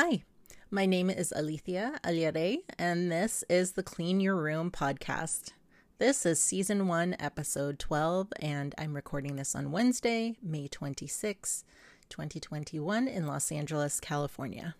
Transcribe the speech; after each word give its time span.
Hi, 0.00 0.22
my 0.70 0.86
name 0.86 1.10
is 1.10 1.32
Alethea 1.32 1.98
Aliere, 2.04 2.58
and 2.78 3.10
this 3.10 3.42
is 3.48 3.72
the 3.72 3.82
Clean 3.82 4.20
Your 4.20 4.36
Room 4.36 4.70
podcast. 4.70 5.50
This 5.98 6.24
is 6.24 6.40
season 6.40 6.86
one, 6.86 7.16
episode 7.18 7.80
12, 7.80 8.28
and 8.38 8.76
I'm 8.78 8.94
recording 8.94 9.34
this 9.34 9.56
on 9.56 9.72
Wednesday, 9.72 10.36
May 10.40 10.68
26, 10.68 11.64
2021, 12.10 13.08
in 13.08 13.26
Los 13.26 13.50
Angeles, 13.50 13.98
California. 13.98 14.76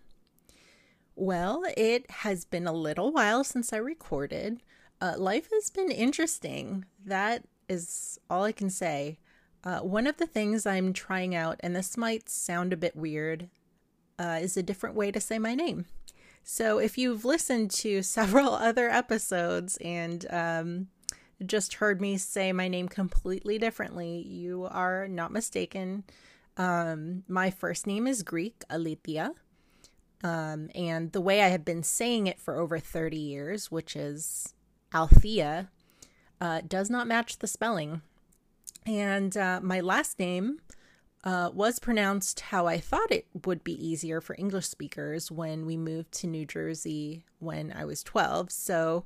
Well, 1.17 1.65
it 1.75 2.09
has 2.09 2.45
been 2.45 2.65
a 2.65 2.71
little 2.71 3.11
while 3.11 3.43
since 3.43 3.73
I 3.73 3.77
recorded. 3.77 4.63
Uh, 5.01 5.15
life 5.17 5.49
has 5.51 5.69
been 5.69 5.91
interesting. 5.91 6.85
That 7.03 7.43
is 7.67 8.21
all 8.29 8.45
I 8.45 8.53
can 8.53 8.69
say. 8.69 9.19
Uh, 9.65 9.79
one 9.79 10.07
of 10.07 10.15
the 10.15 10.27
things 10.27 10.65
I'm 10.65 10.93
trying 10.93 11.35
out, 11.35 11.59
and 11.59 11.75
this 11.75 11.97
might 11.97 12.29
sound 12.29 12.71
a 12.71 12.77
bit 12.77 12.95
weird, 12.95 13.49
uh, 14.19 14.39
is 14.41 14.57
a 14.57 14.63
different 14.63 14.95
way 14.95 15.11
to 15.11 15.19
say 15.19 15.39
my 15.39 15.55
name. 15.55 15.85
So 16.43 16.77
if 16.77 16.97
you've 16.97 17.25
listened 17.25 17.71
to 17.71 18.01
several 18.03 18.53
other 18.53 18.89
episodes 18.89 19.77
and 19.77 20.25
um, 20.29 20.87
just 21.45 21.75
heard 21.75 22.01
me 22.01 22.17
say 22.17 22.51
my 22.51 22.67
name 22.67 22.89
completely 22.89 23.57
differently, 23.57 24.21
you 24.27 24.67
are 24.69 25.07
not 25.07 25.31
mistaken. 25.31 26.03
Um, 26.57 27.23
my 27.27 27.49
first 27.49 27.87
name 27.87 28.05
is 28.05 28.23
Greek, 28.23 28.63
Alethea. 28.69 29.33
Um, 30.21 30.69
and 30.75 31.13
the 31.13 31.21
way 31.21 31.41
I 31.41 31.47
have 31.47 31.63
been 31.63 31.83
saying 31.83 32.27
it 32.27 32.41
for 32.41 32.57
over 32.57 32.77
30 32.77 33.15
years, 33.15 33.71
which 33.71 33.95
is 33.95 34.53
Althea, 34.93 35.69
uh, 36.41 36.61
does 36.67 36.89
not 36.89 37.07
match 37.07 37.39
the 37.39 37.47
spelling. 37.47 38.01
And 38.85 39.35
uh, 39.37 39.59
my 39.61 39.79
last 39.79 40.19
name 40.19 40.59
uh, 41.23 41.49
was 41.53 41.79
pronounced 41.79 42.39
how 42.39 42.65
I 42.65 42.79
thought 42.79 43.11
it 43.11 43.27
would 43.45 43.63
be 43.63 43.73
easier 43.85 44.21
for 44.21 44.35
English 44.39 44.67
speakers 44.67 45.31
when 45.31 45.65
we 45.65 45.75
moved 45.75 46.11
to 46.13 46.27
New 46.27 46.45
Jersey 46.45 47.25
when 47.39 47.73
I 47.75 47.85
was 47.85 48.03
12. 48.03 48.51
So, 48.51 49.05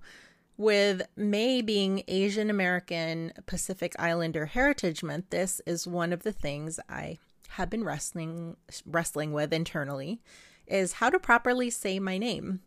with 0.56 1.02
May 1.16 1.62
being 1.62 2.04
Asian 2.08 2.52
American 2.52 3.34
Pacific 3.48 3.96
Islander 3.98 4.46
Heritage 4.46 5.02
Month, 5.02 5.32
this 5.32 5.62
is 5.66 5.88
one 5.88 6.14
of 6.14 6.22
the 6.22 6.32
things 6.32 6.80
I 6.88 7.18
have 7.50 7.70
been 7.70 7.84
wrestling 7.84 8.58
wrestling 8.86 9.34
with 9.34 9.52
internally 9.52 10.22
is 10.68 10.94
how 10.94 11.10
to 11.10 11.20
properly 11.20 11.70
say 11.70 12.00
my 12.00 12.18
name. 12.18 12.62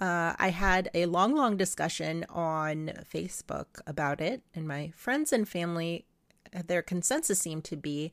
Uh, 0.00 0.34
I 0.36 0.48
had 0.48 0.90
a 0.94 1.06
long, 1.06 1.34
long 1.34 1.56
discussion 1.56 2.26
on 2.28 2.92
Facebook 3.12 3.80
about 3.86 4.20
it, 4.20 4.42
and 4.52 4.66
my 4.66 4.92
friends 4.96 5.32
and 5.32 5.48
family, 5.48 6.06
their 6.66 6.82
consensus 6.82 7.38
seemed 7.38 7.62
to 7.64 7.76
be 7.76 8.12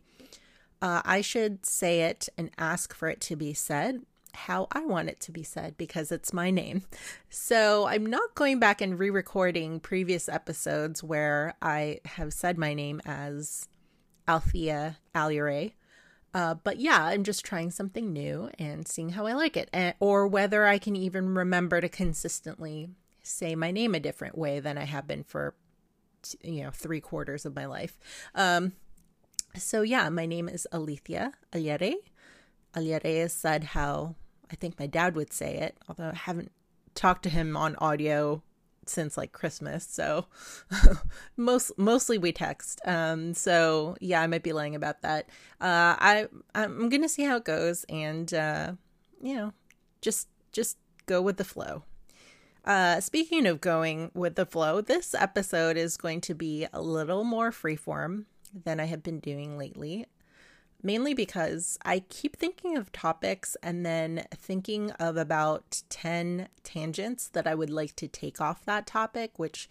uh, 0.82 1.02
I 1.06 1.22
should 1.22 1.66
say 1.66 2.02
it 2.02 2.30
and 2.38 2.52
ask 2.58 2.94
for 2.94 3.10
it 3.10 3.22
to 3.22 3.36
be 3.36 3.54
said 3.54 4.02
how 4.34 4.68
I 4.72 4.86
want 4.86 5.10
it 5.10 5.20
to 5.22 5.32
be 5.32 5.44
said 5.44 5.78
because 5.78 6.12
it's 6.12 6.34
my 6.34 6.52
name. 6.52 6.84
So 7.30 7.88
I'm 7.88 8.06
not 8.06 8.36
going 8.36 8.60
back 8.60 8.82
and 8.82 8.98
re 8.98 9.10
recording 9.10 9.80
previous 9.80 10.30
episodes 10.30 11.04
where 11.04 11.56
I 11.62 12.00
have 12.06 12.34
said 12.34 12.58
my 12.58 12.74
name 12.74 13.02
as 13.06 13.68
Althea 14.28 14.98
Aliare. 15.16 15.74
Uh, 16.34 16.54
but 16.54 16.78
yeah, 16.78 17.06
I'm 17.06 17.24
just 17.24 17.44
trying 17.44 17.72
something 17.72 18.14
new 18.14 18.52
and 18.60 18.88
seeing 18.88 19.10
how 19.10 19.26
I 19.26 19.34
like 19.34 19.58
it, 19.58 19.68
and, 19.74 19.96
or 20.00 20.28
whether 20.28 20.66
I 20.66 20.78
can 20.78 20.96
even 20.96 21.34
remember 21.34 21.82
to 21.82 21.90
consistently 21.90 22.90
say 23.24 23.56
my 23.56 23.72
name 23.72 23.96
a 23.96 24.00
different 24.00 24.38
way 24.38 24.60
than 24.60 24.78
I 24.78 24.84
have 24.86 25.08
been 25.08 25.24
for, 25.24 25.56
you 26.44 26.64
know, 26.64 26.70
three 26.72 27.02
quarters 27.02 27.46
of 27.46 27.56
my 27.56 27.66
life. 27.66 27.98
Um, 28.36 28.74
so 29.56 29.82
yeah, 29.82 30.10
my 30.10 30.26
name 30.26 30.48
is 30.48 30.68
Alethea 30.72 31.34
Aliere. 31.54 31.96
Aliere 32.76 33.26
is 33.26 33.34
said 33.34 33.64
how 33.64 34.16
I 34.52 34.56
think 34.56 34.80
my 34.80 34.88
dad 34.88 35.16
would 35.16 35.34
say 35.34 35.56
it, 35.58 35.78
although 35.88 36.10
I 36.10 36.16
haven't 36.16 36.52
talked 36.96 37.24
to 37.24 37.30
him 37.30 37.56
on 37.56 37.76
audio 37.78 38.44
since 38.86 39.18
like 39.18 39.32
Christmas. 39.32 39.88
So 39.88 40.26
most 41.38 41.72
mostly 41.78 42.18
we 42.18 42.32
text. 42.32 42.82
Um 42.86 43.34
so 43.34 43.96
yeah, 44.00 44.22
I 44.22 44.28
might 44.28 44.44
be 44.44 44.54
lying 44.54 44.76
about 44.76 45.02
that. 45.02 45.30
Uh 45.62 45.96
I 46.00 46.28
I'm 46.56 46.90
to 46.90 47.10
see 47.10 47.24
how 47.24 47.38
it 47.38 47.46
goes 47.46 47.86
and 47.90 48.34
uh 48.34 48.74
you 49.22 49.36
know, 49.36 49.54
just 50.02 50.28
just 50.52 50.78
go 51.06 51.22
with 51.22 51.38
the 51.38 51.44
flow. 51.44 51.84
Uh, 52.66 53.00
speaking 53.00 53.48
of 53.48 53.62
going 53.62 54.12
with 54.14 54.36
the 54.36 54.46
flow, 54.46 54.82
this 54.82 55.16
episode 55.16 55.78
is 55.78 55.98
going 55.98 56.22
to 56.22 56.36
be 56.36 56.68
a 56.72 56.82
little 56.82 57.24
more 57.24 57.52
freeform 57.52 58.26
than 58.54 58.80
I 58.80 58.86
have 58.86 59.04
been 59.04 59.20
doing 59.20 59.58
lately, 59.58 60.06
mainly 60.82 61.14
because 61.14 61.78
I 61.84 62.00
keep 62.10 62.38
thinking 62.38 62.78
of 62.78 62.92
topics 62.92 63.56
and 63.62 63.86
then 63.86 64.26
thinking 64.36 64.92
of 64.92 65.18
about 65.18 65.84
10 65.90 66.48
tangents 66.64 67.28
that 67.30 67.48
I 67.48 67.56
would 67.56 67.70
like 67.70 67.96
to 67.98 68.08
take 68.08 68.40
off 68.40 68.66
that 68.66 68.88
topic, 68.88 69.38
which 69.38 69.70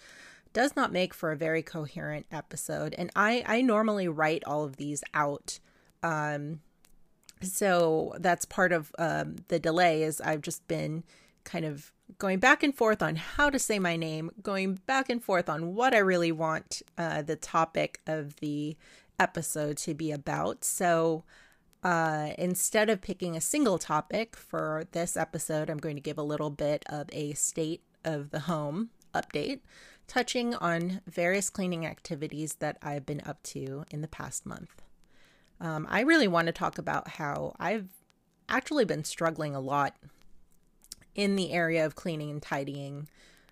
does 0.53 0.75
not 0.77 0.93
make 0.93 1.15
for 1.15 1.31
a 1.31 1.37
very 1.37 1.63
coherent 1.63 2.27
episode. 2.33 2.95
And 2.97 3.11
I, 3.15 3.45
I 3.47 3.63
normally 3.63 4.09
write 4.09 4.45
all 4.45 4.65
of 4.65 4.77
these 4.77 5.03
out. 5.15 5.59
Um, 6.03 6.61
so 7.43 8.15
that's 8.19 8.45
part 8.45 8.73
of 8.73 8.93
um, 8.99 9.37
the 9.49 9.59
delay 9.59 10.03
is 10.03 10.21
I've 10.21 10.43
just 10.43 10.67
been 10.67 11.05
kind 11.45 11.65
of 11.65 11.93
going 12.17 12.39
back 12.39 12.63
and 12.63 12.75
forth 12.75 13.03
on 13.03 13.17
how 13.17 13.51
to 13.51 13.59
say 13.59 13.79
my 13.79 13.97
name, 13.97 14.31
going 14.43 14.81
back 14.87 15.11
and 15.11 15.23
forth 15.23 15.49
on 15.49 15.75
what 15.75 15.95
I 15.95 15.99
really 15.99 16.33
want 16.33 16.83
uh, 16.97 17.23
the 17.23 17.37
topic 17.37 18.01
of 18.07 18.37
the 18.37 18.77
episode 19.21 19.77
to 19.79 19.95
be 19.95 20.11
about. 20.11 20.65
So 20.65 21.25
uh, 21.83 22.31
instead 22.39 22.89
of 22.89 23.03
picking 23.03 23.37
a 23.37 23.41
single 23.41 23.79
topic 23.79 24.37
for 24.37 24.85
this 24.93 25.17
episode, 25.17 25.69
I'm 25.69 25.79
going 25.79 25.97
to 25.97 26.03
give 26.03 26.19
a 26.19 26.23
little 26.23 26.51
bit 26.51 26.85
of 26.89 27.09
a 27.13 27.35
state 27.35 27.83
of 28.05 28.31
the 28.31 28.41
home 28.41 28.91
update, 29.15 29.61
touching 30.07 30.55
on 30.55 31.03
various 31.07 31.51
cleaning 31.51 31.87
activities 31.87 32.55
that 32.55 32.79
I've 32.83 33.07
been 33.07 33.23
up 33.27 33.43
to 33.45 33.85
in 33.91 34.01
the 34.01 34.09
past 34.09 34.47
month. 34.47 34.83
Um, 35.61 35.87
I 35.91 36.01
really 36.01 36.29
want 36.29 36.47
to 36.47 36.53
talk 36.53 36.79
about 36.79 37.09
how 37.09 37.55
I've 37.59 37.89
actually 38.49 38.85
been 38.85 39.05
struggling 39.05 39.55
a 39.55 39.61
lot 39.61 39.97
in 41.19 41.35
the 41.35 41.51
area 41.51 41.85
of 41.85 41.97
cleaning 41.97 42.31
and 42.31 42.41
tidying 42.41 43.09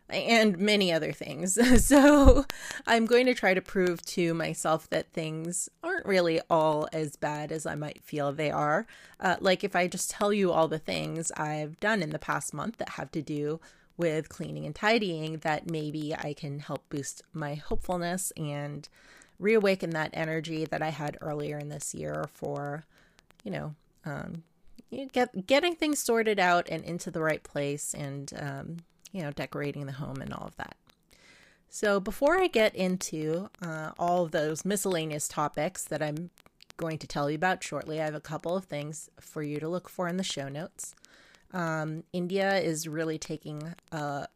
and 0.08 0.56
many 0.56 0.92
other 0.92 1.10
things. 1.10 1.58
So 1.86 2.44
I'm 2.86 3.06
going 3.06 3.26
to 3.26 3.34
try 3.34 3.54
to 3.54 3.60
prove 3.60 4.04
to 4.06 4.34
myself 4.34 4.88
that 4.90 5.12
things 5.12 5.68
aren't 5.82 6.06
really 6.06 6.40
all 6.48 6.88
as 6.92 7.16
bad 7.16 7.50
as 7.50 7.66
I 7.66 7.74
might 7.74 8.04
feel 8.04 8.32
they 8.32 8.52
are. 8.52 8.86
Uh, 9.18 9.36
like 9.40 9.64
if 9.64 9.74
I 9.74 9.88
just 9.88 10.10
tell 10.10 10.32
you 10.32 10.52
all 10.52 10.68
the 10.68 10.78
things 10.78 11.32
I've 11.32 11.78
done 11.80 12.02
in 12.02 12.10
the 12.10 12.20
past 12.20 12.54
month 12.54 12.78
that 12.78 12.90
have 12.90 13.10
to 13.12 13.22
do 13.22 13.60
with 13.96 14.28
cleaning 14.28 14.64
and 14.64 14.74
tidying, 14.74 15.38
that 15.38 15.68
maybe 15.68 16.14
I 16.16 16.34
can 16.34 16.60
help 16.60 16.88
boost 16.88 17.22
my 17.32 17.54
hopefulness 17.54 18.32
and 18.36 18.88
reawaken 19.40 19.90
that 19.90 20.10
energy 20.12 20.64
that 20.64 20.82
I 20.82 20.90
had 20.90 21.18
earlier 21.20 21.58
in 21.58 21.68
this 21.68 21.94
year 21.94 22.26
for, 22.32 22.84
you 23.42 23.50
know, 23.50 23.74
um, 24.04 24.44
get 25.12 25.46
getting 25.46 25.74
things 25.74 25.98
sorted 25.98 26.38
out 26.38 26.68
and 26.68 26.84
into 26.84 27.10
the 27.10 27.20
right 27.20 27.42
place 27.42 27.94
and 27.94 28.32
um, 28.38 28.76
you 29.12 29.22
know 29.22 29.30
decorating 29.30 29.86
the 29.86 29.92
home 29.92 30.20
and 30.20 30.32
all 30.32 30.46
of 30.46 30.56
that. 30.56 30.76
So 31.68 32.00
before 32.00 32.38
i 32.38 32.46
get 32.46 32.74
into 32.74 33.48
uh, 33.60 33.90
all 33.98 34.24
of 34.24 34.30
those 34.30 34.64
miscellaneous 34.64 35.28
topics 35.28 35.84
that 35.84 36.02
i'm 36.02 36.30
going 36.76 36.98
to 36.98 37.06
tell 37.06 37.30
you 37.30 37.36
about 37.36 37.62
shortly 37.62 38.00
i 38.00 38.04
have 38.04 38.14
a 38.14 38.20
couple 38.20 38.56
of 38.56 38.64
things 38.64 39.10
for 39.20 39.42
you 39.42 39.58
to 39.58 39.68
look 39.68 39.88
for 39.88 40.08
in 40.08 40.16
the 40.16 40.22
show 40.22 40.48
notes. 40.48 40.94
Um, 41.52 42.04
india 42.12 42.58
is 42.58 42.88
really 42.88 43.18
taking 43.18 43.74
a 43.92 44.26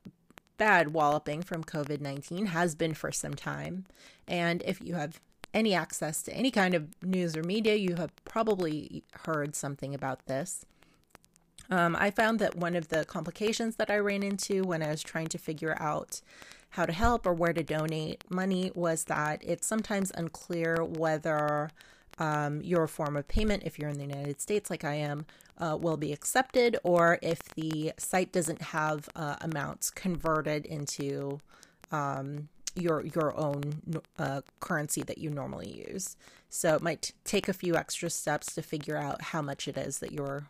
bad 0.59 0.93
walloping 0.93 1.41
from 1.43 1.65
covid-19 1.65 2.49
has 2.49 2.75
been 2.75 2.93
for 2.93 3.11
some 3.11 3.35
time. 3.35 3.87
And 4.29 4.63
if 4.67 4.81
you 4.83 4.95
have 4.95 5.21
any 5.53 5.75
access 5.75 6.23
to 6.23 6.33
any 6.35 6.51
kind 6.51 6.75
of 6.75 6.89
news 7.03 7.37
or 7.37 7.43
media, 7.43 7.75
you 7.75 7.97
have 7.97 8.13
probably 8.25 9.03
heard 9.27 9.55
something 9.57 9.95
about 9.95 10.27
this. 10.27 10.65
Um, 11.71 11.97
I 11.99 12.11
found 12.11 12.39
that 12.41 12.57
one 12.57 12.75
of 12.75 12.89
the 12.89 13.05
complications 13.05 13.77
that 13.77 13.91
I 13.91 13.99
ran 13.99 14.23
into 14.23 14.65
when 14.65 14.83
I 14.83 14.89
was 14.89 15.03
trying 15.03 15.29
to 15.29 15.39
figure 15.39 15.77
out 15.81 16.21
how 16.71 16.87
to 16.87 16.93
help 16.93 17.27
or 17.27 17.33
where 17.33 17.53
to 17.53 17.63
donate 17.63 18.25
money 18.29 18.71
was 18.75 19.05
that 19.05 19.43
it's 19.45 19.67
sometimes 19.67 20.13
unclear 20.15 20.85
whether 20.85 21.71
um, 22.19 22.61
your 22.63 22.87
form 22.87 23.17
of 23.17 23.27
payment, 23.29 23.63
if 23.65 23.79
you're 23.79 23.89
in 23.89 23.97
the 23.97 24.05
United 24.05 24.41
States 24.41 24.71
like 24.71 24.85
I 24.85 24.95
am, 24.95 25.27
uh, 25.59 25.77
will 25.81 25.97
be 25.97 26.13
accepted, 26.13 26.77
or 26.83 27.19
if 27.23 27.39
the 27.55 27.93
site 27.99 28.33
doesn't 28.33 28.63
have 28.63 29.09
uh, 29.17 29.37
amounts 29.41 29.91
converted 29.91 30.67
into 30.67 31.41
um, 31.93 32.49
your 32.75 33.05
your 33.07 33.37
own 33.37 33.83
uh, 34.19 34.41
currency 34.61 35.03
that 35.03 35.19
you 35.19 35.31
normally 35.31 35.87
use. 35.89 36.17
So 36.49 36.75
it 36.75 36.83
might 36.83 37.13
take 37.25 37.49
a 37.49 37.53
few 37.53 37.77
extra 37.77 38.11
steps 38.11 38.55
to 38.55 38.63
figure 38.63 38.97
out 38.97 39.23
how 39.23 39.43
much 39.43 39.69
it 39.69 39.77
is 39.77 40.01
that 40.01 40.13
you're 40.13 40.47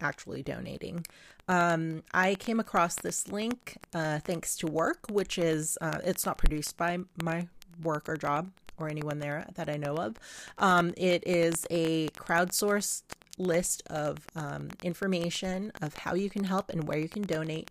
actually 0.00 0.42
donating. 0.42 1.06
Um, 1.48 2.02
I 2.12 2.34
came 2.34 2.60
across 2.60 2.94
this 2.96 3.28
link 3.28 3.78
uh, 3.94 4.18
thanks 4.20 4.56
to 4.56 4.66
work, 4.66 5.06
which 5.10 5.38
is 5.38 5.78
uh, 5.80 5.98
it's 6.04 6.26
not 6.26 6.38
produced 6.38 6.76
by 6.76 6.98
my 7.22 7.48
work 7.82 8.08
or 8.08 8.16
job 8.16 8.50
or 8.78 8.88
anyone 8.88 9.18
there 9.18 9.46
that 9.54 9.68
I 9.68 9.76
know 9.76 9.96
of. 9.96 10.16
Um, 10.58 10.94
it 10.96 11.22
is 11.26 11.66
a 11.70 12.08
crowdsourced 12.10 13.02
list 13.38 13.82
of 13.88 14.18
um, 14.36 14.68
information 14.82 15.72
of 15.80 15.94
how 15.94 16.14
you 16.14 16.30
can 16.30 16.44
help 16.44 16.70
and 16.70 16.86
where 16.86 16.98
you 16.98 17.08
can 17.08 17.22
donate. 17.22 17.70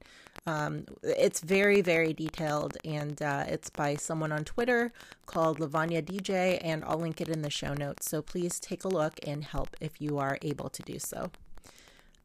Um, 0.50 0.86
it's 1.04 1.42
very, 1.42 1.81
very 1.81 2.12
detailed, 2.12 2.75
and 2.84 3.22
uh, 3.22 3.44
it's 3.48 3.69
by 3.69 3.96
someone 3.96 4.31
on 4.31 4.44
Twitter 4.44 4.92
called 5.28 5.60
Lavanya 5.60 6.01
DJ, 6.01 6.57
and 6.63 6.84
I'll 6.86 6.98
link 6.98 7.22
it 7.22 7.30
in 7.30 7.44
the 7.44 7.51
show 7.51 7.75
notes. 7.75 8.10
So 8.10 8.24
please 8.24 8.60
take 8.60 8.84
a 8.84 8.88
look 8.88 9.19
and 9.28 9.44
help 9.44 9.75
if 9.80 10.01
you 10.01 10.18
are 10.18 10.40
able 10.42 10.69
to 10.69 10.81
do 10.81 10.98
so. 10.98 11.30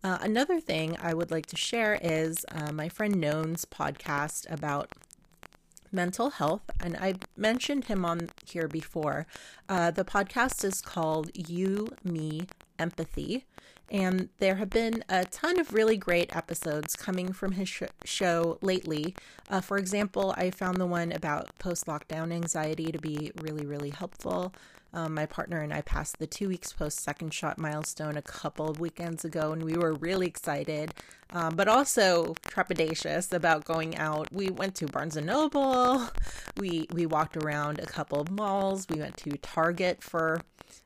Uh, 0.03 0.17
another 0.23 0.59
thing 0.59 0.97
I 1.03 1.12
would 1.12 1.31
like 1.31 1.44
to 1.47 1.56
share 1.56 1.99
is 2.00 2.47
uh, 2.50 2.73
my 2.73 2.88
friend 2.88 3.21
Known's 3.21 3.67
podcast 3.67 4.50
about 4.50 4.88
mental 5.93 6.31
health, 6.31 6.62
and 6.81 6.97
I 6.97 7.17
mentioned 7.37 7.85
him 7.85 8.06
on 8.06 8.31
here 8.47 8.69
before. 8.69 9.26
Uh, 9.69 9.91
the 9.91 10.05
podcast 10.05 10.65
is 10.65 10.81
called 10.81 11.31
You, 11.35 11.91
Me, 12.03 12.47
Empathy, 12.79 13.44
and 13.94 14.29
there 14.38 14.56
have 14.56 14.70
been 14.70 15.05
a 15.08 15.25
ton 15.25 15.61
of 15.61 15.73
really 15.73 15.96
great 15.96 16.35
episodes 16.35 16.96
coming 16.96 17.32
from 17.32 17.52
his 17.52 17.69
sh- 17.69 17.85
show 18.05 18.58
lately. 18.61 19.14
Uh, 19.49 19.61
for 19.61 19.79
example, 19.79 20.35
I 20.37 20.50
found 20.50 20.79
the 20.79 20.87
one 20.87 21.12
about 21.12 21.56
post 21.61 21.87
lockdown 21.87 22.32
anxiety 22.32 22.91
to 22.91 22.99
be 22.99 23.31
really, 23.41 23.64
really 23.64 23.91
helpful. 23.91 24.52
Um, 24.93 25.14
my 25.14 25.26
partner 25.26 25.61
and 25.61 25.73
I 25.73 25.82
passed 25.82 26.19
the 26.19 26.26
two 26.26 26.49
weeks 26.49 26.73
post 26.73 26.99
second 26.99 27.32
shot 27.32 27.56
milestone 27.56 28.17
a 28.17 28.23
couple 28.23 28.69
of 28.69 28.81
weekends 28.81 29.25
ago, 29.25 29.52
and 29.52 29.62
we 29.62 29.76
were 29.76 29.94
really 29.94 30.26
excited, 30.26 30.93
um, 31.31 31.55
but 31.55 31.69
also 31.69 32.35
trepidatious 32.49 33.32
about 33.32 33.64
going 33.64 33.97
out. 33.97 34.26
We 34.32 34.50
went 34.50 34.75
to 34.76 34.87
Barnes 34.87 35.17
and 35.17 35.26
Noble. 35.26 36.08
We 36.56 36.87
we 36.93 37.06
walked 37.06 37.37
around 37.37 37.81
a 37.81 37.87
couple 37.87 38.20
of 38.20 38.31
malls. 38.31 38.87
We 38.88 39.00
went 39.00 39.17
to 39.19 39.37
Target 39.38 40.02
for 40.02 40.40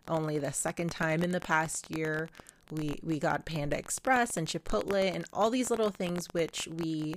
only 0.08 0.38
the 0.38 0.52
second 0.52 0.90
time 0.90 1.22
in 1.22 1.32
the 1.32 1.40
past 1.40 1.90
year. 1.94 2.28
We 2.70 2.98
we 3.02 3.18
got 3.18 3.46
Panda 3.46 3.78
Express 3.78 4.36
and 4.36 4.46
Chipotle 4.46 5.14
and 5.14 5.24
all 5.32 5.50
these 5.50 5.70
little 5.70 5.90
things 5.90 6.26
which 6.32 6.68
we 6.70 7.16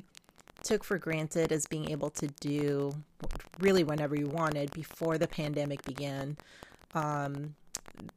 took 0.63 0.83
for 0.83 0.98
granted 0.98 1.51
as 1.51 1.65
being 1.65 1.89
able 1.89 2.09
to 2.12 2.27
do 2.39 2.94
really 3.59 3.83
whenever 3.83 4.15
you 4.15 4.27
wanted 4.27 4.71
before 4.71 5.18
the 5.18 5.27
pandemic 5.27 5.83
began 5.83 6.38
um, 6.94 7.56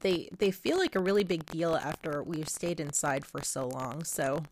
they 0.00 0.28
they 0.38 0.50
feel 0.50 0.78
like 0.78 0.94
a 0.94 1.00
really 1.00 1.24
big 1.24 1.46
deal 1.46 1.76
after 1.76 2.22
we've 2.22 2.48
stayed 2.48 2.80
inside 2.80 3.24
for 3.24 3.42
so 3.42 3.68
long. 3.68 4.04
So 4.04 4.44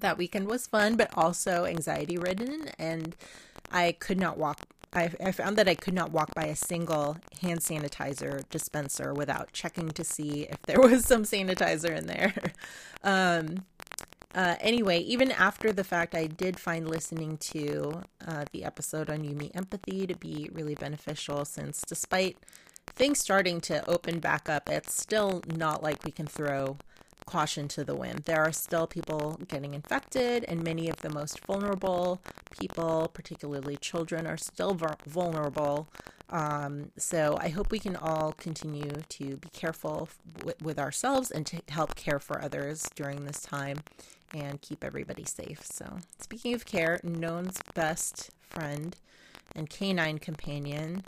that 0.00 0.18
weekend 0.18 0.46
was 0.46 0.66
fun, 0.66 0.96
but 0.96 1.10
also 1.14 1.64
anxiety 1.64 2.16
ridden, 2.16 2.70
and 2.78 3.16
I 3.70 3.92
could 3.92 4.18
not 4.18 4.38
walk. 4.38 4.60
I, 4.92 5.10
I 5.24 5.32
found 5.32 5.56
that 5.56 5.68
I 5.68 5.74
could 5.74 5.94
not 5.94 6.10
walk 6.10 6.34
by 6.34 6.44
a 6.44 6.56
single 6.56 7.18
hand 7.42 7.60
sanitizer 7.60 8.42
dispenser 8.50 9.14
without 9.14 9.52
checking 9.52 9.90
to 9.90 10.04
see 10.04 10.48
if 10.50 10.60
there 10.62 10.80
was 10.80 11.04
some 11.04 11.22
sanitizer 11.22 11.96
in 11.96 12.06
there. 12.06 12.34
um, 13.04 13.64
uh, 14.34 14.56
anyway, 14.60 15.00
even 15.00 15.32
after 15.32 15.72
the 15.72 15.84
fact, 15.84 16.14
I 16.14 16.26
did 16.26 16.58
find 16.58 16.88
listening 16.88 17.36
to 17.38 18.02
uh, 18.26 18.44
the 18.52 18.64
episode 18.64 19.10
on 19.10 19.24
You 19.24 19.34
Me 19.34 19.50
Empathy 19.54 20.06
to 20.06 20.14
be 20.14 20.50
really 20.52 20.76
beneficial 20.76 21.44
since 21.44 21.82
despite 21.86 22.36
things 22.94 23.18
starting 23.18 23.60
to 23.62 23.88
open 23.88 24.20
back 24.20 24.48
up, 24.48 24.68
it's 24.68 24.94
still 24.94 25.42
not 25.48 25.82
like 25.82 26.04
we 26.04 26.12
can 26.12 26.26
throw 26.26 26.78
caution 27.30 27.68
to 27.68 27.84
the 27.84 27.94
wind. 27.94 28.20
There 28.24 28.40
are 28.40 28.52
still 28.52 28.86
people 28.86 29.38
getting 29.46 29.74
infected, 29.74 30.44
and 30.48 30.64
many 30.64 30.88
of 30.88 30.96
the 30.96 31.10
most 31.10 31.38
vulnerable 31.46 32.20
people, 32.58 33.10
particularly 33.12 33.76
children, 33.76 34.26
are 34.26 34.36
still 34.36 34.76
vulnerable. 35.06 35.88
Um, 36.28 36.90
so 36.96 37.38
I 37.40 37.48
hope 37.48 37.70
we 37.70 37.78
can 37.78 37.96
all 37.96 38.32
continue 38.32 38.90
to 39.08 39.36
be 39.36 39.48
careful 39.52 40.08
w- 40.38 40.56
with 40.62 40.78
ourselves 40.78 41.30
and 41.30 41.46
to 41.46 41.60
help 41.68 41.94
care 41.94 42.18
for 42.18 42.42
others 42.42 42.88
during 42.94 43.24
this 43.24 43.40
time 43.40 43.78
and 44.32 44.60
keep 44.60 44.84
everybody 44.84 45.24
safe. 45.24 45.64
So, 45.64 45.98
speaking 46.20 46.54
of 46.54 46.64
care, 46.66 47.00
Known's 47.02 47.58
best 47.74 48.30
friend 48.48 48.96
and 49.56 49.68
canine 49.68 50.18
companion, 50.18 51.04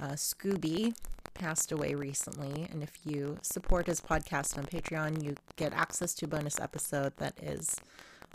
uh, 0.00 0.12
Scooby, 0.12 0.94
passed 1.40 1.72
away 1.72 1.94
recently. 1.94 2.68
And 2.70 2.82
if 2.82 2.92
you 3.04 3.38
support 3.40 3.86
his 3.86 4.00
podcast 4.00 4.58
on 4.58 4.64
Patreon, 4.64 5.24
you 5.24 5.36
get 5.56 5.72
access 5.72 6.12
to 6.16 6.26
a 6.26 6.28
bonus 6.28 6.60
episode 6.60 7.14
that 7.16 7.34
is 7.42 7.76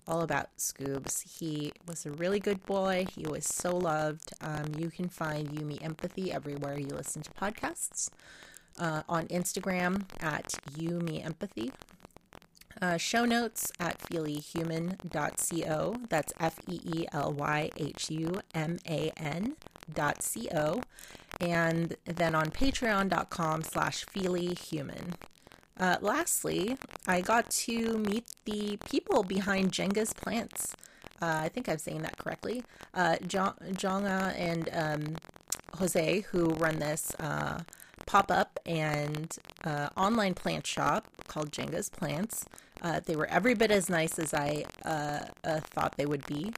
all 0.08 0.22
about 0.22 0.48
Scoobs. 0.58 1.38
He 1.38 1.72
was 1.86 2.04
a 2.04 2.10
really 2.10 2.40
good 2.40 2.64
boy. 2.66 3.06
He 3.14 3.24
was 3.24 3.46
so 3.46 3.76
loved. 3.76 4.32
Um, 4.40 4.72
you 4.76 4.90
can 4.90 5.08
find 5.08 5.56
You 5.58 5.64
Me 5.64 5.78
Empathy 5.80 6.32
everywhere 6.32 6.78
you 6.78 6.88
listen 6.88 7.22
to 7.22 7.30
podcasts. 7.30 8.10
Uh, 8.78 9.02
on 9.08 9.26
Instagram 9.28 10.02
at 10.20 10.54
You 10.76 10.98
Me 10.98 11.22
Empathy. 11.22 11.72
Uh, 12.82 12.98
show 12.98 13.24
notes 13.24 13.72
at 13.80 13.98
feelyhuman.co. 14.00 15.96
That's 16.10 16.32
F 16.38 16.58
E 16.68 16.80
E 16.84 17.06
L 17.12 17.32
Y 17.32 17.70
H 17.78 18.10
U 18.10 18.40
M 18.54 18.78
A 18.86 19.10
N 19.16 19.56
co 19.94 20.80
and 21.40 21.96
then 22.04 22.34
on 22.34 22.50
patreon.com 22.50 23.62
slash 23.62 24.06
feelyhuman. 24.06 25.14
Uh, 25.78 25.96
lastly, 26.00 26.78
I 27.06 27.20
got 27.20 27.50
to 27.50 27.98
meet 27.98 28.24
the 28.46 28.78
people 28.90 29.22
behind 29.22 29.72
Jenga's 29.72 30.14
Plants. 30.14 30.74
Uh, 31.20 31.40
I 31.42 31.48
think 31.48 31.68
I'm 31.68 31.78
saying 31.78 32.02
that 32.02 32.16
correctly. 32.18 32.62
Uh, 32.94 33.16
Jonga 33.22 34.34
and 34.38 34.68
um, 34.72 35.16
Jose, 35.78 36.20
who 36.30 36.46
run 36.54 36.78
this 36.78 37.14
uh, 37.18 37.60
pop 38.06 38.30
up 38.30 38.58
and 38.64 39.36
uh, 39.64 39.90
online 39.96 40.34
plant 40.34 40.66
shop 40.66 41.06
called 41.28 41.52
Jenga's 41.52 41.90
Plants. 41.90 42.46
Uh, 42.80 43.00
they 43.04 43.16
were 43.16 43.26
every 43.26 43.54
bit 43.54 43.70
as 43.70 43.90
nice 43.90 44.18
as 44.18 44.32
I 44.32 44.64
uh, 44.84 45.20
thought 45.60 45.96
they 45.96 46.06
would 46.06 46.26
be. 46.26 46.52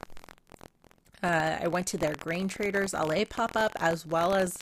Uh, 1.21 1.57
I 1.61 1.67
went 1.67 1.87
to 1.87 1.97
their 1.97 2.13
Grain 2.15 2.47
Traders 2.47 2.93
LA 2.93 3.25
pop 3.29 3.55
up 3.55 3.73
as 3.79 4.05
well 4.05 4.33
as 4.33 4.57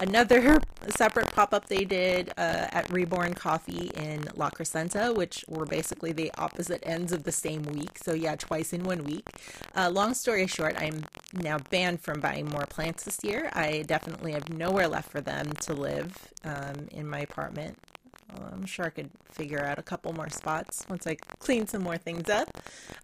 another 0.00 0.58
separate 0.88 1.30
pop 1.32 1.54
up 1.54 1.66
they 1.66 1.84
did 1.84 2.30
uh, 2.30 2.66
at 2.70 2.90
Reborn 2.90 3.34
Coffee 3.34 3.90
in 3.96 4.28
La 4.34 4.50
Crescenta, 4.50 5.14
which 5.14 5.44
were 5.48 5.66
basically 5.66 6.12
the 6.12 6.32
opposite 6.36 6.82
ends 6.84 7.12
of 7.12 7.24
the 7.24 7.32
same 7.32 7.62
week. 7.62 7.98
So, 8.02 8.14
yeah, 8.14 8.34
twice 8.36 8.72
in 8.72 8.84
one 8.84 9.04
week. 9.04 9.28
Uh, 9.76 9.90
long 9.90 10.14
story 10.14 10.46
short, 10.46 10.74
I'm 10.78 11.04
now 11.32 11.58
banned 11.70 12.00
from 12.00 12.20
buying 12.20 12.48
more 12.48 12.66
plants 12.66 13.04
this 13.04 13.18
year. 13.22 13.50
I 13.52 13.84
definitely 13.86 14.32
have 14.32 14.48
nowhere 14.48 14.88
left 14.88 15.10
for 15.10 15.20
them 15.20 15.52
to 15.52 15.74
live 15.74 16.32
um, 16.44 16.88
in 16.90 17.08
my 17.08 17.20
apartment. 17.20 17.78
I'm 18.52 18.66
sure 18.66 18.86
I 18.86 18.90
could 18.90 19.10
figure 19.30 19.64
out 19.64 19.78
a 19.78 19.82
couple 19.82 20.12
more 20.12 20.28
spots 20.28 20.84
once 20.88 21.06
I 21.06 21.16
clean 21.38 21.66
some 21.66 21.82
more 21.82 21.96
things 21.96 22.28
up. 22.28 22.48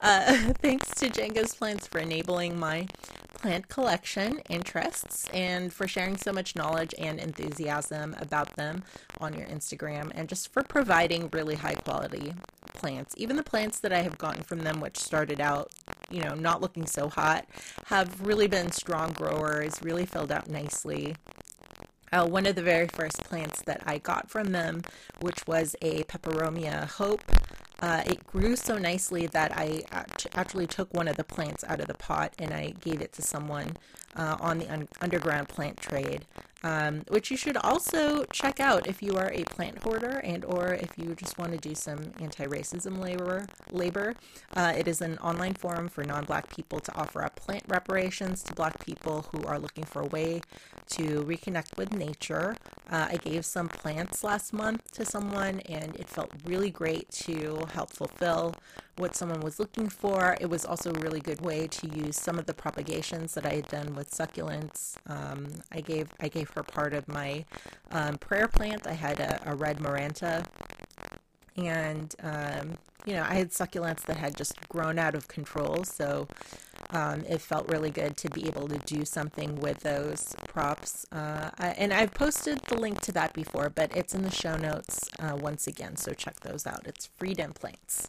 Uh, 0.01 0.53
thanks 0.63 0.91
to 0.97 1.09
Jenga's 1.09 1.55
Plants 1.55 1.87
for 1.87 1.99
enabling 1.99 2.59
my 2.59 2.89
plant 3.35 3.69
collection 3.69 4.41
interests 4.49 5.29
and 5.33 5.73
for 5.73 5.87
sharing 5.87 6.17
so 6.17 6.33
much 6.33 6.57
knowledge 6.57 6.95
and 6.99 7.21
enthusiasm 7.21 8.17
about 8.19 8.57
them 8.57 8.83
on 9.21 9.35
your 9.35 9.47
Instagram 9.47 10.11
and 10.15 10.29
just 10.29 10.53
for 10.53 10.63
providing 10.63 11.29
really 11.33 11.55
high 11.55 11.75
quality 11.75 12.35
plants. 12.73 13.15
Even 13.17 13.37
the 13.37 13.43
plants 13.43 13.81
that 13.81 13.93
I 13.93 14.03
have 14.03 14.19
gotten 14.19 14.43
from 14.43 14.61
them, 14.61 14.81
which 14.81 14.97
started 14.97 15.41
out, 15.41 15.73
you 16.11 16.23
know, 16.23 16.35
not 16.35 16.61
looking 16.61 16.87
so 16.87 17.09
hot, 17.09 17.47
have 17.87 18.21
really 18.21 18.47
been 18.47 18.73
strong 18.73 19.13
growers, 19.13 19.83
really 19.83 20.07
filled 20.07 20.33
out 20.33 20.49
nicely. 20.49 21.17
Uh, 22.13 22.27
one 22.27 22.47
of 22.47 22.55
the 22.55 22.63
very 22.63 22.89
first 22.89 23.23
plants 23.25 23.63
that 23.63 23.83
I 23.87 23.99
got 23.99 24.31
from 24.31 24.53
them, 24.53 24.83
which 25.21 25.47
was 25.47 25.75
a 25.83 26.05
Peperomia 26.05 26.89
Hope. 26.89 27.23
Uh, 27.81 28.03
it 28.07 28.27
grew 28.27 28.57
so 28.57 28.79
nicely 28.79 29.27
that 29.27 29.53
I 29.57 29.83
actually 30.35 30.67
took 30.67 30.93
one 30.95 31.09
of 31.09 31.17
the 31.17 31.25
plants 31.25 31.63
out 31.65 31.81
of 31.81 31.89
the 31.89 31.95
pot 31.95 32.33
and 32.39 32.55
I 32.55 32.75
gave 32.81 33.03
it 33.03 33.13
to 33.15 33.23
someone 33.23 33.77
uh, 34.17 34.37
on 34.41 34.59
the 34.59 34.69
un- 34.73 34.89
underground 35.01 35.49
plant 35.49 35.77
trade 35.79 36.27
um, 36.67 37.05
which 37.09 37.31
you 37.31 37.37
should 37.37 37.57
also 37.59 38.25
check 38.33 38.59
out 38.59 38.89
if 38.89 39.03
you 39.03 39.17
are 39.17 39.31
a 39.33 39.45
plant 39.45 39.83
hoarder 39.85 40.21
and 40.25 40.45
or 40.45 40.75
if 40.75 40.91
you 40.97 41.15
just 41.15 41.39
want 41.39 41.53
to 41.53 41.59
do 41.59 41.75
some 41.75 42.13
anti-racism 42.21 42.99
labor. 42.99 43.47
Labor, 43.71 44.15
uh, 44.57 44.73
it 44.77 44.89
is 44.89 45.01
an 45.01 45.17
online 45.19 45.55
forum 45.55 45.89
for 45.89 46.03
non-black 46.03 46.51
people 46.55 46.81
to 46.81 46.95
offer 46.97 47.23
up 47.23 47.37
plant 47.37 47.63
reparations 47.69 48.43
to 48.43 48.55
black 48.55 48.85
people 48.85 49.27
who 49.33 49.45
are 49.45 49.59
looking 49.61 49.85
for 49.85 50.03
a 50.03 50.07
way 50.07 50.41
to 50.89 51.23
reconnect 51.25 51.77
with 51.77 51.93
nature. 51.93 52.57
Uh, 52.91 53.09
I 53.11 53.17
gave 53.17 53.45
some 53.45 53.69
plants 53.69 54.25
last 54.25 54.53
month 54.53 54.91
to 54.93 55.05
someone, 55.05 55.61
and 55.61 55.95
it 55.97 56.09
felt 56.09 56.33
really 56.45 56.71
great 56.71 57.11
to 57.27 57.67
help 57.75 57.91
fulfill 57.91 58.55
what 58.97 59.15
someone 59.17 59.41
was 59.41 59.59
looking 59.61 59.89
for. 59.89 60.37
It 60.41 60.51
was 60.51 60.65
also 60.65 60.91
a 60.93 61.01
really 61.01 61.21
good 61.21 61.41
way 61.41 61.67
to 61.69 61.89
use 61.89 62.17
some 62.17 62.39
of 62.39 62.47
the 62.47 62.55
propagations 62.55 63.35
that 63.35 63.47
I 63.47 63.55
had 63.55 63.69
done 63.69 63.95
with 63.95 64.11
succulents. 64.11 64.97
Um, 65.07 65.49
I 65.73 65.81
gave 65.81 66.09
I 66.21 66.29
gave 66.29 66.51
her 66.51 66.63
part 66.63 66.95
of 66.95 67.09
my 67.09 67.45
um, 67.93 68.19
prayer 68.19 68.49
plant. 68.49 68.87
I 68.87 68.95
had 68.95 69.21
a, 69.21 69.41
a 69.53 69.55
red 69.57 69.79
maranta, 69.79 70.47
and 71.57 72.15
um, 72.23 72.79
you 73.07 73.15
know 73.15 73.23
I 73.23 73.35
had 73.35 73.51
succulents 73.51 74.03
that 74.07 74.17
had 74.19 74.37
just 74.37 74.69
grown 74.69 74.99
out 74.99 75.15
of 75.15 75.29
control. 75.29 75.85
So 75.85 76.29
Um, 76.91 77.25
it 77.29 77.41
felt 77.41 77.69
really 77.69 77.91
good 77.91 78.17
to 78.19 78.31
be 78.31 78.47
able 78.47 78.69
to 78.69 78.79
do 78.79 79.05
something 79.05 79.57
with 79.57 79.81
those 79.81 80.35
props. 80.47 81.07
Uh, 81.11 81.51
I, 81.59 81.69
and 81.71 81.93
I've 81.93 82.15
posted 82.15 82.61
the 82.69 82.77
link 82.79 83.01
to 83.03 83.13
that 83.13 83.33
before, 83.33 83.71
but 83.71 83.91
it's 83.97 84.15
in 84.15 84.23
the 84.23 84.31
show 84.31 84.57
notes 84.57 85.01
uh, 85.19 85.37
once 85.37 85.67
again, 85.67 85.97
so 85.97 86.13
check 86.13 86.41
those 86.41 86.67
out. 86.67 86.87
It's 86.87 87.07
Freedom 87.19 87.53
Plates. 87.53 88.09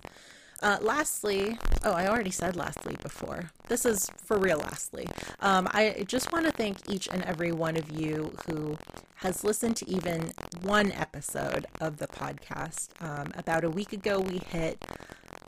Uh, 0.61 0.77
lastly, 0.81 1.57
oh, 1.83 1.91
I 1.91 2.07
already 2.07 2.31
said 2.31 2.55
lastly 2.55 2.95
before. 3.03 3.51
This 3.67 3.85
is 3.85 4.09
for 4.17 4.37
real, 4.37 4.57
lastly. 4.57 5.07
Um, 5.39 5.67
I 5.71 6.03
just 6.07 6.31
want 6.31 6.45
to 6.45 6.51
thank 6.51 6.89
each 6.89 7.07
and 7.11 7.23
every 7.23 7.51
one 7.51 7.77
of 7.77 7.89
you 7.91 8.33
who 8.47 8.77
has 9.17 9.43
listened 9.43 9.75
to 9.77 9.89
even 9.89 10.31
one 10.63 10.91
episode 10.91 11.67
of 11.79 11.97
the 11.97 12.07
podcast. 12.07 12.89
Um, 13.01 13.31
about 13.35 13.63
a 13.63 13.69
week 13.69 13.93
ago, 13.93 14.19
we 14.19 14.39
hit 14.49 14.83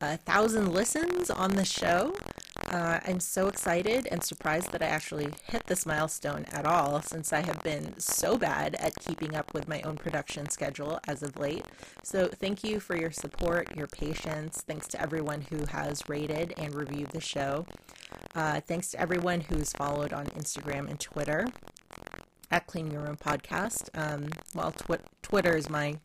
a 0.02 0.18
thousand 0.18 0.74
listens 0.74 1.30
on 1.30 1.52
the 1.52 1.66
show. 1.66 2.16
Uh, 2.68 3.00
I'm 3.06 3.20
so 3.20 3.48
excited 3.48 4.08
and 4.12 4.24
surprised 4.24 4.72
that 4.72 4.84
I 4.84 4.88
actually 4.88 5.30
hit 5.46 5.66
this 5.66 5.86
milestone 5.86 6.46
at 6.52 6.66
all 6.66 7.02
since 7.02 7.34
I 7.34 7.42
have 7.42 7.62
been 7.64 7.98
so 8.00 8.38
bad 8.38 8.76
at 8.76 8.96
keeping 9.00 9.36
up 9.36 9.54
with 9.54 9.68
my 9.68 9.82
own 9.82 9.96
production 9.96 10.50
schedule 10.50 11.00
as 11.08 11.24
of 11.24 11.38
late. 11.38 11.66
So, 12.04 12.28
thank 12.28 12.64
you 12.64 12.80
for 12.80 12.96
your 12.96 13.12
support, 13.12 13.76
your 13.76 13.88
patience. 13.88 14.64
Thanks 14.68 14.88
to 14.90 15.02
everyone 15.02 15.42
who 15.50 15.66
has 15.66 16.08
rated 16.08 16.54
and 16.58 16.76
reviewed 16.76 17.10
the 17.10 17.22
show. 17.22 17.66
Uh, 18.36 18.62
thanks 18.62 18.92
to 18.92 19.00
everyone 19.00 19.42
who's 19.42 19.74
followed 19.74 20.14
on 20.14 20.28
Instagram 20.28 20.90
and 20.90 21.00
Twitter 21.00 21.48
at 22.52 22.68
Clean 22.68 22.90
Your 22.90 23.02
Room 23.02 23.18
Podcast. 23.18 23.90
Um, 23.94 24.30
well, 24.54 24.72
tw- 24.72 25.02
Twitter 25.22 25.56
is 25.56 25.70
my 25.70 25.98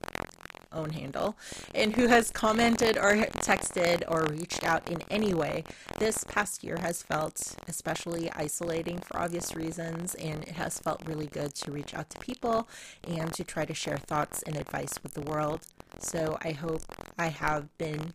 own 0.74 0.90
handle, 0.90 1.36
and 1.74 1.96
who 1.96 2.08
has 2.08 2.30
commented 2.30 2.98
or 2.98 3.14
texted 3.14 4.02
or 4.08 4.24
reached 4.24 4.64
out 4.64 4.90
in 4.90 5.02
any 5.10 5.32
way. 5.32 5.64
This 5.98 6.24
past 6.24 6.64
year 6.64 6.78
has 6.78 7.02
felt 7.02 7.56
especially 7.68 8.30
isolating 8.32 8.98
for 8.98 9.18
obvious 9.18 9.54
reasons, 9.54 10.14
and 10.16 10.42
it 10.44 10.52
has 10.52 10.78
felt 10.78 11.06
really 11.06 11.26
good 11.26 11.54
to 11.56 11.70
reach 11.70 11.94
out 11.94 12.10
to 12.10 12.18
people 12.18 12.68
and 13.06 13.32
to 13.34 13.44
try 13.44 13.64
to 13.64 13.74
share 13.74 13.98
thoughts 13.98 14.42
and 14.42 14.56
advice 14.56 14.94
with 15.02 15.14
the 15.14 15.22
world. 15.22 15.60
So 15.98 16.38
I 16.42 16.52
hope 16.52 16.82
I 17.18 17.28
have 17.28 17.76
been 17.78 18.12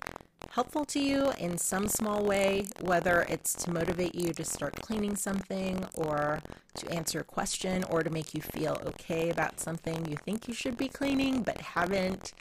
helpful 0.51 0.85
to 0.85 0.99
you 0.99 1.31
in 1.37 1.57
some 1.57 1.87
small 1.87 2.23
way, 2.23 2.65
whether 2.81 3.25
it's 3.29 3.53
to 3.53 3.71
motivate 3.71 4.15
you 4.15 4.33
to 4.33 4.43
start 4.43 4.75
cleaning 4.81 5.15
something 5.15 5.85
or 5.95 6.39
to 6.75 6.91
answer 6.91 7.19
a 7.19 7.23
question 7.23 7.83
or 7.85 8.03
to 8.03 8.09
make 8.09 8.33
you 8.33 8.41
feel 8.41 8.81
okay 8.85 9.29
about 9.29 9.59
something 9.59 10.05
you 10.05 10.17
think 10.17 10.47
you 10.47 10.53
should 10.53 10.77
be 10.77 10.87
cleaning 10.87 11.41
but 11.43 11.59
haven't 11.61 12.33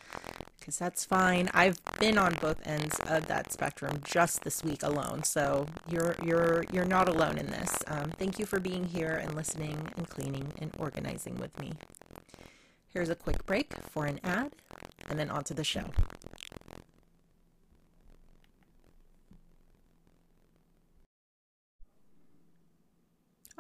because 0.68 0.78
that's 0.78 1.02
fine. 1.02 1.48
I've 1.54 1.78
been 1.98 2.18
on 2.18 2.34
both 2.42 2.60
ends 2.66 3.00
of 3.06 3.26
that 3.28 3.50
spectrum 3.50 4.02
just 4.04 4.42
this 4.42 4.62
week 4.62 4.82
alone, 4.82 5.22
so 5.22 5.64
you're 5.90 6.14
you're 6.22 6.66
you're 6.70 6.84
not 6.84 7.08
alone 7.08 7.38
in 7.38 7.46
this. 7.46 7.74
Um, 7.86 8.12
thank 8.18 8.38
you 8.38 8.44
for 8.44 8.60
being 8.60 8.84
here 8.84 9.14
and 9.14 9.34
listening 9.34 9.78
and 9.96 10.06
cleaning 10.06 10.52
and 10.58 10.70
organizing 10.78 11.36
with 11.36 11.58
me. 11.58 11.72
Here's 12.92 13.08
a 13.08 13.14
quick 13.14 13.46
break 13.46 13.72
for 13.90 14.04
an 14.04 14.20
ad, 14.22 14.52
and 15.08 15.18
then 15.18 15.30
on 15.30 15.42
to 15.44 15.54
the 15.54 15.64
show. 15.64 15.84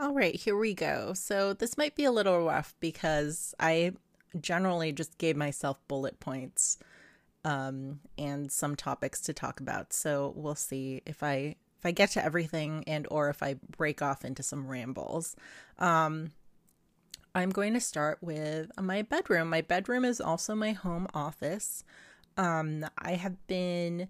All 0.00 0.14
right, 0.14 0.36
here 0.36 0.56
we 0.56 0.74
go. 0.74 1.12
So 1.12 1.54
this 1.54 1.76
might 1.76 1.96
be 1.96 2.04
a 2.04 2.12
little 2.12 2.44
rough 2.44 2.72
because 2.78 3.52
I 3.58 3.94
generally 4.40 4.92
just 4.92 5.18
gave 5.18 5.36
myself 5.36 5.76
bullet 5.88 6.20
points 6.20 6.78
um, 7.44 7.98
and 8.16 8.52
some 8.52 8.76
topics 8.76 9.20
to 9.22 9.32
talk 9.32 9.58
about. 9.58 9.92
So 9.92 10.32
we'll 10.36 10.54
see 10.54 11.02
if 11.04 11.24
I 11.24 11.56
if 11.78 11.84
I 11.86 11.90
get 11.90 12.10
to 12.12 12.24
everything 12.24 12.84
and 12.86 13.08
or 13.10 13.28
if 13.28 13.42
I 13.42 13.56
break 13.76 14.00
off 14.00 14.24
into 14.24 14.42
some 14.44 14.68
rambles. 14.68 15.34
Um, 15.80 16.30
I'm 17.34 17.50
going 17.50 17.74
to 17.74 17.80
start 17.80 18.18
with 18.20 18.70
my 18.80 19.02
bedroom. 19.02 19.50
My 19.50 19.62
bedroom 19.62 20.04
is 20.04 20.20
also 20.20 20.54
my 20.54 20.72
home 20.72 21.08
office. 21.12 21.82
Um, 22.36 22.86
I 22.98 23.14
have 23.14 23.44
been 23.48 24.06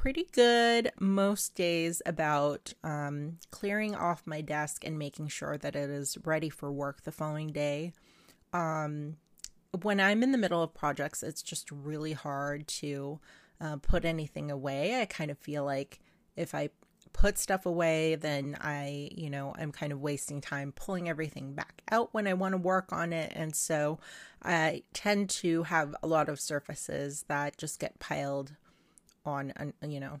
pretty 0.00 0.26
good 0.32 0.92
most 1.00 1.54
days 1.54 2.02
about 2.06 2.72
um, 2.84 3.38
clearing 3.50 3.94
off 3.94 4.22
my 4.26 4.40
desk 4.40 4.84
and 4.84 4.98
making 4.98 5.28
sure 5.28 5.56
that 5.58 5.74
it 5.74 5.90
is 5.90 6.18
ready 6.24 6.50
for 6.50 6.70
work 6.70 7.02
the 7.02 7.12
following 7.12 7.48
day. 7.48 7.92
Um, 8.52 9.16
when 9.82 9.98
I'm 9.98 10.22
in 10.22 10.32
the 10.32 10.38
middle 10.38 10.62
of 10.62 10.74
projects, 10.74 11.22
it's 11.22 11.42
just 11.42 11.70
really 11.70 12.12
hard 12.12 12.68
to 12.68 13.18
uh, 13.60 13.76
put 13.76 14.04
anything 14.04 14.50
away. 14.50 15.00
I 15.00 15.04
kind 15.06 15.30
of 15.30 15.38
feel 15.38 15.64
like 15.64 16.00
if 16.36 16.54
I 16.54 16.70
put 17.12 17.38
stuff 17.38 17.66
away, 17.66 18.14
then 18.14 18.56
I, 18.60 19.10
you 19.12 19.30
know, 19.30 19.54
I'm 19.58 19.72
kind 19.72 19.92
of 19.92 20.00
wasting 20.00 20.40
time 20.40 20.72
pulling 20.72 21.08
everything 21.08 21.54
back 21.54 21.82
out 21.90 22.12
when 22.12 22.26
I 22.26 22.34
want 22.34 22.52
to 22.52 22.58
work 22.58 22.92
on 22.92 23.12
it. 23.12 23.32
And 23.34 23.56
so 23.56 23.98
I 24.42 24.82
tend 24.92 25.30
to 25.30 25.64
have 25.64 25.96
a 26.02 26.06
lot 26.06 26.28
of 26.28 26.38
surfaces 26.38 27.24
that 27.28 27.56
just 27.56 27.80
get 27.80 27.98
piled 27.98 28.52
on, 29.28 29.72
you 29.86 30.00
know, 30.00 30.20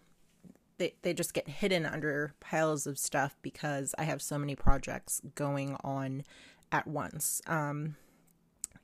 they, 0.78 0.94
they 1.02 1.12
just 1.12 1.34
get 1.34 1.48
hidden 1.48 1.84
under 1.84 2.34
piles 2.40 2.86
of 2.86 2.98
stuff 2.98 3.36
because 3.42 3.94
I 3.98 4.04
have 4.04 4.22
so 4.22 4.38
many 4.38 4.54
projects 4.54 5.20
going 5.34 5.76
on 5.82 6.22
at 6.70 6.86
once. 6.86 7.42
Um, 7.46 7.96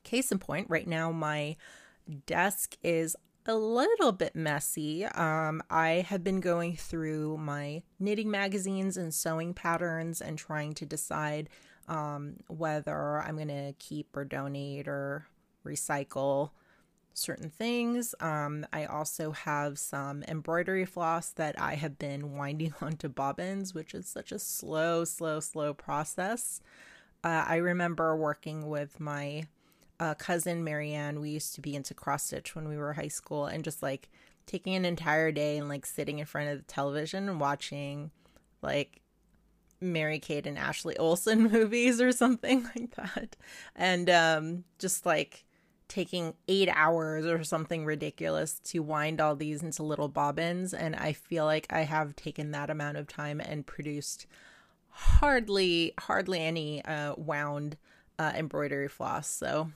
case 0.03 0.31
in 0.31 0.39
point, 0.39 0.67
right 0.69 0.87
now 0.87 1.11
my 1.11 1.55
desk 2.25 2.75
is 2.83 3.15
a 3.47 3.55
little 3.55 4.11
bit 4.11 4.35
messy. 4.35 5.05
Um, 5.05 5.61
I 5.69 6.05
have 6.07 6.23
been 6.23 6.39
going 6.39 6.75
through 6.75 7.37
my 7.37 7.83
knitting 7.99 8.31
magazines 8.31 8.97
and 8.97 9.13
sewing 9.13 9.53
patterns 9.53 10.21
and 10.21 10.37
trying 10.37 10.73
to 10.75 10.85
decide 10.85 11.49
um, 11.87 12.37
whether 12.47 13.21
I'm 13.21 13.35
going 13.35 13.47
to 13.49 13.73
keep 13.77 14.15
or 14.17 14.25
donate 14.25 14.87
or 14.87 15.27
recycle 15.65 16.51
certain 17.17 17.49
things. 17.49 18.13
Um, 18.19 18.65
I 18.71 18.85
also 18.85 19.31
have 19.31 19.79
some 19.79 20.23
embroidery 20.27 20.85
floss 20.85 21.29
that 21.31 21.59
I 21.59 21.75
have 21.75 21.97
been 21.97 22.33
winding 22.37 22.73
onto 22.81 23.09
bobbins, 23.09 23.73
which 23.73 23.93
is 23.93 24.07
such 24.07 24.31
a 24.31 24.39
slow, 24.39 25.05
slow, 25.05 25.39
slow 25.39 25.73
process. 25.73 26.61
Uh, 27.23 27.45
I 27.47 27.55
remember 27.57 28.15
working 28.15 28.67
with 28.67 28.99
my 28.99 29.47
uh, 29.99 30.13
cousin 30.13 30.63
Marianne. 30.63 31.19
We 31.21 31.29
used 31.29 31.55
to 31.55 31.61
be 31.61 31.75
into 31.75 31.93
cross 31.93 32.25
stitch 32.25 32.55
when 32.55 32.67
we 32.67 32.77
were 32.77 32.93
high 32.93 33.07
school, 33.07 33.45
and 33.45 33.63
just 33.63 33.81
like 33.81 34.09
taking 34.45 34.75
an 34.75 34.85
entire 34.85 35.31
day 35.31 35.57
and 35.57 35.67
like 35.67 35.85
sitting 35.85 36.19
in 36.19 36.25
front 36.25 36.49
of 36.49 36.57
the 36.57 36.71
television 36.71 37.29
and 37.29 37.39
watching 37.39 38.11
like 38.61 39.01
Mary 39.81 40.19
Kate 40.19 40.45
and 40.45 40.57
Ashley 40.57 40.97
Olsen 40.97 41.43
movies 41.51 41.99
or 42.01 42.11
something 42.11 42.63
like 42.75 42.95
that. 42.95 43.35
And 43.75 44.09
um 44.09 44.63
just 44.79 45.05
like 45.05 45.44
taking 45.87 46.33
eight 46.47 46.69
hours 46.73 47.25
or 47.25 47.43
something 47.43 47.85
ridiculous 47.85 48.59
to 48.65 48.79
wind 48.79 49.21
all 49.21 49.35
these 49.35 49.61
into 49.61 49.83
little 49.83 50.07
bobbins. 50.07 50.73
And 50.73 50.95
I 50.95 51.13
feel 51.13 51.45
like 51.45 51.67
I 51.69 51.81
have 51.81 52.15
taken 52.15 52.51
that 52.51 52.69
amount 52.69 52.97
of 52.97 53.07
time 53.07 53.39
and 53.39 53.65
produced 53.65 54.25
hardly, 54.89 55.93
hardly 55.99 56.39
any 56.39 56.83
uh, 56.85 57.15
wound 57.17 57.77
uh, 58.17 58.31
embroidery 58.35 58.87
floss. 58.87 59.29
So 59.29 59.71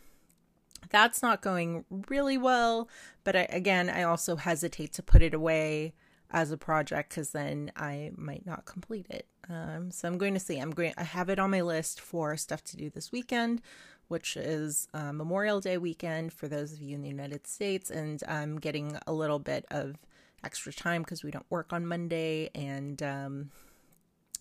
that's 0.90 1.22
not 1.22 1.42
going 1.42 1.86
really 2.08 2.38
well. 2.38 2.90
But 3.24 3.36
I, 3.36 3.48
again, 3.50 3.90
I 3.90 4.04
also 4.04 4.36
hesitate 4.36 4.94
to 4.94 5.04
put 5.04 5.22
it 5.22 5.34
away 5.34 5.94
as 6.32 6.52
a 6.52 6.58
project 6.58 7.10
because 7.10 7.32
then 7.32 7.72
I 7.76 8.12
might 8.16 8.46
not 8.46 8.66
complete 8.66 9.08
it. 9.10 9.28
Um, 9.50 9.90
so 9.92 10.08
I'm 10.08 10.18
going 10.18 10.36
to 10.36 10.40
see. 10.40 10.58
I'm 10.58 10.72
going. 10.72 10.94
I 10.98 11.04
have 11.04 11.30
it 11.30 11.40
on 11.40 11.50
my 11.50 11.62
list 11.62 12.00
for 12.00 12.38
stuff 12.38 12.64
to 12.66 12.78
do 12.78 12.90
this 12.90 13.12
weekend 13.12 13.62
which 14.10 14.36
is 14.36 14.88
uh, 14.94 15.14
Memorial 15.14 15.62
Day 15.62 15.78
weekend 15.78 16.34
for 16.34 16.48
those 16.48 16.74
of 16.74 16.82
you 16.82 16.96
in 16.96 17.02
the 17.02 17.08
United 17.08 17.48
States. 17.48 17.90
And 17.90 18.22
I'm 18.28 18.60
getting 18.60 18.98
a 19.08 19.14
little 19.14 19.40
bit 19.40 19.66
of 19.72 19.96
extra 20.44 20.74
time 20.74 21.04
because 21.04 21.24
we 21.24 21.32
don't 21.32 21.46
work 21.50 21.72
on 21.72 21.86
Monday 21.86 22.50
and 22.54 23.02
um, 23.02 23.52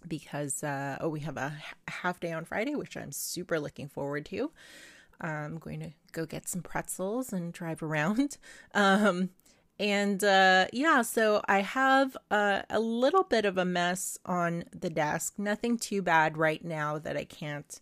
because 0.06 0.64
uh, 0.64 0.96
oh 1.00 1.08
we 1.08 1.20
have 1.20 1.36
a 1.36 1.54
half 1.86 2.18
day 2.18 2.32
on 2.32 2.44
Friday, 2.44 2.74
which 2.74 2.96
I'm 2.96 3.12
super 3.12 3.60
looking 3.60 3.88
forward 3.88 4.24
to. 4.26 4.50
I'm 5.20 5.58
going 5.58 5.80
to 5.80 5.90
go 6.12 6.26
get 6.26 6.48
some 6.48 6.62
pretzels 6.62 7.32
and 7.32 7.52
drive 7.52 7.82
around. 7.82 8.38
Um, 8.74 9.30
and 9.80 10.24
uh, 10.24 10.66
yeah, 10.72 11.02
so 11.02 11.40
I 11.46 11.60
have 11.60 12.16
a, 12.32 12.64
a 12.68 12.80
little 12.80 13.22
bit 13.22 13.44
of 13.44 13.56
a 13.56 13.64
mess 13.64 14.18
on 14.26 14.64
the 14.78 14.90
desk. 14.90 15.34
Nothing 15.38 15.78
too 15.78 16.02
bad 16.02 16.36
right 16.36 16.64
now 16.64 16.98
that 16.98 17.16
I 17.16 17.24
can't 17.24 17.80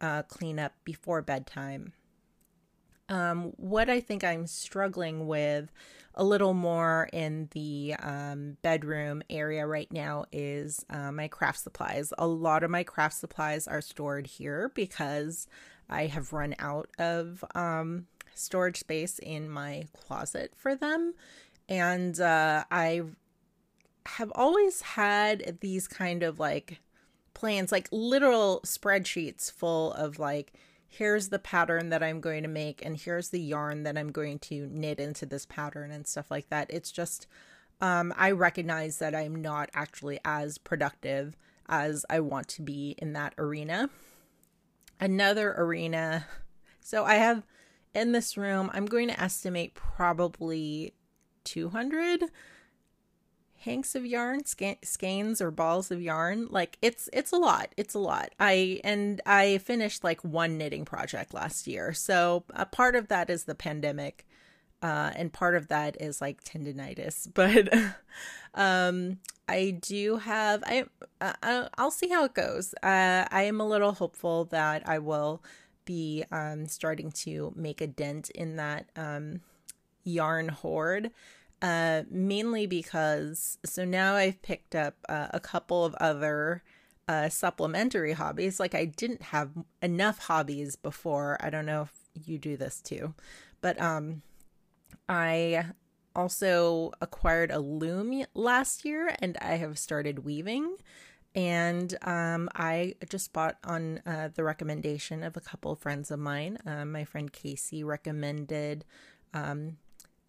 uh, 0.00 0.22
clean 0.22 0.58
up 0.58 0.72
before 0.84 1.22
bedtime. 1.22 1.92
Um, 3.08 3.52
what 3.56 3.88
I 3.88 4.00
think 4.00 4.22
I'm 4.22 4.46
struggling 4.46 5.26
with 5.26 5.72
a 6.14 6.24
little 6.24 6.52
more 6.52 7.08
in 7.12 7.48
the 7.52 7.94
um, 8.00 8.58
bedroom 8.60 9.22
area 9.30 9.66
right 9.66 9.90
now 9.90 10.24
is 10.30 10.84
uh, 10.90 11.10
my 11.12 11.28
craft 11.28 11.60
supplies. 11.60 12.12
A 12.18 12.26
lot 12.26 12.62
of 12.64 12.70
my 12.70 12.82
craft 12.82 13.14
supplies 13.14 13.66
are 13.66 13.80
stored 13.80 14.26
here 14.26 14.70
because 14.74 15.46
I 15.88 16.06
have 16.06 16.32
run 16.32 16.54
out 16.58 16.90
of 16.98 17.44
um, 17.54 18.08
storage 18.34 18.78
space 18.78 19.18
in 19.18 19.48
my 19.48 19.86
closet 19.96 20.52
for 20.56 20.74
them. 20.74 21.14
And 21.68 22.20
uh, 22.20 22.64
I 22.70 23.02
have 24.06 24.32
always 24.34 24.80
had 24.80 25.58
these 25.60 25.86
kind 25.86 26.22
of 26.22 26.38
like 26.38 26.80
plans, 27.38 27.70
like 27.70 27.88
literal 27.92 28.60
spreadsheets 28.66 29.50
full 29.50 29.92
of 29.92 30.18
like, 30.18 30.52
here's 30.88 31.28
the 31.28 31.38
pattern 31.38 31.88
that 31.90 32.02
I'm 32.02 32.20
going 32.20 32.42
to 32.42 32.48
make, 32.48 32.84
and 32.84 32.96
here's 32.96 33.28
the 33.28 33.40
yarn 33.40 33.84
that 33.84 33.96
I'm 33.96 34.10
going 34.10 34.40
to 34.40 34.66
knit 34.72 34.98
into 34.98 35.24
this 35.24 35.46
pattern 35.46 35.92
and 35.92 36.04
stuff 36.04 36.32
like 36.32 36.48
that. 36.48 36.68
It's 36.68 36.90
just, 36.90 37.28
um, 37.80 38.12
I 38.16 38.32
recognize 38.32 38.98
that 38.98 39.14
I'm 39.14 39.36
not 39.36 39.70
actually 39.72 40.18
as 40.24 40.58
productive 40.58 41.36
as 41.68 42.04
I 42.10 42.18
want 42.18 42.48
to 42.48 42.62
be 42.62 42.96
in 42.98 43.12
that 43.12 43.34
arena. 43.38 43.88
Another 44.98 45.54
arena. 45.56 46.26
So 46.80 47.04
I 47.04 47.14
have 47.14 47.44
in 47.94 48.10
this 48.10 48.36
room, 48.36 48.68
I'm 48.74 48.86
going 48.86 49.06
to 49.08 49.20
estimate 49.20 49.74
probably 49.74 50.94
200 51.44 52.24
hanks 53.60 53.94
of 53.94 54.06
yarn 54.06 54.40
skeins 54.44 55.40
or 55.40 55.50
balls 55.50 55.90
of 55.90 56.00
yarn 56.00 56.46
like 56.50 56.78
it's 56.80 57.08
it's 57.12 57.32
a 57.32 57.36
lot 57.36 57.68
it's 57.76 57.94
a 57.94 57.98
lot. 57.98 58.30
I 58.38 58.80
and 58.84 59.20
i 59.26 59.58
finished 59.58 60.04
like 60.04 60.22
one 60.22 60.58
knitting 60.58 60.84
project 60.84 61.34
last 61.34 61.66
year. 61.66 61.92
So 61.92 62.44
a 62.50 62.66
part 62.66 62.94
of 62.94 63.08
that 63.08 63.30
is 63.30 63.44
the 63.44 63.54
pandemic 63.54 64.26
uh, 64.80 65.10
and 65.16 65.32
part 65.32 65.56
of 65.56 65.66
that 65.68 66.00
is 66.00 66.20
like 66.20 66.44
tendonitis 66.44 67.26
but 67.34 67.68
um 68.54 69.18
i 69.48 69.70
do 69.82 70.18
have 70.18 70.62
i 70.64 70.84
uh, 71.20 71.68
i'll 71.76 71.90
see 71.90 72.08
how 72.08 72.24
it 72.24 72.34
goes. 72.34 72.74
Uh, 72.82 73.26
i 73.30 73.42
am 73.42 73.60
a 73.60 73.66
little 73.66 73.92
hopeful 73.92 74.44
that 74.46 74.88
i 74.88 74.98
will 74.98 75.42
be 75.84 76.24
um 76.30 76.66
starting 76.66 77.10
to 77.10 77.52
make 77.56 77.80
a 77.80 77.86
dent 77.86 78.30
in 78.30 78.56
that 78.56 78.88
um 78.94 79.40
yarn 80.04 80.48
hoard 80.48 81.10
uh, 81.60 82.02
mainly 82.10 82.66
because 82.66 83.58
so 83.64 83.84
now 83.84 84.14
I've 84.14 84.40
picked 84.42 84.74
up 84.74 84.94
uh, 85.08 85.28
a 85.30 85.40
couple 85.40 85.84
of 85.84 85.94
other 85.96 86.62
uh, 87.08 87.28
supplementary 87.28 88.12
hobbies. 88.12 88.60
Like 88.60 88.74
I 88.74 88.84
didn't 88.84 89.22
have 89.22 89.50
enough 89.82 90.18
hobbies 90.18 90.76
before. 90.76 91.36
I 91.40 91.50
don't 91.50 91.66
know 91.66 91.82
if 91.82 92.28
you 92.28 92.38
do 92.38 92.56
this 92.56 92.80
too, 92.80 93.14
but 93.60 93.80
um, 93.80 94.22
I 95.08 95.66
also 96.14 96.92
acquired 97.00 97.50
a 97.50 97.60
loom 97.60 98.24
last 98.34 98.84
year, 98.84 99.14
and 99.20 99.36
I 99.40 99.54
have 99.54 99.78
started 99.78 100.24
weaving. 100.24 100.76
And 101.34 101.96
um, 102.02 102.48
I 102.54 102.94
just 103.08 103.32
bought 103.32 103.58
on 103.62 104.00
uh, 104.04 104.30
the 104.34 104.42
recommendation 104.42 105.22
of 105.22 105.36
a 105.36 105.40
couple 105.40 105.74
friends 105.76 106.10
of 106.10 106.18
mine. 106.18 106.58
Uh, 106.66 106.84
my 106.84 107.04
friend 107.04 107.32
Casey 107.32 107.84
recommended 107.84 108.84
um, 109.34 109.76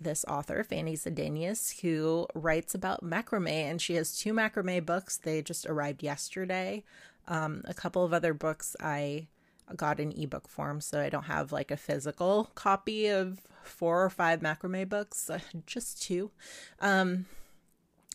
this 0.02 0.26
author, 0.28 0.64
Fanny 0.64 0.96
Zedenius, 0.96 1.82
who 1.82 2.28
writes 2.34 2.76
about 2.76 3.04
macrame, 3.04 3.50
and 3.50 3.82
she 3.82 3.96
has 3.96 4.18
two 4.18 4.34
macrame 4.34 4.86
books. 4.86 5.18
They 5.18 5.42
just 5.42 5.66
arrived 5.66 6.04
yesterday. 6.04 6.84
Um, 7.28 7.64
a 7.66 7.74
couple 7.74 8.04
of 8.04 8.14
other 8.14 8.34
books 8.34 8.76
I 8.80 9.28
got 9.76 10.00
in 10.00 10.12
ebook 10.12 10.48
form, 10.48 10.82
so 10.82 11.00
I 11.00 11.10
don't 11.10 11.24
have 11.24 11.52
like 11.52 11.72
a 11.72 11.78
physical 11.78 12.52
copy 12.56 13.08
of 13.08 13.42
four 13.64 14.04
or 14.04 14.10
five 14.10 14.42
macrame 14.42 14.90
books, 14.90 15.30
uh, 15.30 15.40
just 15.66 16.02
two. 16.02 16.32
Um, 16.80 17.26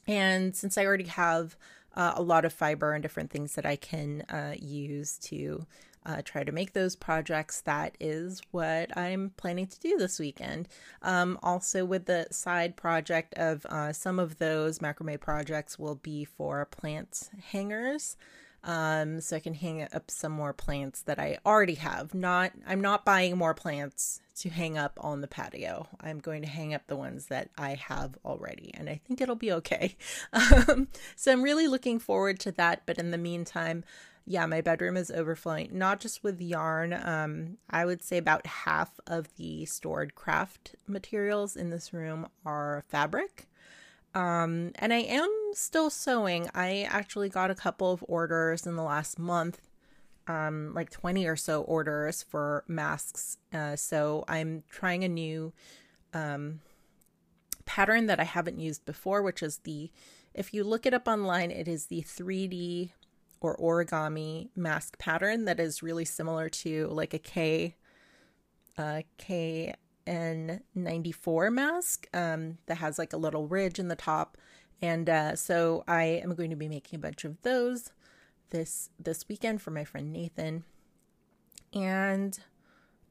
and 0.07 0.55
since 0.55 0.77
I 0.77 0.85
already 0.85 1.05
have 1.05 1.57
uh, 1.95 2.13
a 2.17 2.23
lot 2.23 2.45
of 2.45 2.53
fiber 2.53 2.93
and 2.93 3.03
different 3.03 3.31
things 3.31 3.55
that 3.55 3.65
I 3.65 3.77
can 3.77 4.23
uh, 4.23 4.55
use 4.59 5.19
to 5.19 5.67
uh, 6.07 6.23
try 6.25 6.45
to 6.45 6.53
make 6.53 6.73
those 6.73 6.97
projects. 6.97 7.61
That 7.63 7.97
is 8.01 8.43
what 8.51 8.97
I'm 8.97 9.33
planning 9.37 9.67
to 9.67 9.81
do 9.81 9.97
this 9.97 10.19
weekend. 10.19 10.69
Um, 11.03 11.39
also, 11.43 11.85
with 11.85 12.07
the 12.07 12.27
side 12.31 12.77
project 12.77 13.35
of 13.35 13.65
uh, 13.67 13.93
some 13.93 14.19
of 14.19 14.39
those 14.39 14.81
macrame 14.81 15.21
projects 15.21 15.79
will 15.79 15.97
be 15.97 16.25
for 16.25 16.65
plant 16.67 17.31
hangers. 17.51 18.17
Um, 18.67 19.21
so 19.21 19.37
I 19.37 19.41
can 19.41 19.53
hang 19.53 19.83
up 19.83 20.11
some 20.11 20.33
more 20.33 20.55
plants 20.55 21.03
that 21.03 21.19
I 21.19 21.39
already 21.45 21.75
have. 21.75 22.15
Not, 22.15 22.53
I'm 22.67 22.81
not 22.81 23.05
buying 23.05 23.37
more 23.37 23.53
plants 23.53 24.23
to 24.37 24.49
hang 24.49 24.79
up 24.79 24.99
on 25.03 25.21
the 25.21 25.29
patio. 25.29 25.87
I'm 26.01 26.19
going 26.19 26.43
to 26.43 26.49
hang 26.49 26.73
up 26.73 26.87
the 26.87 26.97
ones 26.97 27.27
that 27.27 27.51
I 27.59 27.75
have 27.75 28.17
already, 28.25 28.73
and 28.75 28.89
I 28.89 29.01
think 29.07 29.21
it'll 29.21 29.35
be 29.37 29.53
okay. 29.53 29.97
Um, 30.33 30.89
so 31.15 31.31
I'm 31.33 31.43
really 31.43 31.69
looking 31.69 31.99
forward 31.99 32.41
to 32.41 32.53
that. 32.53 32.83
But 32.87 32.99
in 32.99 33.11
the 33.11 33.19
meantime, 33.19 33.85
yeah, 34.27 34.47
my 34.47 34.63
bedroom 34.63 34.97
is 34.97 35.11
overflowing, 35.11 35.69
not 35.73 36.01
just 36.01 36.25
with 36.25 36.41
yarn. 36.41 36.95
Um, 36.95 37.59
I 37.69 37.85
would 37.85 38.03
say 38.03 38.17
about 38.17 38.47
half 38.47 38.99
of 39.07 39.35
the 39.37 39.67
stored 39.67 40.15
craft 40.15 40.77
materials 40.87 41.57
in 41.57 41.69
this 41.69 41.93
room 41.93 42.29
are 42.47 42.85
fabric. 42.89 43.49
Um, 44.15 44.73
and 44.77 44.95
I 44.95 45.01
am 45.01 45.29
still 45.53 45.91
sewing. 45.91 46.49
I 46.55 46.83
actually 46.89 47.29
got 47.29 47.51
a 47.51 47.55
couple 47.55 47.93
of 47.93 48.03
orders 48.09 48.67
in 48.67 48.77
the 48.77 48.83
last 48.83 49.19
month, 49.19 49.61
um, 50.27 50.73
like 50.73 50.89
20 50.89 51.27
or 51.27 51.37
so 51.37 51.63
orders 51.63 52.23
for 52.23 52.65
masks. 52.67 53.37
Uh, 53.53 53.77
so 53.77 54.25
I'm 54.27 54.63
trying 54.71 55.05
a 55.05 55.09
new 55.09 55.53
um, 56.15 56.61
pattern 57.67 58.07
that 58.07 58.21
I 58.21 58.25
haven't 58.25 58.59
used 58.59 58.87
before, 58.87 59.21
which 59.21 59.43
is 59.43 59.59
the, 59.59 59.91
if 60.33 60.55
you 60.55 60.65
look 60.65 60.87
it 60.87 60.95
up 60.95 61.09
online, 61.09 61.51
it 61.51 61.69
is 61.69 61.87
the 61.87 62.03
3D 62.03 62.91
or 63.41 63.57
origami 63.59 64.49
mask 64.57 64.99
pattern 64.99 65.45
that 65.45 65.61
is 65.61 65.83
really 65.83 66.05
similar 66.05 66.49
to 66.49 66.89
like 66.89 67.15
a 67.15 67.19
K 67.19 67.77
uh, 68.77 69.03
KN94 69.19 71.53
mask 71.53 72.09
um, 72.13 72.59
that 72.67 72.79
has 72.79 72.99
like 72.99 73.13
a 73.13 73.17
little 73.17 73.47
ridge 73.47 73.79
in 73.79 73.87
the 73.89 73.97
top. 73.97 74.37
And 74.83 75.09
uh, 75.09 75.37
so 75.37 75.85
I 75.87 76.03
am 76.03 76.35
going 76.35 76.51
to 76.51 76.57
be 76.57 76.69
making 76.69 76.99
a 76.99 77.01
bunch 77.01 77.25
of 77.25 77.41
those 77.43 77.93
this 78.51 78.91
this 78.99 79.25
weekend 79.29 79.63
for 79.63 79.71
my 79.71 79.85
friend 79.85 80.13
Nathan. 80.13 80.65
And 81.73 82.37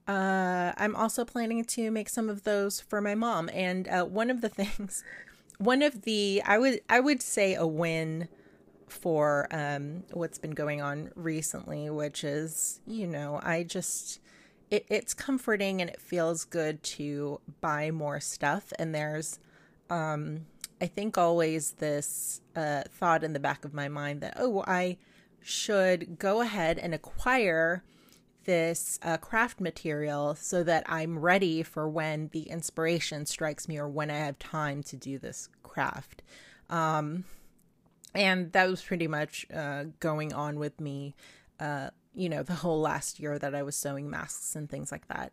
uh, 0.08 0.74
I'm 0.78 0.96
also 0.96 1.26
planning 1.26 1.66
to 1.66 1.92
make 1.92 2.10
some 2.10 2.30
of 2.30 2.44
those 2.44 2.80
for 2.80 3.02
my 3.02 3.16
mom. 3.16 3.50
And 3.54 3.88
uh, 3.88 4.06
one 4.06 4.30
of 4.30 4.42
the 4.42 4.50
things, 4.50 5.04
one 5.58 5.82
of 5.82 6.04
the 6.04 6.42
I 6.46 6.58
would 6.58 6.82
I 6.90 7.00
would 7.00 7.22
say 7.22 7.56
a 7.56 7.66
win 7.66 8.28
for 8.94 9.48
um, 9.52 10.04
what's 10.12 10.38
been 10.38 10.52
going 10.52 10.82
on 10.82 11.12
recently, 11.16 11.90
which 11.90 12.24
is, 12.24 12.80
you 12.86 13.08
know, 13.08 13.40
I 13.44 13.64
just, 13.64 14.20
it, 14.70 14.86
it's 14.90 15.14
comforting 15.14 15.82
and 15.82 15.90
it 15.90 16.00
feels 16.00 16.46
good 16.46 16.82
to 16.84 17.42
buy 17.62 17.92
more 17.92 18.20
stuff. 18.20 18.72
And 18.78 18.94
there's, 18.94 19.40
um, 19.90 20.46
I 20.80 20.88
think, 20.88 21.18
always 21.18 21.72
this 21.74 22.42
uh, 22.56 22.84
thought 22.90 23.24
in 23.24 23.34
the 23.34 23.40
back 23.40 23.66
of 23.66 23.74
my 23.74 23.88
mind 23.88 24.22
that, 24.22 24.36
oh, 24.38 24.64
I 24.68 24.98
should 25.42 26.18
go 26.20 26.42
ahead 26.42 26.78
and 26.80 26.94
acquire 26.94 27.84
this 28.46 29.00
uh, 29.02 29.18
craft 29.18 29.60
material 29.60 30.36
so 30.36 30.64
that 30.64 30.84
I'm 30.88 31.20
ready 31.20 31.64
for 31.64 31.88
when 31.88 32.30
the 32.32 32.44
inspiration 32.44 33.26
strikes 33.26 33.68
me 33.68 33.78
or 33.78 33.88
when 33.88 34.12
I 34.12 34.18
have 34.18 34.40
time 34.40 34.84
to 34.84 34.98
do 34.98 35.18
this 35.18 35.50
craft. 35.64 36.22
Um, 36.70 37.24
and 38.14 38.52
that 38.52 38.70
was 38.70 38.82
pretty 38.82 39.08
much 39.08 39.46
uh, 39.54 39.86
going 40.00 40.34
on 40.34 40.60
with 40.60 40.80
me 40.80 41.16
uh, 41.60 41.90
you 42.14 42.30
know 42.30 42.44
the 42.44 42.54
whole 42.56 42.80
last 42.80 43.20
year 43.20 43.40
that 43.40 43.56
i 43.56 43.64
was 43.64 43.76
sewing 43.76 44.10
masks 44.10 44.56
and 44.56 44.70
things 44.70 44.92
like 44.92 45.08
that. 45.08 45.32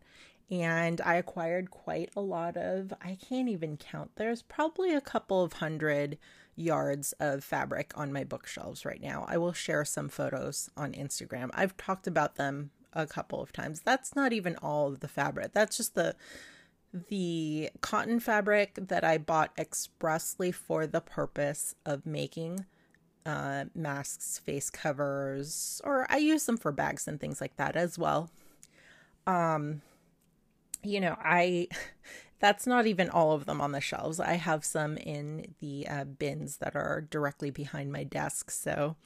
And 0.51 1.01
i 1.03 1.15
acquired 1.15 1.71
quite 1.71 2.11
a 2.17 2.21
lot 2.21 2.57
of 2.57 2.93
i 3.03 3.17
can't 3.29 3.49
even 3.49 3.77
count 3.77 4.13
there's 4.17 4.43
probably 4.43 4.93
a 4.95 5.01
couple 5.01 5.43
of 5.43 5.55
hundred 5.55 6.19
yards 6.57 7.13
of 7.21 7.43
fabric 7.43 7.93
on 7.97 8.13
my 8.13 8.25
bookshelves 8.25 8.85
right 8.85 9.01
now. 9.01 9.25
I 9.29 9.39
will 9.39 9.53
share 9.53 9.85
some 9.85 10.09
photos 10.09 10.71
on 10.77 10.93
instagram. 10.93 11.51
I've 11.55 11.77
talked 11.77 12.07
about 12.07 12.37
them 12.37 12.71
a 12.93 13.07
couple 13.07 13.41
of 13.41 13.53
times. 13.53 13.81
That's 13.81 14.15
not 14.15 14.33
even 14.33 14.57
all 14.57 14.89
of 14.89 15.01
the 15.01 15.09
fabric. 15.09 15.53
That's 15.53 15.77
just 15.77 15.95
the 15.95 16.15
the 16.93 17.71
cotton 17.81 18.21
fabric 18.21 18.79
that 18.89 19.05
I 19.05 19.19
bought 19.19 19.53
expressly 19.59 20.51
for 20.53 20.87
the 20.87 21.01
purpose 21.01 21.75
of 21.87 22.05
making 22.07 22.65
uh, 23.25 23.67
masks, 23.75 24.39
face 24.39 24.71
covers, 24.71 25.81
or 25.85 26.07
I 26.11 26.17
use 26.17 26.47
them 26.47 26.57
for 26.57 26.73
bags 26.73 27.07
and 27.07 27.21
things 27.21 27.41
like 27.41 27.57
that 27.57 27.77
as 27.77 27.99
well. 27.99 28.31
Um, 29.27 29.83
you 30.83 31.01
know, 31.01 31.17
I 31.23 31.69
that's 32.41 32.67
not 32.67 32.87
even 32.87 33.11
all 33.11 33.33
of 33.33 33.47
them 33.47 33.61
on 33.61 33.73
the 33.73 33.81
shelves. 33.81 34.19
I 34.19 34.35
have 34.35 34.65
some 34.65 34.97
in 34.97 35.55
the 35.61 35.87
uh, 35.87 36.05
bins 36.05 36.57
that 36.57 36.75
are 36.75 37.07
directly 37.11 37.51
behind 37.51 37.93
my 37.93 38.03
desk. 38.03 38.51
So, 38.51 38.97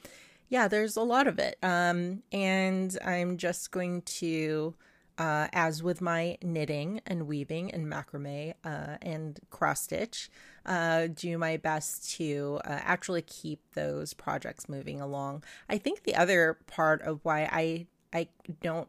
yeah, 0.47 0.67
there's 0.67 0.95
a 0.95 1.01
lot 1.01 1.27
of 1.27 1.37
it. 1.37 1.57
Um, 1.61 2.23
and 2.31 2.97
I'm 3.05 3.37
just 3.37 3.71
going 3.71 4.03
to 4.03 4.73
uh, 5.17 5.47
as 5.53 5.81
with 5.81 6.01
my 6.01 6.37
knitting 6.43 7.01
and 7.05 7.27
weaving 7.27 7.71
and 7.71 7.87
macrame 7.87 8.53
uh, 8.63 8.97
and 9.01 9.39
cross 9.49 9.81
stitch, 9.81 10.29
uh, 10.65 11.07
do 11.07 11.37
my 11.37 11.57
best 11.57 12.11
to 12.15 12.59
uh, 12.65 12.79
actually 12.83 13.21
keep 13.21 13.59
those 13.73 14.13
projects 14.13 14.67
moving 14.67 14.99
along. 14.99 15.43
I 15.69 15.77
think 15.77 16.03
the 16.03 16.15
other 16.15 16.57
part 16.67 17.01
of 17.01 17.19
why 17.23 17.49
I 17.51 17.87
I 18.13 18.27
don't 18.61 18.87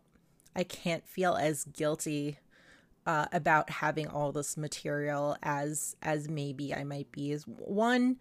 I 0.55 0.65
can't 0.65 1.07
feel 1.07 1.35
as 1.35 1.65
guilty 1.65 2.39
uh, 3.07 3.27
about 3.33 3.71
having 3.71 4.09
all 4.09 4.33
this 4.33 4.57
material 4.57 5.37
as 5.43 5.97
as 6.03 6.29
maybe 6.29 6.75
I 6.75 6.85
might 6.85 7.13
be 7.13 7.33
is 7.33 7.45
one 7.45 8.17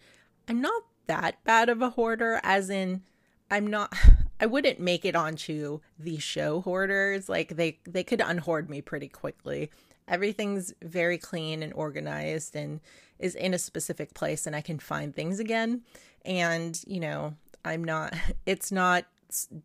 I'm 0.48 0.62
not 0.62 0.84
that 1.08 1.44
bad 1.44 1.70
of 1.70 1.82
a 1.82 1.92
hoarder, 1.92 2.40
as 2.44 2.70
in, 2.70 3.04
I'm 3.50 3.68
not. 3.68 3.94
I 4.40 4.46
wouldn't 4.46 4.80
make 4.80 5.06
it 5.06 5.16
onto 5.16 5.80
the 5.98 6.18
show 6.18 6.62
hoarders. 6.62 7.30
Like 7.30 7.56
they 7.56 7.80
they 7.86 8.04
could 8.04 8.22
unhoard 8.22 8.70
me 8.70 8.82
pretty 8.82 9.08
quickly. 9.08 9.72
Everything's 10.08 10.74
very 10.82 11.18
clean 11.18 11.64
and 11.64 11.74
organized 11.74 12.56
and 12.56 12.82
is 13.18 13.34
in 13.36 13.54
a 13.54 13.60
specific 13.60 14.14
place 14.14 14.46
and 14.46 14.56
I 14.56 14.62
can 14.62 14.80
find 14.80 15.16
things 15.16 15.40
again. 15.40 15.82
And, 16.26 16.80
you 16.86 17.00
know, 17.00 17.36
I'm 17.64 17.84
not 17.84 18.14
it's 18.46 18.72
not 18.72 19.06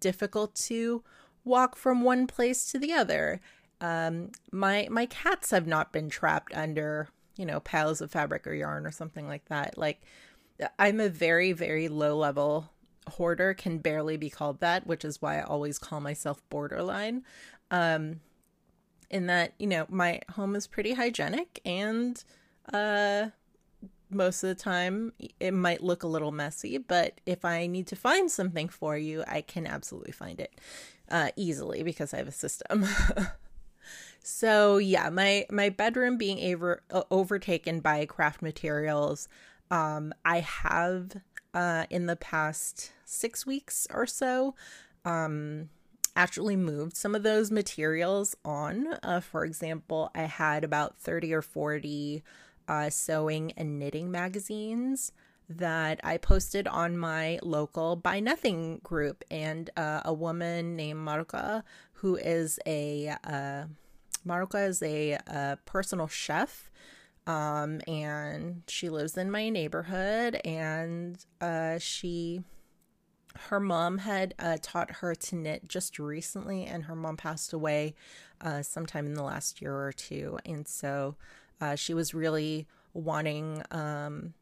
difficult 0.01 0.55
to 0.55 1.03
walk 1.45 1.77
from 1.77 2.03
one 2.03 2.27
place 2.27 2.71
to 2.73 2.79
the 2.79 2.93
other. 2.93 3.41
Um 3.81 4.31
my 4.53 4.87
my 4.91 5.07
cats 5.07 5.51
have 5.51 5.67
not 5.67 5.93
been 5.93 6.11
trapped 6.11 6.55
under, 6.55 7.09
you 7.37 7.45
know, 7.45 7.61
piles 7.61 8.01
of 8.01 8.13
fabric 8.13 8.47
or 8.47 8.55
yarn 8.55 8.87
or 8.87 8.93
something 8.93 9.27
like 9.27 9.47
that. 9.47 9.77
Like 9.77 10.01
I'm 10.79 11.01
a 11.01 11.09
very 11.09 11.53
very 11.53 11.89
low 11.89 12.17
level 12.17 12.71
hoarder 13.11 13.55
can 13.55 13.79
barely 13.79 14.17
be 14.17 14.31
called 14.31 14.61
that, 14.61 14.87
which 14.87 15.05
is 15.05 15.21
why 15.21 15.39
I 15.39 15.43
always 15.43 15.79
call 15.79 16.01
myself 16.01 16.43
borderline. 16.49 17.25
Um, 17.71 18.21
in 19.11 19.27
that, 19.27 19.53
you 19.59 19.67
know, 19.67 19.87
my 19.89 20.21
home 20.31 20.55
is 20.55 20.67
pretty 20.67 20.95
hygienic 20.95 21.61
and 21.65 22.23
uh, 22.73 23.27
most 24.11 24.43
of 24.43 24.49
the 24.49 24.55
time 24.55 25.13
it 25.39 25.53
might 25.53 25.83
look 25.83 26.03
a 26.03 26.09
little 26.09 26.33
messy, 26.33 26.79
but 26.79 27.21
if 27.27 27.45
I 27.45 27.67
need 27.67 27.87
to 27.89 27.97
find 27.97 28.31
something 28.31 28.69
for 28.69 28.97
you, 28.97 29.25
I 29.27 29.41
can 29.41 29.67
absolutely 29.67 30.13
find 30.13 30.41
it 30.41 30.53
uh, 31.11 31.31
easily 31.37 31.83
because 31.83 32.13
I 32.13 32.19
have 32.19 32.29
a 32.29 32.33
system. 32.33 32.87
so 34.23 34.79
yeah, 34.79 35.11
my 35.11 35.47
my 35.51 35.69
bedroom 35.69 36.17
being 36.17 36.53
over, 36.53 36.83
uh, 36.91 37.03
overtaken 37.11 37.81
by 37.81 38.07
craft 38.07 38.43
materials. 38.43 39.29
Um, 39.71 40.13
I 40.25 40.41
have 40.41 41.17
uh, 41.55 41.87
in 41.91 42.07
the 42.07 42.17
past 42.17 42.93
six 43.05 43.47
weeks 43.47 43.87
or 43.93 44.07
so 44.07 44.55
um, 45.05 45.69
actually 46.17 46.57
moved 46.57 46.97
some 46.97 47.15
of 47.15 47.23
those 47.23 47.51
materials 47.51 48.37
on. 48.45 48.95
Uh, 49.03 49.21
for 49.21 49.45
example, 49.45 50.11
I 50.15 50.23
had 50.23 50.65
about 50.65 50.99
30 50.99 51.33
or 51.35 51.43
40 51.43 52.23
uh, 52.69 52.91
sewing 52.91 53.53
and 53.57 53.79
knitting 53.79 54.11
magazines 54.11 55.13
that 55.49 55.99
I 56.05 56.17
posted 56.17 56.69
on 56.69 56.97
my 56.97 57.41
local 57.43 57.97
Buy 57.97 58.21
Nothing 58.21 58.81
group. 58.85 59.25
And 59.31 59.69
uh, 59.77 60.03
a 60.05 60.13
woman 60.13 60.77
named 60.77 61.01
Maruka, 61.01 61.65
who 61.95 62.17
is 62.17 62.61
a 62.67 63.17
uh, 63.25 63.65
Maruka 64.27 64.69
is 64.69 64.83
a, 64.83 65.13
a 65.27 65.59
personal 65.65 66.07
chef 66.07 66.71
um, 67.31 67.81
and 67.87 68.63
she 68.67 68.89
lives 68.89 69.17
in 69.17 69.31
my 69.31 69.49
neighborhood 69.51 70.41
and 70.45 71.25
uh, 71.41 71.79
she 71.79 72.43
her 73.37 73.61
mom 73.61 73.99
had 73.99 74.35
uh, 74.41 74.57
taught 74.61 74.91
her 74.91 75.15
to 75.15 75.37
knit 75.37 75.69
just 75.69 76.01
recently 76.01 76.65
and 76.65 76.85
her 76.85 76.97
mom 76.97 77.17
passed 77.17 77.53
away 77.53 77.95
uh, 78.41 78.61
sometime 78.63 79.07
in 79.07 79.15
the 79.15 79.23
last 79.23 79.63
year 79.63 79.73
or 79.73 79.93
two 79.93 80.39
and 80.45 80.67
so 80.67 81.15
uh, 81.61 81.77
she 81.77 81.95
was 81.95 82.13
really 82.13 82.67
wanting 82.95 83.63
um, 83.71 84.35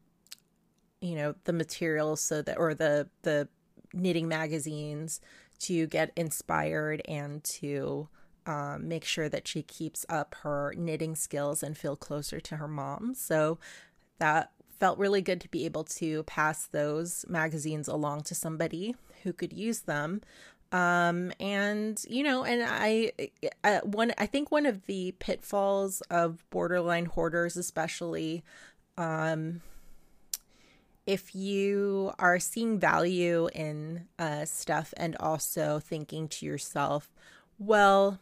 you 0.99 1.13
know 1.13 1.35
the 1.43 1.53
materials 1.53 2.19
so 2.21 2.41
that 2.41 2.57
or 2.57 2.73
the 2.73 3.07
the 3.21 3.47
knitting 3.93 4.27
magazines 4.27 5.21
to 5.59 5.85
get 5.85 6.11
inspired 6.15 7.03
and 7.07 7.43
to 7.43 8.07
um, 8.49 8.87
make 8.87 9.05
sure 9.05 9.29
that 9.29 9.47
she 9.47 9.61
keeps 9.61 10.07
up 10.09 10.35
her 10.41 10.73
knitting 10.75 11.15
skills 11.15 11.61
and 11.61 11.77
feel 11.77 11.95
closer 11.95 12.39
to 12.39 12.55
her 12.55 12.67
mom. 12.67 13.13
So 13.13 13.59
that 14.17 14.51
felt 14.79 14.97
really 14.97 15.21
good 15.21 15.39
to 15.41 15.49
be 15.49 15.65
able 15.65 15.83
to 15.83 16.23
pass 16.23 16.65
those 16.65 17.25
magazines 17.29 17.87
along 17.87 18.23
to 18.23 18.33
somebody 18.33 18.95
who 19.21 19.33
could 19.33 19.53
use 19.53 19.81
them. 19.81 20.21
Um, 20.71 21.31
and 21.39 22.03
you 22.09 22.23
know, 22.23 22.43
and 22.43 22.63
I, 22.67 23.11
uh, 23.63 23.81
one, 23.83 24.13
I 24.17 24.25
think 24.25 24.51
one 24.51 24.65
of 24.65 24.83
the 24.87 25.13
pitfalls 25.19 26.01
of 26.09 26.43
borderline 26.49 27.05
hoarders, 27.05 27.55
especially, 27.55 28.43
um, 28.97 29.61
if 31.05 31.35
you 31.35 32.13
are 32.17 32.39
seeing 32.39 32.79
value 32.79 33.47
in 33.53 34.07
uh, 34.17 34.45
stuff 34.45 34.91
and 34.97 35.15
also 35.19 35.79
thinking 35.79 36.27
to 36.29 36.47
yourself, 36.47 37.11
well, 37.59 38.19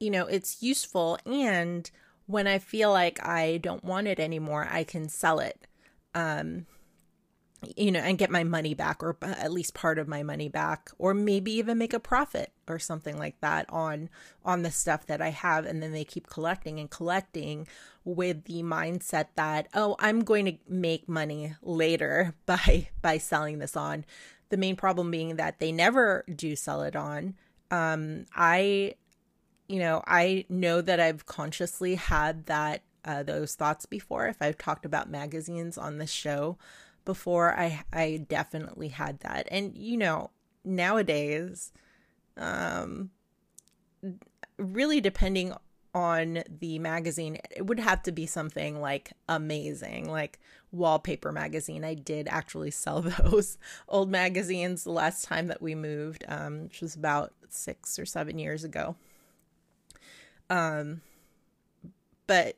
you 0.00 0.10
know, 0.10 0.26
it's 0.26 0.62
useful. 0.62 1.18
And 1.26 1.90
when 2.26 2.46
I 2.46 2.58
feel 2.58 2.90
like 2.90 3.24
I 3.26 3.58
don't 3.58 3.84
want 3.84 4.08
it 4.08 4.20
anymore, 4.20 4.68
I 4.70 4.84
can 4.84 5.08
sell 5.08 5.38
it. 5.40 5.66
Um, 6.14 6.66
you 7.76 7.90
know, 7.90 8.00
and 8.00 8.18
get 8.18 8.30
my 8.30 8.44
money 8.44 8.74
back, 8.74 9.02
or 9.02 9.16
at 9.22 9.50
least 9.50 9.74
part 9.74 9.98
of 9.98 10.06
my 10.06 10.22
money 10.22 10.48
back, 10.48 10.90
or 10.98 11.14
maybe 11.14 11.52
even 11.52 11.78
make 11.78 11.94
a 11.94 12.00
profit 12.00 12.52
or 12.68 12.78
something 12.78 13.18
like 13.18 13.40
that 13.40 13.66
on 13.70 14.10
on 14.44 14.62
the 14.62 14.70
stuff 14.70 15.06
that 15.06 15.22
I 15.22 15.30
have, 15.30 15.64
and 15.64 15.82
then 15.82 15.92
they 15.92 16.04
keep 16.04 16.28
collecting 16.28 16.78
and 16.78 16.90
collecting 16.90 17.66
with 18.04 18.44
the 18.44 18.62
mindset 18.62 19.28
that 19.36 19.68
oh, 19.74 19.96
I'm 19.98 20.22
going 20.22 20.44
to 20.44 20.54
make 20.68 21.08
money 21.08 21.54
later 21.62 22.34
by 22.46 22.88
by 23.02 23.18
selling 23.18 23.58
this 23.58 23.76
on. 23.76 24.04
The 24.50 24.56
main 24.56 24.76
problem 24.76 25.10
being 25.10 25.36
that 25.36 25.58
they 25.58 25.72
never 25.72 26.24
do 26.32 26.54
sell 26.56 26.82
it 26.82 26.94
on. 26.94 27.34
Um, 27.70 28.26
I 28.34 28.94
you 29.68 29.80
know, 29.80 30.02
I 30.06 30.44
know 30.48 30.80
that 30.80 31.00
I've 31.00 31.26
consciously 31.26 31.96
had 31.96 32.46
that 32.46 32.82
uh, 33.04 33.22
those 33.22 33.54
thoughts 33.54 33.86
before. 33.86 34.26
If 34.26 34.36
I've 34.40 34.58
talked 34.58 34.84
about 34.84 35.08
magazines 35.08 35.78
on 35.78 35.98
the 35.98 36.06
show 36.06 36.58
before, 37.04 37.56
I 37.58 37.84
I 37.92 38.24
definitely 38.28 38.88
had 38.88 39.20
that. 39.20 39.48
And 39.50 39.76
you 39.76 39.96
know, 39.96 40.30
nowadays, 40.64 41.72
um, 42.36 43.10
really 44.58 45.00
depending 45.00 45.54
on 45.94 46.42
the 46.60 46.78
magazine, 46.78 47.38
it 47.50 47.66
would 47.66 47.80
have 47.80 48.02
to 48.02 48.12
be 48.12 48.26
something 48.26 48.80
like 48.82 49.12
amazing, 49.28 50.10
like 50.10 50.38
Wallpaper 50.70 51.32
magazine. 51.32 51.84
I 51.84 51.94
did 51.94 52.28
actually 52.28 52.70
sell 52.72 53.00
those 53.00 53.56
old 53.88 54.10
magazines 54.10 54.84
the 54.84 54.90
last 54.90 55.24
time 55.24 55.46
that 55.46 55.62
we 55.62 55.74
moved, 55.74 56.24
um, 56.28 56.64
which 56.64 56.82
was 56.82 56.94
about 56.94 57.32
six 57.48 57.98
or 57.98 58.04
seven 58.04 58.38
years 58.38 58.62
ago. 58.62 58.96
Um, 60.50 61.02
but 62.26 62.56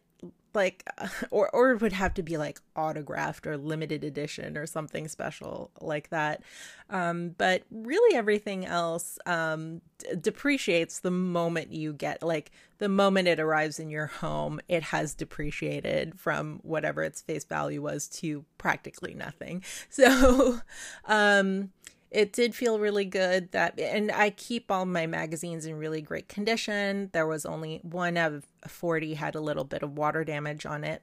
like 0.55 0.88
or 1.31 1.48
or 1.55 1.72
it 1.72 1.81
would 1.81 1.92
have 1.92 2.14
to 2.14 2.22
be 2.22 2.37
like 2.37 2.61
autographed 2.77 3.46
or 3.46 3.57
limited 3.57 4.05
edition 4.05 4.57
or 4.57 4.66
something 4.66 5.09
special 5.09 5.70
like 5.81 6.11
that. 6.11 6.42
Um 6.90 7.35
but 7.38 7.62
really 7.70 8.16
everything 8.16 8.64
else 8.66 9.18
um 9.27 9.81
d- 9.98 10.09
depreciates 10.20 11.01
the 11.01 11.11
moment 11.11 11.72
you 11.72 11.92
get 11.92 12.22
like 12.22 12.51
the 12.79 12.88
moment 12.88 13.29
it 13.29 13.40
arrives 13.40 13.79
in 13.79 13.90
your 13.90 14.07
home 14.07 14.61
it 14.68 14.85
has 14.85 15.14
depreciated 15.14 16.18
from 16.18 16.61
whatever 16.62 17.03
its 17.03 17.20
face 17.20 17.44
value 17.44 17.83
was 17.83 18.09
to 18.09 18.44
practically 18.59 19.14
nothing. 19.14 19.62
So 19.90 20.61
um 21.07 21.70
it 22.11 22.33
did 22.33 22.55
feel 22.55 22.79
really 22.79 23.05
good 23.05 23.53
that 23.53 23.79
and 23.79 24.11
i 24.12 24.31
keep 24.31 24.71
all 24.71 24.87
my 24.87 25.07
magazines 25.07 25.66
in 25.66 25.75
really 25.77 26.01
great 26.01 26.29
condition. 26.29 27.11
There 27.12 27.27
was 27.27 27.44
only 27.44 27.81
one 27.83 28.16
of 28.16 28.47
40 28.66 29.14
had 29.14 29.35
a 29.35 29.40
little 29.40 29.64
bit 29.64 29.83
of 29.83 29.99
water 29.99 30.25
damage 30.25 30.64
on 30.66 30.85
it 30.85 31.03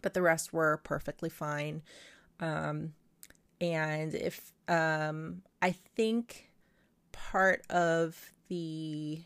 but 0.00 0.14
the 0.14 0.22
rest 0.22 0.52
were 0.52 0.80
perfectly 0.84 1.28
fine. 1.28 1.82
Um, 2.40 2.94
and 3.60 4.14
if 4.14 4.52
um, 4.68 5.42
i 5.62 5.72
think 5.96 6.50
part 7.12 7.64
of 7.70 8.32
the 8.48 9.20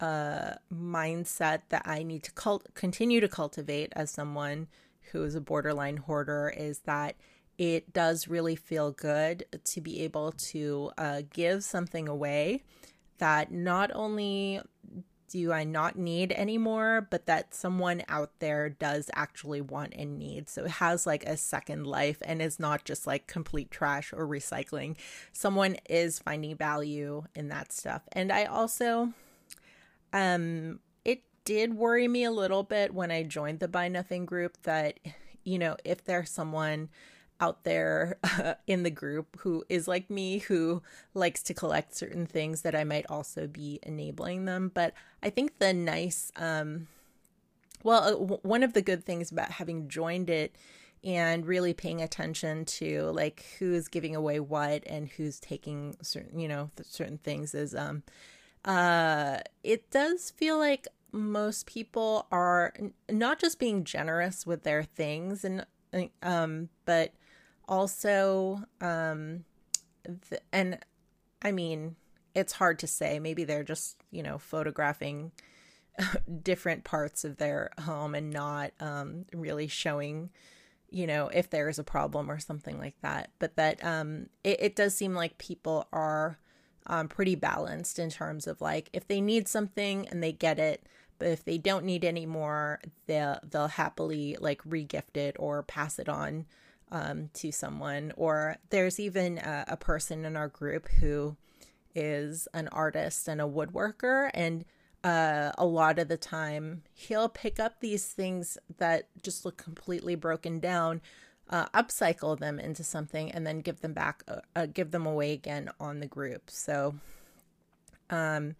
uh, 0.00 0.54
mindset 0.72 1.62
that 1.70 1.82
i 1.84 2.02
need 2.02 2.22
to 2.22 2.32
cult- 2.32 2.72
continue 2.74 3.20
to 3.20 3.28
cultivate 3.28 3.92
as 3.96 4.10
someone 4.10 4.68
who 5.12 5.24
is 5.24 5.34
a 5.34 5.40
borderline 5.40 5.96
hoarder 5.96 6.52
is 6.56 6.80
that 6.80 7.16
it 7.58 7.92
does 7.92 8.28
really 8.28 8.56
feel 8.56 8.90
good 8.90 9.44
to 9.64 9.80
be 9.80 10.02
able 10.02 10.32
to 10.32 10.90
uh, 10.98 11.22
give 11.30 11.64
something 11.64 12.08
away 12.08 12.62
that 13.18 13.50
not 13.50 13.90
only 13.94 14.60
do 15.28 15.52
I 15.52 15.64
not 15.64 15.98
need 15.98 16.32
anymore, 16.32 17.06
but 17.10 17.26
that 17.26 17.54
someone 17.54 18.02
out 18.08 18.30
there 18.38 18.68
does 18.68 19.10
actually 19.14 19.60
want 19.60 19.92
and 19.96 20.18
need. 20.18 20.48
So 20.48 20.64
it 20.64 20.70
has 20.72 21.06
like 21.06 21.24
a 21.24 21.36
second 21.36 21.86
life 21.86 22.18
and 22.24 22.40
is 22.40 22.60
not 22.60 22.84
just 22.84 23.06
like 23.06 23.26
complete 23.26 23.70
trash 23.70 24.12
or 24.12 24.26
recycling. 24.26 24.96
Someone 25.32 25.76
is 25.88 26.20
finding 26.20 26.56
value 26.56 27.24
in 27.34 27.48
that 27.48 27.72
stuff. 27.72 28.02
And 28.12 28.30
I 28.30 28.44
also, 28.44 29.12
um, 30.12 30.80
it 31.04 31.22
did 31.44 31.74
worry 31.74 32.06
me 32.06 32.24
a 32.24 32.30
little 32.30 32.62
bit 32.62 32.94
when 32.94 33.10
I 33.10 33.22
joined 33.24 33.60
the 33.60 33.68
Buy 33.68 33.88
Nothing 33.88 34.26
group 34.26 34.56
that, 34.62 35.00
you 35.42 35.58
know, 35.58 35.76
if 35.84 36.04
there's 36.04 36.30
someone 36.30 36.88
out 37.40 37.64
there 37.64 38.18
uh, 38.24 38.54
in 38.66 38.82
the 38.82 38.90
group 38.90 39.38
who 39.40 39.64
is 39.68 39.86
like 39.88 40.10
me, 40.10 40.38
who 40.38 40.82
likes 41.14 41.42
to 41.44 41.54
collect 41.54 41.94
certain 41.94 42.26
things 42.26 42.62
that 42.62 42.74
I 42.74 42.84
might 42.84 43.06
also 43.08 43.46
be 43.46 43.78
enabling 43.82 44.44
them. 44.44 44.70
But 44.72 44.94
I 45.22 45.30
think 45.30 45.58
the 45.58 45.72
nice, 45.72 46.32
um, 46.36 46.88
well, 47.82 48.02
uh, 48.02 48.10
w- 48.12 48.40
one 48.42 48.62
of 48.62 48.72
the 48.72 48.82
good 48.82 49.04
things 49.04 49.30
about 49.30 49.52
having 49.52 49.88
joined 49.88 50.30
it 50.30 50.56
and 51.04 51.46
really 51.46 51.72
paying 51.72 52.02
attention 52.02 52.64
to 52.64 53.04
like 53.12 53.44
who's 53.58 53.86
giving 53.88 54.16
away 54.16 54.40
what 54.40 54.82
and 54.86 55.08
who's 55.08 55.38
taking 55.38 55.96
certain 56.02 56.38
you 56.38 56.48
know 56.48 56.70
certain 56.82 57.18
things 57.18 57.54
is 57.54 57.74
um 57.74 58.02
uh 58.64 59.38
it 59.62 59.88
does 59.90 60.30
feel 60.30 60.58
like 60.58 60.88
most 61.12 61.66
people 61.66 62.26
are 62.32 62.74
not 63.08 63.38
just 63.38 63.58
being 63.58 63.84
generous 63.84 64.46
with 64.46 64.64
their 64.64 64.82
things 64.82 65.44
and 65.44 65.64
um 66.22 66.68
but 66.84 67.12
also 67.68 68.62
um 68.80 69.44
th- 70.28 70.42
and 70.52 70.78
i 71.42 71.50
mean 71.50 71.96
it's 72.36 72.52
hard 72.52 72.78
to 72.80 72.86
say. 72.86 73.18
Maybe 73.18 73.44
they're 73.44 73.64
just 73.64 73.96
you 74.10 74.22
know 74.22 74.38
photographing 74.38 75.32
different 76.42 76.84
parts 76.84 77.24
of 77.24 77.38
their 77.38 77.70
home 77.80 78.14
and 78.14 78.30
not 78.30 78.72
um 78.78 79.24
really 79.34 79.66
showing 79.66 80.30
you 80.90 81.06
know 81.06 81.28
if 81.28 81.48
there 81.48 81.68
is 81.68 81.78
a 81.78 81.84
problem 81.84 82.30
or 82.30 82.38
something 82.38 82.78
like 82.78 83.00
that. 83.00 83.30
But 83.38 83.56
that 83.56 83.82
um 83.82 84.28
it, 84.44 84.60
it 84.60 84.76
does 84.76 84.94
seem 84.94 85.14
like 85.14 85.38
people 85.38 85.88
are 85.92 86.38
um, 86.88 87.08
pretty 87.08 87.34
balanced 87.34 87.98
in 87.98 88.10
terms 88.10 88.46
of 88.46 88.60
like 88.60 88.90
if 88.92 89.08
they 89.08 89.20
need 89.20 89.48
something 89.48 90.06
and 90.08 90.22
they 90.22 90.30
get 90.30 90.60
it 90.60 90.86
but 91.18 91.26
if 91.26 91.44
they 91.44 91.58
don't 91.58 91.84
need 91.84 92.04
any 92.04 92.26
more 92.26 92.80
they'll 93.06 93.40
they'll 93.42 93.66
happily 93.66 94.36
like 94.38 94.62
regift 94.62 95.16
it 95.16 95.34
or 95.36 95.64
pass 95.64 95.98
it 95.98 96.08
on 96.08 96.46
um, 96.92 97.30
to 97.34 97.50
someone 97.50 98.12
or 98.16 98.56
there's 98.70 99.00
even 99.00 99.38
a, 99.38 99.64
a 99.68 99.76
person 99.76 100.24
in 100.24 100.36
our 100.36 100.48
group 100.48 100.88
who 101.00 101.36
is 101.94 102.46
an 102.54 102.68
artist 102.68 103.28
and 103.28 103.40
a 103.40 103.44
woodworker 103.44 104.30
and 104.34 104.64
uh, 105.02 105.52
a 105.58 105.64
lot 105.64 105.98
of 105.98 106.08
the 106.08 106.16
time 106.16 106.82
he'll 106.92 107.28
pick 107.28 107.58
up 107.58 107.80
these 107.80 108.06
things 108.06 108.58
that 108.78 109.08
just 109.22 109.44
look 109.44 109.56
completely 109.56 110.14
broken 110.14 110.60
down 110.60 111.00
uh, 111.48 111.66
upcycle 111.74 112.38
them 112.38 112.58
into 112.58 112.82
something 112.82 113.30
and 113.30 113.46
then 113.46 113.60
give 113.60 113.80
them 113.80 113.92
back 113.92 114.22
uh, 114.28 114.40
uh, 114.56 114.66
give 114.66 114.90
them 114.90 115.06
away 115.06 115.32
again 115.32 115.70
on 115.78 116.00
the 116.00 116.06
group. 116.06 116.50
So 116.50 116.96
um 118.10 118.54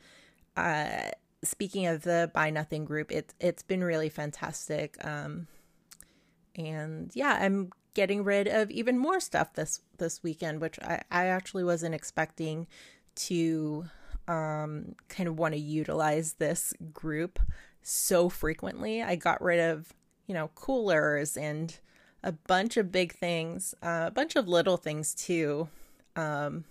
uh 0.56 1.10
speaking 1.42 1.86
of 1.86 2.02
the 2.02 2.30
buy 2.34 2.50
nothing 2.50 2.84
group 2.84 3.12
it's 3.12 3.34
it's 3.40 3.62
been 3.62 3.84
really 3.84 4.08
fantastic 4.08 4.96
um 5.04 5.46
and 6.56 7.10
yeah 7.14 7.38
i'm 7.40 7.70
getting 7.96 8.22
rid 8.22 8.46
of 8.46 8.70
even 8.70 8.98
more 8.98 9.18
stuff 9.18 9.54
this 9.54 9.80
this 9.96 10.22
weekend 10.22 10.60
which 10.60 10.78
i, 10.82 11.02
I 11.10 11.26
actually 11.26 11.64
wasn't 11.64 11.94
expecting 11.94 12.66
to 13.16 13.86
um 14.28 14.94
kind 15.08 15.28
of 15.28 15.38
want 15.38 15.54
to 15.54 15.60
utilize 15.60 16.34
this 16.34 16.74
group 16.92 17.38
so 17.82 18.28
frequently 18.28 19.02
i 19.02 19.16
got 19.16 19.42
rid 19.42 19.60
of 19.60 19.94
you 20.26 20.34
know 20.34 20.50
coolers 20.54 21.36
and 21.36 21.78
a 22.26 22.32
bunch 22.32 22.76
of 22.76 22.90
big 22.90 23.12
things, 23.12 23.72
uh, 23.82 24.04
a 24.08 24.10
bunch 24.10 24.34
of 24.34 24.48
little 24.48 24.76
things 24.76 25.14
too, 25.14 25.68
um, 26.16 26.64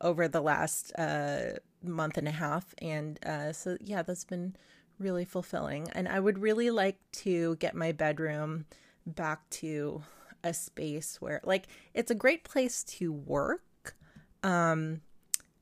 over 0.00 0.28
the 0.28 0.40
last 0.40 0.92
uh, 0.96 1.58
month 1.82 2.16
and 2.16 2.28
a 2.28 2.32
half. 2.32 2.74
And 2.80 3.18
uh, 3.26 3.52
so, 3.52 3.76
yeah, 3.80 4.02
that's 4.02 4.24
been 4.24 4.54
really 5.00 5.24
fulfilling. 5.24 5.90
And 5.90 6.08
I 6.08 6.20
would 6.20 6.38
really 6.38 6.70
like 6.70 6.98
to 7.24 7.56
get 7.56 7.74
my 7.74 7.90
bedroom 7.90 8.66
back 9.04 9.50
to 9.50 10.02
a 10.44 10.54
space 10.54 11.20
where, 11.20 11.40
like, 11.44 11.66
it's 11.94 12.10
a 12.10 12.14
great 12.14 12.44
place 12.44 12.82
to 12.84 13.12
work, 13.12 13.96
um, 14.42 15.00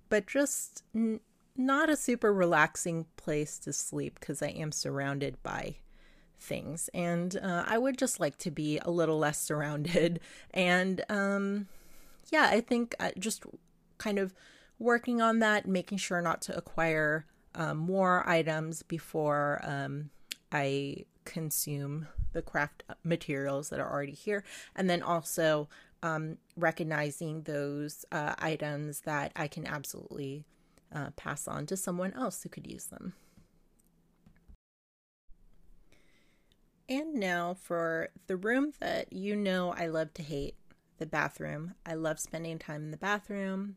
but 0.08 0.26
just 0.26 0.82
n- 0.94 1.20
not 1.56 1.88
a 1.90 1.96
super 1.96 2.32
relaxing 2.32 3.06
place 3.16 3.58
to 3.60 3.72
sleep 3.72 4.18
because 4.20 4.42
I 4.42 4.48
am 4.48 4.72
surrounded 4.72 5.42
by 5.42 5.76
things. 6.38 6.90
And 6.92 7.36
uh, 7.36 7.64
I 7.66 7.78
would 7.78 7.98
just 7.98 8.20
like 8.20 8.36
to 8.38 8.50
be 8.50 8.78
a 8.78 8.90
little 8.90 9.18
less 9.18 9.40
surrounded. 9.40 10.20
And 10.54 11.04
um, 11.10 11.68
yeah, 12.30 12.48
I 12.50 12.62
think 12.62 12.94
uh, 12.98 13.10
just 13.18 13.44
kind 13.98 14.18
of 14.18 14.34
working 14.78 15.20
on 15.20 15.40
that, 15.40 15.66
making 15.66 15.98
sure 15.98 16.22
not 16.22 16.40
to 16.42 16.56
acquire 16.56 17.26
um, 17.54 17.78
more 17.78 18.26
items 18.28 18.82
before 18.82 19.60
um, 19.64 20.10
I 20.50 21.04
consume 21.24 22.08
the 22.36 22.42
craft 22.42 22.84
materials 23.02 23.70
that 23.70 23.80
are 23.80 23.90
already 23.90 24.12
here. 24.12 24.44
And 24.76 24.88
then 24.88 25.02
also 25.02 25.68
um, 26.02 26.36
recognizing 26.54 27.42
those 27.42 28.04
uh, 28.12 28.34
items 28.38 29.00
that 29.00 29.32
I 29.34 29.48
can 29.48 29.66
absolutely 29.66 30.44
uh, 30.94 31.10
pass 31.16 31.48
on 31.48 31.64
to 31.66 31.76
someone 31.76 32.12
else 32.12 32.42
who 32.42 32.50
could 32.50 32.66
use 32.66 32.84
them. 32.84 33.14
And 36.88 37.14
now 37.14 37.56
for 37.60 38.10
the 38.26 38.36
room 38.36 38.72
that 38.78 39.12
you 39.12 39.34
know 39.34 39.74
I 39.76 39.86
love 39.86 40.12
to 40.14 40.22
hate 40.22 40.54
the 40.98 41.06
bathroom. 41.06 41.74
I 41.84 41.94
love 41.94 42.20
spending 42.20 42.58
time 42.58 42.84
in 42.84 42.90
the 42.90 42.96
bathroom. 42.96 43.76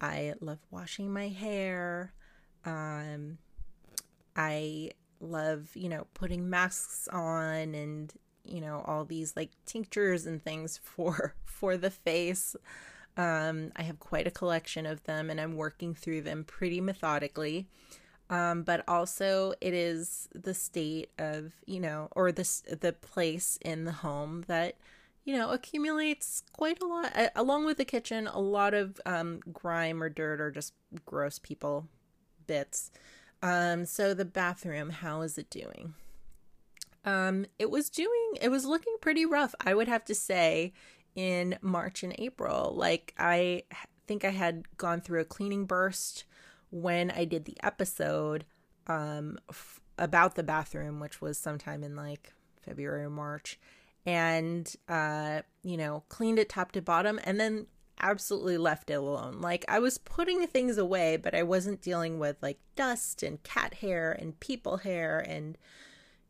I 0.00 0.34
love 0.40 0.58
washing 0.70 1.12
my 1.12 1.28
hair. 1.28 2.14
Um, 2.64 3.38
I 4.34 4.92
love, 5.22 5.70
you 5.74 5.88
know, 5.88 6.06
putting 6.14 6.50
masks 6.50 7.08
on 7.08 7.74
and, 7.74 8.12
you 8.44 8.60
know, 8.60 8.82
all 8.86 9.04
these 9.04 9.34
like 9.36 9.50
tinctures 9.64 10.26
and 10.26 10.42
things 10.42 10.78
for 10.82 11.34
for 11.44 11.76
the 11.76 11.90
face. 11.90 12.56
Um, 13.16 13.72
I 13.76 13.82
have 13.82 14.00
quite 14.00 14.26
a 14.26 14.30
collection 14.30 14.86
of 14.86 15.04
them 15.04 15.28
and 15.28 15.38
I'm 15.40 15.56
working 15.56 15.94
through 15.94 16.22
them 16.22 16.44
pretty 16.44 16.80
methodically 16.80 17.68
um, 18.32 18.62
but 18.62 18.82
also 18.88 19.52
it 19.60 19.74
is 19.74 20.28
the 20.34 20.54
state 20.54 21.10
of 21.18 21.52
you 21.66 21.78
know 21.78 22.08
or 22.12 22.32
the 22.32 22.48
the 22.80 22.94
place 22.94 23.58
in 23.60 23.84
the 23.84 23.92
home 23.92 24.44
that 24.48 24.76
you 25.24 25.36
know 25.36 25.50
accumulates 25.50 26.42
quite 26.52 26.80
a 26.80 26.86
lot 26.86 27.12
along 27.36 27.66
with 27.66 27.76
the 27.76 27.84
kitchen 27.84 28.26
a 28.26 28.40
lot 28.40 28.72
of 28.72 28.98
um, 29.04 29.40
grime 29.52 30.02
or 30.02 30.08
dirt 30.08 30.40
or 30.40 30.50
just 30.50 30.72
gross 31.04 31.38
people 31.38 31.86
bits 32.46 32.90
um, 33.42 33.84
so 33.84 34.14
the 34.14 34.24
bathroom 34.24 34.90
how 34.90 35.22
is 35.22 35.38
it 35.38 35.50
doing? 35.50 35.94
Um, 37.04 37.46
it 37.58 37.70
was 37.70 37.90
doing 37.90 38.34
it 38.40 38.48
was 38.48 38.64
looking 38.64 38.94
pretty 39.00 39.26
rough 39.26 39.56
i 39.60 39.74
would 39.74 39.88
have 39.88 40.04
to 40.04 40.14
say 40.14 40.72
in 41.16 41.58
march 41.60 42.02
and 42.04 42.14
april. 42.18 42.72
Like 42.76 43.12
i 43.18 43.64
think 44.06 44.24
i 44.24 44.30
had 44.30 44.76
gone 44.76 45.00
through 45.00 45.20
a 45.20 45.24
cleaning 45.24 45.64
burst 45.64 46.24
when 46.72 47.10
I 47.10 47.24
did 47.26 47.44
the 47.44 47.56
episode 47.62 48.44
um, 48.88 49.38
f- 49.48 49.80
about 49.98 50.34
the 50.34 50.42
bathroom, 50.42 50.98
which 50.98 51.20
was 51.20 51.38
sometime 51.38 51.84
in 51.84 51.94
like 51.94 52.32
February 52.62 53.04
or 53.04 53.10
March, 53.10 53.60
and 54.04 54.74
uh, 54.88 55.42
you 55.62 55.76
know, 55.76 56.02
cleaned 56.08 56.40
it 56.40 56.48
top 56.48 56.72
to 56.72 56.82
bottom. 56.82 57.20
And 57.24 57.38
then 57.38 57.66
absolutely 58.02 58.58
left 58.58 58.90
it 58.90 58.94
alone. 58.94 59.40
Like 59.40 59.64
I 59.68 59.78
was 59.78 59.98
putting 59.98 60.46
things 60.46 60.78
away, 60.78 61.16
but 61.16 61.34
I 61.34 61.42
wasn't 61.42 61.80
dealing 61.80 62.18
with 62.18 62.36
like 62.42 62.58
dust 62.76 63.22
and 63.22 63.42
cat 63.42 63.74
hair 63.74 64.12
and 64.12 64.38
people 64.40 64.78
hair 64.78 65.18
and 65.20 65.56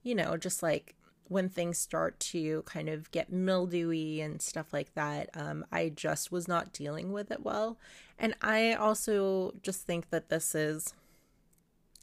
you 0.02 0.14
know, 0.14 0.36
just 0.36 0.62
like 0.62 0.96
when 1.28 1.48
things 1.48 1.78
start 1.78 2.18
to 2.20 2.62
kind 2.62 2.88
of 2.88 3.10
get 3.10 3.32
mildewy 3.32 4.20
and 4.20 4.42
stuff 4.42 4.72
like 4.72 4.94
that, 4.94 5.30
um, 5.34 5.64
I 5.72 5.88
just 5.88 6.30
was 6.30 6.46
not 6.46 6.72
dealing 6.72 7.12
with 7.12 7.30
it 7.30 7.42
well. 7.42 7.78
And 8.18 8.34
I 8.42 8.74
also 8.74 9.54
just 9.62 9.86
think 9.86 10.10
that 10.10 10.28
this 10.28 10.54
is, 10.54 10.92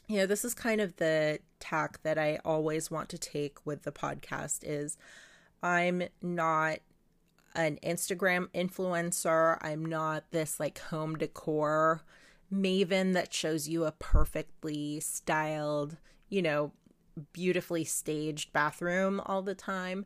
you 0.07 0.17
know, 0.17 0.25
this 0.25 0.43
is 0.43 0.53
kind 0.53 0.81
of 0.81 0.95
the 0.95 1.39
tack 1.59 2.01
that 2.03 2.17
I 2.17 2.39
always 2.43 2.89
want 2.89 3.09
to 3.09 3.17
take 3.17 3.65
with 3.65 3.83
the 3.83 3.91
podcast 3.91 4.59
is 4.63 4.97
I'm 5.61 6.03
not 6.21 6.79
an 7.55 7.79
Instagram 7.83 8.47
influencer. 8.49 9.57
I'm 9.61 9.85
not 9.85 10.31
this 10.31 10.59
like 10.59 10.79
home 10.79 11.17
decor 11.17 12.03
maven 12.53 13.13
that 13.13 13.33
shows 13.33 13.67
you 13.67 13.85
a 13.85 13.91
perfectly 13.91 14.99
styled, 14.99 15.97
you 16.29 16.41
know, 16.41 16.71
beautifully 17.33 17.83
staged 17.83 18.53
bathroom 18.53 19.21
all 19.25 19.41
the 19.41 19.55
time. 19.55 20.05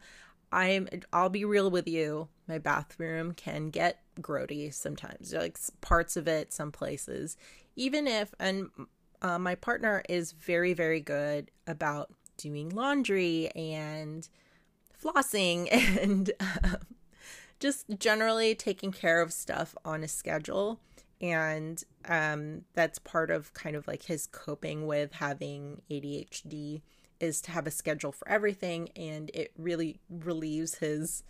I'm 0.52 0.88
I'll 1.12 1.30
be 1.30 1.46
real 1.46 1.72
with 1.72 1.88
you. 1.88 2.28
My 2.48 2.60
bathroom 2.60 3.34
can 3.34 3.70
get 3.70 4.02
grody 4.22 4.74
sometimes. 4.74 5.34
Like 5.34 5.58
parts 5.82 6.16
of 6.16 6.28
it 6.28 6.54
some 6.54 6.72
places. 6.72 7.38
Even 7.76 8.08
if 8.08 8.34
and 8.40 8.70
uh, 9.22 9.40
my 9.40 9.56
partner 9.56 10.04
is 10.08 10.32
very 10.32 10.74
very 10.74 11.00
good 11.00 11.50
about 11.66 12.12
doing 12.38 12.70
laundry 12.70 13.50
and 13.56 14.28
flossing 15.02 15.68
and 16.02 16.32
uh, 16.40 16.76
just 17.64 17.86
generally 17.98 18.54
taking 18.54 18.92
care 18.92 19.22
of 19.22 19.32
stuff 19.32 19.74
on 19.86 20.04
a 20.04 20.08
schedule. 20.10 20.82
And 21.22 21.82
um, 22.04 22.66
that's 22.74 23.00
part 23.00 23.32
of 23.32 23.54
kind 23.54 23.78
of 23.78 23.88
like 23.88 24.04
his 24.04 24.28
coping 24.28 24.86
with 24.86 25.14
having 25.14 25.82
ADHD 25.90 26.82
is 27.22 27.40
to 27.44 27.52
have 27.52 27.66
a 27.66 27.72
schedule 27.72 28.12
for 28.12 28.28
everything. 28.28 28.90
And 28.98 29.32
it 29.34 29.54
really 29.58 30.02
relieves 30.10 30.76
his 30.76 31.24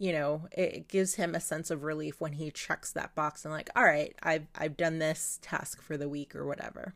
you 0.00 0.12
know 0.12 0.46
it 0.52 0.86
gives 0.86 1.14
him 1.14 1.34
a 1.34 1.40
sense 1.40 1.72
of 1.72 1.82
relief 1.82 2.20
when 2.20 2.34
he 2.34 2.52
checks 2.52 2.92
that 2.92 3.16
box 3.16 3.44
and 3.44 3.52
like 3.52 3.68
all 3.74 3.82
right 3.82 4.14
i've 4.22 4.46
i've 4.54 4.76
done 4.76 5.00
this 5.00 5.40
task 5.42 5.82
for 5.82 5.96
the 5.96 6.08
week 6.08 6.36
or 6.36 6.46
whatever. 6.46 6.94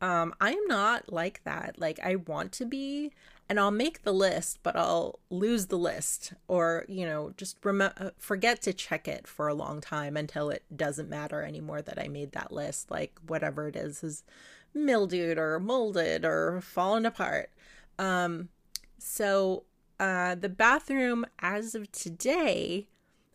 Um 0.00 0.34
i 0.40 0.52
am 0.52 0.66
not 0.66 1.12
like 1.12 1.42
that. 1.44 1.78
Like 1.78 2.00
i 2.02 2.16
want 2.16 2.52
to 2.52 2.64
be 2.64 3.12
and 3.48 3.60
I'll 3.60 3.70
make 3.70 4.02
the 4.02 4.12
list, 4.12 4.60
but 4.62 4.76
I'll 4.76 5.18
lose 5.30 5.66
the 5.66 5.78
list 5.78 6.32
or, 6.48 6.84
you 6.88 7.04
know, 7.04 7.32
just 7.36 7.56
rem- 7.64 7.82
uh, 7.82 8.10
forget 8.18 8.62
to 8.62 8.72
check 8.72 9.06
it 9.06 9.26
for 9.26 9.48
a 9.48 9.54
long 9.54 9.80
time 9.80 10.16
until 10.16 10.50
it 10.50 10.64
doesn't 10.74 11.10
matter 11.10 11.42
anymore 11.42 11.82
that 11.82 11.98
I 11.98 12.08
made 12.08 12.32
that 12.32 12.52
list. 12.52 12.90
Like 12.90 13.18
whatever 13.26 13.68
it 13.68 13.76
is 13.76 14.02
is 14.02 14.24
mildewed 14.74 15.38
or 15.38 15.60
molded 15.60 16.24
or 16.24 16.60
fallen 16.62 17.04
apart. 17.04 17.50
Um, 17.98 18.48
so 18.98 19.64
uh, 20.00 20.34
the 20.34 20.48
bathroom 20.48 21.26
as 21.40 21.74
of 21.74 21.90
today, 21.92 22.88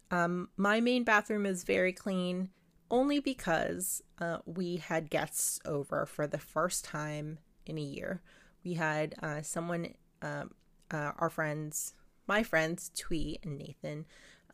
um, 0.10 0.50
my 0.58 0.80
main 0.80 1.04
bathroom 1.04 1.46
is 1.46 1.63
very 1.63 1.93
clean 1.93 2.50
only 2.89 3.20
because 3.20 4.02
uh, 4.20 4.38
we 4.46 4.78
had 4.78 5.10
guests 5.10 5.60
over 5.65 6.06
for 6.06 6.26
the 6.26 6.38
first 6.38 6.86
time 6.86 7.39
in 7.65 7.78
a 7.78 7.82
year. 7.82 8.22
We 8.67 8.73
had 8.73 9.15
uh, 9.23 9.43
someone, 9.43 9.93
um, 10.21 10.51
uh, 10.91 11.13
our 11.19 11.30
friends, 11.30 11.93
my 12.27 12.43
friends, 12.43 12.91
Twee 12.93 13.39
and 13.41 13.58
Nathan, 13.58 14.06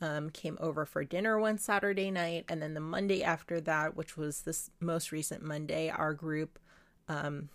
um, 0.01 0.29
came 0.29 0.55
over 0.61 0.85
for 0.85 1.03
dinner 1.03 1.39
one 1.39 1.57
Saturday 1.57 2.11
night. 2.11 2.45
And 2.47 2.61
then 2.61 2.75
the 2.75 2.79
Monday 2.79 3.23
after 3.23 3.59
that, 3.61 3.95
which 3.97 4.15
was 4.15 4.41
this 4.41 4.69
most 4.79 5.11
recent 5.11 5.41
Monday, 5.41 5.89
our 5.89 6.13
group, 6.13 6.59
um, 7.07 7.49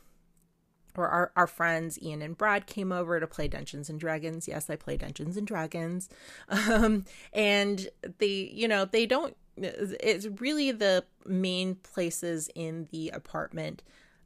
or 0.96 1.06
our, 1.06 1.30
our 1.36 1.46
friends 1.46 1.96
Ian 2.02 2.22
and 2.22 2.36
Brad 2.36 2.66
came 2.66 2.90
over 2.90 3.20
to 3.20 3.26
play 3.28 3.46
Dungeons 3.46 3.88
and 3.88 4.00
Dragons. 4.00 4.48
Yes, 4.48 4.68
I 4.68 4.74
play 4.74 4.96
Dungeons 4.96 5.36
and 5.36 5.46
Dragons. 5.46 6.08
Um, 6.48 7.04
and 7.32 7.88
they, 8.18 8.50
you 8.52 8.66
know, 8.66 8.84
they 8.84 9.06
don't, 9.06 9.36
it's 9.56 10.26
really 10.40 10.72
the 10.72 11.04
main 11.24 11.76
places 11.76 12.50
in 12.56 12.88
the 12.90 13.10
apartment 13.10 13.84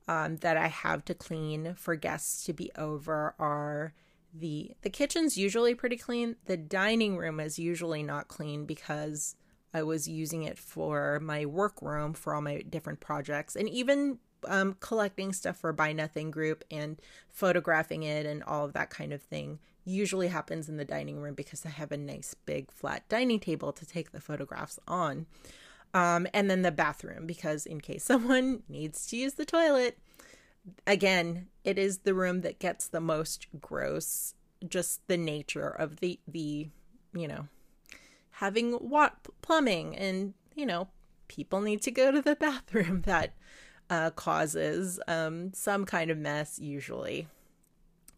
um, 0.08 0.36
that 0.36 0.56
I 0.56 0.68
have 0.68 1.04
to 1.06 1.14
clean 1.14 1.74
for 1.74 1.94
guests 1.96 2.44
to 2.44 2.52
be 2.52 2.70
over 2.76 3.34
are 3.38 3.94
the 4.34 4.72
the 4.82 4.90
kitchen's 4.90 5.36
usually 5.36 5.74
pretty 5.74 5.96
clean. 5.96 6.36
The 6.46 6.56
dining 6.56 7.16
room 7.16 7.38
is 7.40 7.58
usually 7.58 8.02
not 8.02 8.28
clean 8.28 8.64
because 8.64 9.36
I 9.74 9.82
was 9.82 10.08
using 10.08 10.42
it 10.42 10.58
for 10.58 11.20
my 11.20 11.46
work 11.46 11.80
room 11.82 12.14
for 12.14 12.34
all 12.34 12.40
my 12.40 12.62
different 12.62 13.00
projects 13.00 13.56
and 13.56 13.68
even 13.68 14.18
um, 14.46 14.76
collecting 14.80 15.32
stuff 15.32 15.56
for 15.56 15.72
Buy 15.72 15.92
Nothing 15.92 16.30
Group 16.30 16.64
and 16.70 17.00
photographing 17.30 18.02
it 18.02 18.26
and 18.26 18.42
all 18.42 18.64
of 18.64 18.72
that 18.72 18.90
kind 18.90 19.12
of 19.12 19.22
thing 19.22 19.58
usually 19.84 20.28
happens 20.28 20.68
in 20.68 20.76
the 20.76 20.84
dining 20.84 21.18
room 21.18 21.34
because 21.34 21.66
I 21.66 21.70
have 21.70 21.92
a 21.92 21.96
nice 21.96 22.34
big 22.34 22.70
flat 22.70 23.08
dining 23.08 23.40
table 23.40 23.72
to 23.72 23.86
take 23.86 24.12
the 24.12 24.20
photographs 24.20 24.78
on. 24.86 25.26
Um, 25.94 26.26
and 26.32 26.50
then 26.50 26.62
the 26.62 26.72
bathroom, 26.72 27.26
because 27.26 27.66
in 27.66 27.80
case 27.80 28.04
someone 28.12 28.62
needs 28.68 29.06
to 29.08 29.16
use 29.16 29.34
the 29.34 29.44
toilet, 29.44 29.98
again, 30.86 31.48
it 31.64 31.78
is 31.78 31.98
the 31.98 32.14
room 32.14 32.40
that 32.42 32.58
gets 32.58 32.88
the 32.88 33.00
most 33.00 33.46
gross, 33.60 34.34
just 34.66 35.06
the 35.08 35.16
nature 35.16 35.68
of 35.68 36.00
the, 36.00 36.18
the 36.26 36.68
you 37.14 37.28
know, 37.28 37.48
having 38.32 38.72
what 38.72 39.16
plumbing 39.42 39.96
and, 39.96 40.34
you 40.54 40.66
know, 40.66 40.88
people 41.28 41.60
need 41.60 41.82
to 41.82 41.90
go 41.90 42.10
to 42.10 42.22
the 42.22 42.36
bathroom 42.40 43.02
that 43.02 43.34
uh, 43.90 44.10
causes 44.10 44.98
um, 45.06 45.52
some 45.52 45.84
kind 45.84 46.10
of 46.10 46.18
mess 46.18 46.58
usually. 46.58 47.26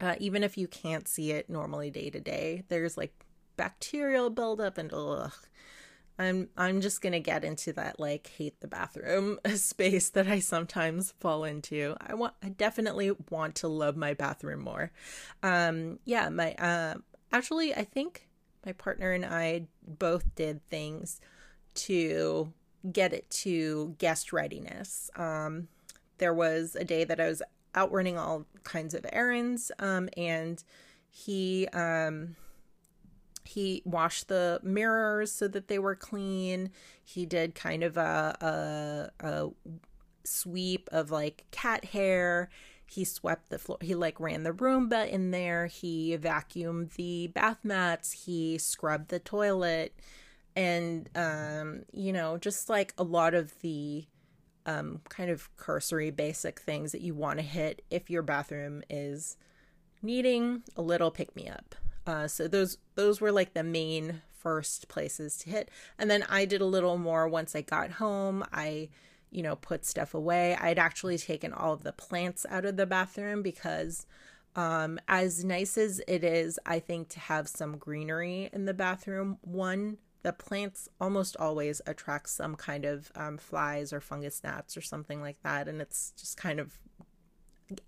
Uh, 0.01 0.15
even 0.19 0.43
if 0.43 0.59
you 0.59 0.69
can't 0.69 1.09
see 1.09 1.31
it 1.31 1.49
normally 1.49 1.91
day 1.91 2.11
to 2.11 2.21
day, 2.21 2.63
there's 2.69 2.97
like 2.97 3.25
bacterial 3.57 4.31
buildup 4.31 4.77
and 4.79 4.93
ugh, 4.93 5.33
I'm 6.19 6.49
I'm 6.57 6.81
just 6.81 7.01
gonna 7.03 7.21
get 7.21 7.45
into 7.45 7.73
that 7.73 7.99
like 7.99 8.29
hate 8.29 8.61
the 8.61 8.69
bathroom 8.69 9.41
space 9.57 10.11
that 10.11 10.29
I 10.29 10.39
sometimes 10.39 11.13
fall 11.19 11.45
into. 11.45 11.97
I 12.01 12.15
want 12.15 12.35
I 12.43 12.51
definitely 12.51 13.13
want 13.31 13.57
to 13.57 13.69
love 13.69 13.97
my 13.97 14.15
bathroom 14.15 14.61
more. 14.61 14.93
Um 15.43 15.99
yeah, 16.05 16.29
my 16.29 16.55
uh 16.55 16.95
actually 17.33 17.75
I 17.75 17.85
think 17.85 18.29
my 18.65 18.73
partner 18.73 19.13
and 19.13 19.27
I 19.27 19.67
both 19.87 20.35
did 20.37 20.65
things 20.69 21.21
to 21.75 22.53
get 22.93 23.13
it 23.13 23.29
to 23.31 23.97
guest 23.99 24.33
readiness. 24.33 25.11
Um 25.17 25.69
there 26.19 26.35
was 26.35 26.77
a 26.77 26.85
day 26.85 27.03
that 27.03 27.21
I 27.21 27.27
was 27.27 27.43
out 27.75 27.91
running 27.91 28.17
all 28.17 28.47
kinds 28.63 28.95
of 28.95 29.05
errands 29.13 29.73
um 29.81 30.09
and 30.17 30.63
he 31.11 31.67
um 31.73 32.37
he 33.45 33.83
washed 33.85 34.29
the 34.29 34.61
mirrors 34.63 35.31
so 35.33 35.49
that 35.49 35.69
they 35.69 35.79
were 35.79 35.95
clean. 35.95 36.71
He 37.03 37.27
did 37.27 37.55
kind 37.55 37.83
of 37.83 37.97
a, 37.97 39.11
a, 39.21 39.27
a 39.27 39.51
sweep 40.25 40.89
of 40.93 41.11
like 41.11 41.45
cat 41.51 41.85
hair. 41.87 42.49
He 42.87 43.05
swept 43.05 43.51
the 43.51 43.59
floor. 43.59 43.79
He 43.81 43.95
like 43.95 44.19
ran 44.21 44.43
the 44.43 44.53
Roomba 44.53 45.09
in 45.09 45.31
there. 45.31 45.67
He 45.67 46.17
vacuumed 46.17 46.95
the 46.95 47.29
bath 47.29 47.59
mats. 47.63 48.13
He 48.25 48.59
scrubbed 48.59 49.09
the 49.09 49.19
toilet. 49.19 49.95
And, 50.57 51.11
um, 51.15 51.83
you 51.93 52.13
know, 52.13 52.39
just 52.39 52.69
like 52.69 52.95
a 52.97 53.03
lot 53.03 53.35
of 53.35 53.59
the 53.61 54.07
um, 54.67 55.01
kind 55.09 55.31
of 55.31 55.55
cursory 55.57 56.11
basic 56.11 56.61
things 56.61 56.93
that 56.93 57.01
you 57.01 57.15
want 57.15 57.39
to 57.39 57.45
hit 57.45 57.83
if 57.91 58.09
your 58.09 58.23
bathroom 58.23 58.83
is 58.89 59.37
needing 60.01 60.63
a 60.77 60.83
little 60.83 61.11
pick 61.11 61.35
me 61.35 61.49
up. 61.49 61.75
Uh, 62.07 62.29
so 62.29 62.49
those 62.49 62.79
those 62.95 63.21
were 63.21 63.33
like 63.33 63.55
the 63.55 63.63
main 63.63 64.23
first 64.33 64.89
places 64.89 65.37
to 65.39 65.51
hit, 65.51 65.71
and 65.99 66.11
then 66.11 66.25
I 66.29 66.45
did 66.45 66.61
a 66.61 66.67
little 66.67 66.99
more 66.99 67.29
once 67.29 67.57
I 67.57 67.63
got 67.63 67.93
home. 67.93 68.45
I 68.53 68.91
you 69.31 69.43
know 69.43 69.57
put 69.57 69.85
stuff 69.85 70.15
away. 70.15 70.57
I'd 70.61 70.79
actually 70.79 71.19
taken 71.19 71.53
all 71.53 71.73
of 71.73 71.83
the 71.83 71.93
plants 71.93 72.45
out 72.49 72.65
of 72.65 72.77
the 72.77 72.87
bathroom 72.87 73.43
because 73.43 74.07
um, 74.57 75.01
as 75.09 75.45
nice 75.45 75.77
as 75.77 76.01
it 76.07 76.23
is, 76.23 76.61
I 76.65 76.79
think 76.79 77.09
to 77.11 77.21
have 77.21 77.49
some 77.49 77.77
greenery 77.77 78.51
in 78.53 78.67
the 78.67 78.75
bathroom. 78.75 79.39
One, 79.43 79.99
the 80.23 80.33
plants 80.33 80.89
almost 81.01 81.37
always 81.39 81.81
attract 81.87 82.29
some 82.31 82.55
kind 82.55 82.85
of 82.85 83.11
um, 83.17 83.37
flies 83.37 83.93
or 83.93 84.01
fungus 84.01 84.43
gnats 84.45 84.77
or 84.77 84.81
something 84.81 85.21
like 85.21 85.43
that, 85.43 85.69
and 85.69 85.81
it's 85.81 86.13
just 86.17 86.37
kind 86.37 86.61
of 86.61 86.79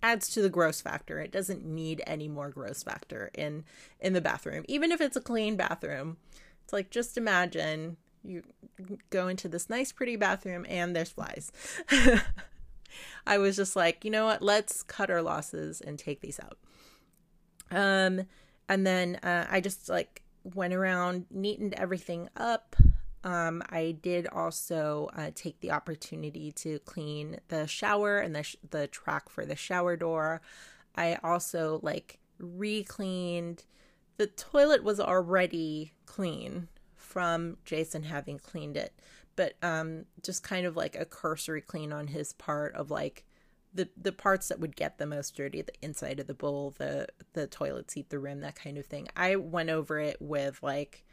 adds 0.02 0.28
to 0.30 0.42
the 0.42 0.48
gross 0.48 0.80
factor. 0.80 1.18
It 1.18 1.32
doesn't 1.32 1.64
need 1.64 2.02
any 2.06 2.28
more 2.28 2.50
gross 2.50 2.82
factor 2.82 3.30
in 3.34 3.64
in 4.00 4.12
the 4.12 4.20
bathroom. 4.20 4.64
Even 4.68 4.92
if 4.92 5.00
it's 5.00 5.16
a 5.16 5.20
clean 5.20 5.56
bathroom. 5.56 6.16
It's 6.64 6.72
like 6.72 6.90
just 6.90 7.16
imagine 7.16 7.96
you 8.24 8.42
go 9.10 9.28
into 9.28 9.48
this 9.48 9.70
nice 9.70 9.92
pretty 9.92 10.16
bathroom 10.16 10.66
and 10.68 10.96
there's 10.96 11.10
flies. 11.10 11.52
I 13.26 13.38
was 13.38 13.54
just 13.54 13.76
like, 13.76 14.04
you 14.04 14.10
know 14.10 14.26
what? 14.26 14.42
Let's 14.42 14.82
cut 14.82 15.10
our 15.10 15.22
losses 15.22 15.80
and 15.80 15.98
take 15.98 16.20
these 16.20 16.40
out. 16.40 16.58
Um 17.70 18.26
and 18.68 18.86
then 18.86 19.16
uh, 19.22 19.46
I 19.48 19.60
just 19.60 19.88
like 19.88 20.22
went 20.42 20.74
around, 20.74 21.26
neatened 21.30 21.74
everything 21.74 22.28
up, 22.36 22.76
um, 23.26 23.60
I 23.70 23.96
did 24.00 24.28
also 24.28 25.10
uh, 25.16 25.32
take 25.34 25.58
the 25.58 25.72
opportunity 25.72 26.52
to 26.52 26.78
clean 26.80 27.40
the 27.48 27.66
shower 27.66 28.18
and 28.18 28.36
the 28.36 28.44
sh- 28.44 28.54
the 28.70 28.86
track 28.86 29.28
for 29.28 29.44
the 29.44 29.56
shower 29.56 29.96
door. 29.96 30.40
I 30.94 31.18
also 31.24 31.80
like 31.82 32.20
re-cleaned. 32.38 33.64
The 34.16 34.28
toilet 34.28 34.84
was 34.84 35.00
already 35.00 35.92
clean 36.06 36.68
from 36.94 37.56
Jason 37.64 38.04
having 38.04 38.38
cleaned 38.38 38.76
it, 38.76 38.94
but 39.34 39.54
um, 39.60 40.04
just 40.22 40.44
kind 40.44 40.64
of 40.64 40.76
like 40.76 40.94
a 40.94 41.04
cursory 41.04 41.60
clean 41.60 41.92
on 41.92 42.06
his 42.06 42.32
part 42.32 42.76
of 42.76 42.92
like 42.92 43.24
the 43.74 43.88
the 44.00 44.12
parts 44.12 44.46
that 44.48 44.60
would 44.60 44.76
get 44.76 44.98
the 44.98 45.06
most 45.06 45.34
dirty, 45.36 45.62
the 45.62 45.72
inside 45.82 46.20
of 46.20 46.28
the 46.28 46.34
bowl, 46.34 46.74
the 46.78 47.08
the 47.32 47.48
toilet 47.48 47.90
seat, 47.90 48.08
the 48.08 48.20
rim, 48.20 48.38
that 48.42 48.54
kind 48.54 48.78
of 48.78 48.86
thing. 48.86 49.08
I 49.16 49.34
went 49.34 49.70
over 49.70 49.98
it 49.98 50.18
with 50.20 50.62
like 50.62 51.05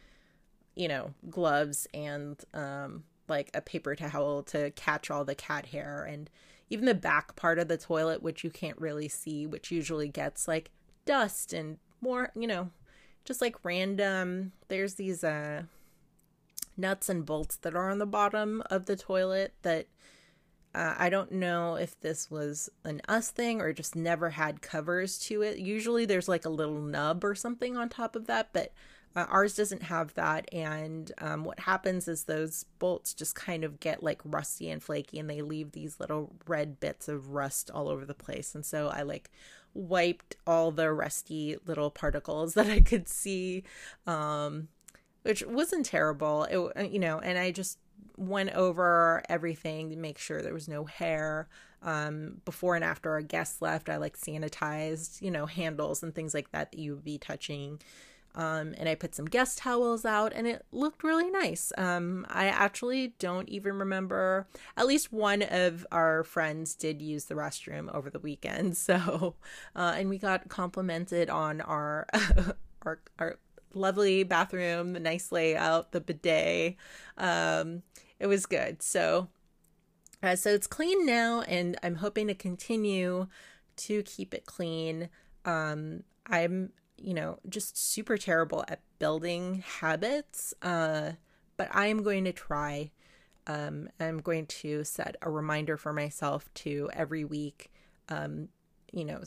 you 0.76 0.88
know, 0.88 1.14
gloves 1.30 1.88
and 1.94 2.44
um, 2.54 3.04
like 3.28 3.50
a 3.54 3.62
paper 3.62 3.96
towel 3.96 4.44
to 4.44 4.72
catch 4.72 5.12
all 5.12 5.26
the 5.26 5.36
cat 5.36 5.68
hair 5.68 6.04
and 6.04 6.30
even 6.70 6.86
the 6.86 6.96
back 6.96 7.36
part 7.36 7.60
of 7.60 7.68
the 7.68 7.78
toilet, 7.78 8.24
which 8.24 8.44
you 8.44 8.50
can't 8.50 8.80
really 8.80 9.08
see, 9.08 9.46
which 9.46 9.72
usually 9.72 10.08
gets 10.08 10.48
like 10.48 10.72
dust 11.06 11.54
and 11.54 11.78
more, 12.02 12.32
you 12.36 12.48
know, 12.48 12.70
just 13.26 13.42
like 13.42 13.64
random. 13.64 14.54
There's 14.70 14.96
these 14.96 15.24
uh, 15.24 15.64
nuts 16.76 17.10
and 17.10 17.26
bolts 17.26 17.58
that 17.58 17.76
are 17.76 17.90
on 17.90 18.00
the 18.00 18.06
bottom 18.06 18.64
of 18.70 18.86
the 18.86 18.96
toilet 18.96 19.54
that 19.62 19.88
uh, 20.76 20.96
I 20.98 21.10
don't 21.10 21.32
know 21.32 21.76
if 21.76 22.00
this 22.00 22.32
was 22.32 22.70
an 22.84 23.02
us 23.08 23.30
thing 23.30 23.62
or 23.62 23.74
just 23.74 23.96
never 23.96 24.32
had 24.32 24.62
covers 24.62 25.20
to 25.20 25.44
it. 25.44 25.60
Usually 25.60 26.06
there's 26.06 26.28
like 26.28 26.46
a 26.46 26.50
little 26.50 26.82
nub 26.82 27.24
or 27.24 27.36
something 27.36 27.78
on 27.78 27.90
top 27.90 28.16
of 28.16 28.26
that, 28.26 28.50
but 28.54 28.74
uh, 29.16 29.26
ours 29.30 29.56
doesn't 29.56 29.84
have 29.84 30.14
that, 30.16 30.52
and 30.52 31.12
um, 31.20 31.44
what 31.44 31.60
happens 31.60 32.08
is 32.08 32.24
those 32.24 32.66
bolts 32.80 33.14
just 33.14 33.36
kind 33.36 33.64
of 33.64 33.80
get 33.80 34.02
like 34.02 34.22
rusty 34.26 34.70
and 34.70 34.82
flaky, 34.82 35.20
and 35.20 35.30
they 35.30 35.42
leave 35.42 35.72
these 35.72 36.00
little 36.00 36.34
red 36.48 36.80
bits 36.80 37.08
of 37.08 37.30
rust 37.30 37.70
all 37.72 37.90
over 37.90 38.06
the 38.06 38.16
place. 38.16 38.56
And 38.56 38.66
so 38.66 38.88
I 38.88 39.04
like 39.04 39.30
wiped 39.76 40.36
all 40.48 40.72
the 40.72 40.92
rusty 40.92 41.58
little 41.66 41.92
particles 41.92 42.54
that 42.56 42.68
I 42.68 42.82
could 42.82 43.08
see, 43.08 43.64
um, 44.08 44.70
which 45.22 45.46
wasn't 45.46 45.86
terrible. 45.86 46.46
It 46.46 46.92
you 46.92 47.00
know, 47.00 47.20
and 47.20 47.38
I 47.38 47.52
just 47.52 47.78
went 48.18 48.52
over 48.52 49.24
everything 49.30 49.90
to 49.90 49.96
make 49.96 50.18
sure 50.18 50.42
there 50.42 50.54
was 50.54 50.68
no 50.68 50.86
hair. 50.86 51.48
Um, 51.82 52.42
before 52.46 52.76
and 52.76 52.84
after 52.84 53.12
our 53.12 53.22
guests 53.22 53.62
left, 53.62 53.90
I 53.90 53.98
like 53.98 54.18
sanitized, 54.18 55.22
you 55.22 55.30
know, 55.30 55.46
handles 55.46 56.02
and 56.02 56.16
things 56.16 56.34
like 56.34 56.52
that 56.52 56.72
that 56.72 56.80
you 56.80 56.96
would 56.96 57.04
be 57.04 57.18
touching. 57.18 57.82
Um, 58.36 58.74
and 58.78 58.90
I 58.90 58.96
put 58.96 59.14
some 59.14 59.26
guest 59.26 59.60
towels 59.60 60.06
out 60.06 60.34
and 60.34 60.48
it 60.48 60.66
looked 60.72 61.04
really 61.04 61.30
nice. 61.30 61.72
Um, 61.78 62.26
I 62.30 62.48
actually 62.48 63.14
don't 63.20 63.48
even 63.50 63.78
remember, 63.78 64.48
at 64.76 64.88
least 64.88 65.14
one 65.14 65.44
of 65.44 65.86
our 65.92 66.24
friends 66.24 66.74
did 66.76 67.02
use 67.02 67.26
the 67.26 67.36
restroom 67.36 67.94
over 67.94 68.10
the 68.10 68.20
weekend. 68.20 68.78
So, 68.84 69.36
uh, 69.76 69.94
and 69.98 70.10
we 70.10 70.18
got 70.18 70.50
complimented 70.50 71.30
on 71.30 71.62
our, 71.62 72.06
our, 72.82 73.00
our 73.18 73.38
lovely 73.74 74.24
bathroom, 74.24 74.94
the 74.94 75.00
nice 75.00 75.32
layout, 75.32 75.92
the 75.92 76.02
bidet. 76.02 76.76
Um, 77.18 77.84
it 78.20 78.28
was 78.28 78.46
good. 78.46 78.82
So, 78.82 79.30
uh, 80.22 80.36
so 80.36 80.52
it's 80.52 80.68
clean 80.68 81.06
now, 81.06 81.42
and 81.42 81.78
I'm 81.84 81.96
hoping 81.96 82.28
to 82.28 82.34
continue 82.34 83.28
to 83.78 84.04
keep 84.04 84.34
it 84.34 84.46
clean. 84.46 85.10
Um, 85.46 86.04
I'm, 86.28 86.72
you 86.98 87.14
know, 87.14 87.40
just 87.50 87.78
super 87.78 88.18
terrible 88.18 88.64
at 88.68 88.82
building 89.00 89.64
habits, 89.80 90.54
uh, 90.62 91.12
but 91.58 91.70
I 91.72 91.88
am 91.88 92.04
going 92.04 92.26
to 92.26 92.34
try. 92.34 92.92
Um, 93.46 93.90
I'm 94.00 94.20
going 94.20 94.46
to 94.46 94.84
set 94.84 95.18
a 95.22 95.30
reminder 95.30 95.76
for 95.76 95.92
myself 95.92 96.54
to 96.56 96.90
every 96.94 97.26
week 97.26 97.72
um, 98.10 98.50
you 98.92 99.04
know, 99.04 99.22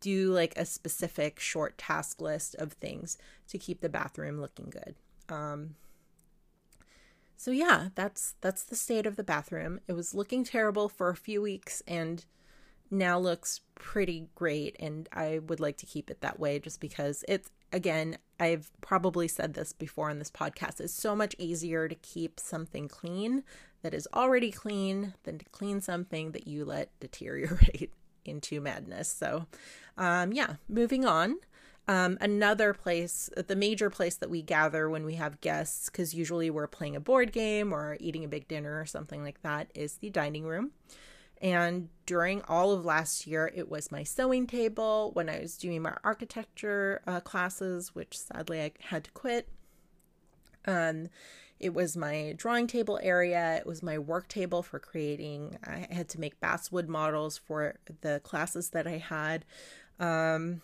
do 0.00 0.32
like 0.32 0.56
a 0.56 0.64
specific 0.64 1.40
short 1.40 1.76
task 1.76 2.20
list 2.20 2.54
of 2.54 2.72
things 2.74 3.18
to 3.48 3.58
keep 3.58 3.80
the 3.80 3.88
bathroom 3.88 4.40
looking 4.40 4.70
good. 4.70 4.94
Um, 5.28 5.74
so 7.36 7.50
yeah, 7.50 7.88
that's 7.94 8.34
that's 8.40 8.62
the 8.62 8.76
state 8.76 9.06
of 9.06 9.16
the 9.16 9.24
bathroom. 9.24 9.80
It 9.88 9.92
was 9.92 10.14
looking 10.14 10.44
terrible 10.44 10.88
for 10.88 11.08
a 11.08 11.16
few 11.16 11.42
weeks 11.42 11.82
and 11.86 12.24
now 12.90 13.18
looks 13.18 13.60
pretty 13.74 14.28
great 14.34 14.76
and 14.80 15.08
I 15.12 15.40
would 15.46 15.60
like 15.60 15.76
to 15.78 15.86
keep 15.86 16.10
it 16.10 16.20
that 16.20 16.38
way 16.38 16.58
just 16.58 16.80
because 16.80 17.24
it's 17.28 17.50
again, 17.72 18.18
I've 18.40 18.70
probably 18.80 19.28
said 19.28 19.54
this 19.54 19.72
before 19.72 20.10
on 20.10 20.18
this 20.18 20.30
podcast. 20.30 20.80
It's 20.80 20.92
so 20.92 21.14
much 21.14 21.34
easier 21.38 21.88
to 21.88 21.94
keep 21.94 22.40
something 22.40 22.88
clean 22.88 23.44
that 23.82 23.94
is 23.94 24.08
already 24.14 24.50
clean 24.50 25.14
than 25.24 25.38
to 25.38 25.44
clean 25.46 25.80
something 25.80 26.32
that 26.32 26.46
you 26.46 26.64
let 26.64 26.90
deteriorate 27.00 27.92
into 28.24 28.60
madness. 28.60 29.08
So, 29.08 29.46
um, 29.96 30.32
yeah, 30.32 30.54
moving 30.68 31.04
on. 31.04 31.36
Um, 31.86 32.18
another 32.20 32.74
place, 32.74 33.30
the 33.34 33.56
major 33.56 33.88
place 33.88 34.16
that 34.16 34.28
we 34.28 34.42
gather 34.42 34.90
when 34.90 35.06
we 35.06 35.14
have 35.14 35.40
guests, 35.40 35.88
because 35.88 36.12
usually 36.14 36.50
we're 36.50 36.66
playing 36.66 36.96
a 36.96 37.00
board 37.00 37.32
game 37.32 37.72
or 37.72 37.96
eating 37.98 38.24
a 38.24 38.28
big 38.28 38.46
dinner 38.46 38.78
or 38.78 38.84
something 38.84 39.22
like 39.22 39.40
that, 39.40 39.70
is 39.74 39.94
the 39.94 40.10
dining 40.10 40.44
room. 40.44 40.72
And 41.40 41.88
during 42.06 42.42
all 42.42 42.72
of 42.72 42.84
last 42.84 43.26
year, 43.26 43.50
it 43.54 43.70
was 43.70 43.92
my 43.92 44.02
sewing 44.02 44.46
table. 44.46 45.10
When 45.12 45.28
I 45.28 45.40
was 45.40 45.56
doing 45.56 45.82
my 45.82 45.96
architecture 46.02 47.00
uh, 47.06 47.20
classes, 47.20 47.94
which 47.94 48.18
sadly 48.18 48.60
I 48.60 48.72
had 48.80 49.04
to 49.04 49.10
quit, 49.12 49.48
um, 50.66 51.08
it 51.60 51.74
was 51.74 51.96
my 51.96 52.34
drawing 52.36 52.66
table 52.66 52.98
area. 53.02 53.56
It 53.56 53.66
was 53.66 53.82
my 53.82 53.98
work 53.98 54.28
table 54.28 54.62
for 54.62 54.78
creating. 54.78 55.58
I 55.64 55.86
had 55.90 56.08
to 56.10 56.20
make 56.20 56.40
basswood 56.40 56.88
models 56.88 57.38
for 57.38 57.76
the 58.00 58.20
classes 58.22 58.70
that 58.70 58.86
I 58.86 58.98
had. 58.98 59.44
Um, 59.98 60.62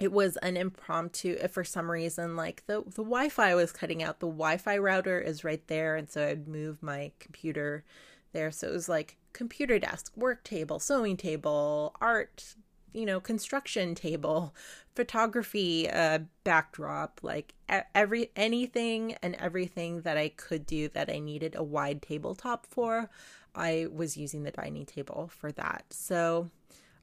it 0.00 0.10
was 0.10 0.36
an 0.38 0.56
impromptu 0.56 1.36
if 1.40 1.52
for 1.52 1.62
some 1.62 1.88
reason 1.88 2.34
like 2.34 2.64
the 2.66 2.82
the 2.82 3.04
Wi-Fi 3.04 3.54
was 3.54 3.70
cutting 3.70 4.02
out. 4.02 4.18
The 4.18 4.26
Wi-Fi 4.26 4.78
router 4.78 5.20
is 5.20 5.44
right 5.44 5.64
there, 5.68 5.94
and 5.94 6.10
so 6.10 6.26
I'd 6.26 6.48
move 6.48 6.82
my 6.82 7.12
computer 7.20 7.84
there. 8.32 8.50
So 8.50 8.68
it 8.68 8.72
was 8.72 8.88
like 8.88 9.16
computer 9.34 9.78
desk, 9.78 10.12
work 10.16 10.42
table, 10.44 10.78
sewing 10.78 11.18
table, 11.18 11.94
art, 12.00 12.54
you 12.94 13.04
know, 13.04 13.20
construction 13.20 13.94
table, 13.94 14.54
photography 14.94 15.90
uh, 15.90 16.20
backdrop, 16.44 17.20
like 17.22 17.52
every 17.94 18.30
anything 18.36 19.16
and 19.22 19.34
everything 19.34 20.00
that 20.02 20.16
I 20.16 20.30
could 20.30 20.64
do 20.64 20.88
that 20.90 21.10
I 21.10 21.18
needed 21.18 21.54
a 21.54 21.62
wide 21.62 22.00
tabletop 22.00 22.66
for, 22.66 23.10
I 23.54 23.88
was 23.92 24.16
using 24.16 24.44
the 24.44 24.50
dining 24.50 24.86
table 24.86 25.30
for 25.32 25.52
that. 25.52 25.84
So 25.90 26.50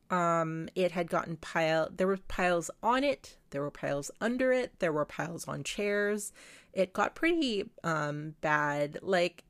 um 0.09 0.67
it 0.75 0.91
had 0.91 1.09
gotten 1.09 1.37
pile 1.37 1.89
there 1.95 2.05
were 2.05 2.17
piles 2.27 2.69
on 2.83 3.03
it, 3.03 3.37
there 3.51 3.61
were 3.61 3.71
piles 3.71 4.11
under 4.19 4.51
it, 4.51 4.73
there 4.79 4.91
were 4.91 5.05
piles 5.05 5.47
on 5.47 5.63
chairs. 5.63 6.33
It 6.73 6.93
got 6.93 7.15
pretty 7.15 7.69
um 7.83 8.35
bad. 8.41 8.99
Like 9.01 9.45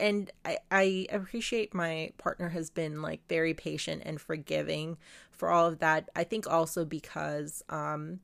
and 0.00 0.30
I, 0.44 0.58
I 0.70 1.06
appreciate 1.10 1.74
my 1.74 2.12
partner 2.18 2.48
has 2.50 2.70
been 2.70 3.02
like 3.02 3.20
very 3.28 3.54
patient 3.54 4.02
and 4.04 4.20
forgiving 4.20 4.96
for 5.30 5.50
all 5.50 5.66
of 5.66 5.78
that. 5.80 6.08
I 6.16 6.24
think 6.24 6.46
also 6.46 6.84
because 6.84 7.62
um, 7.68 8.20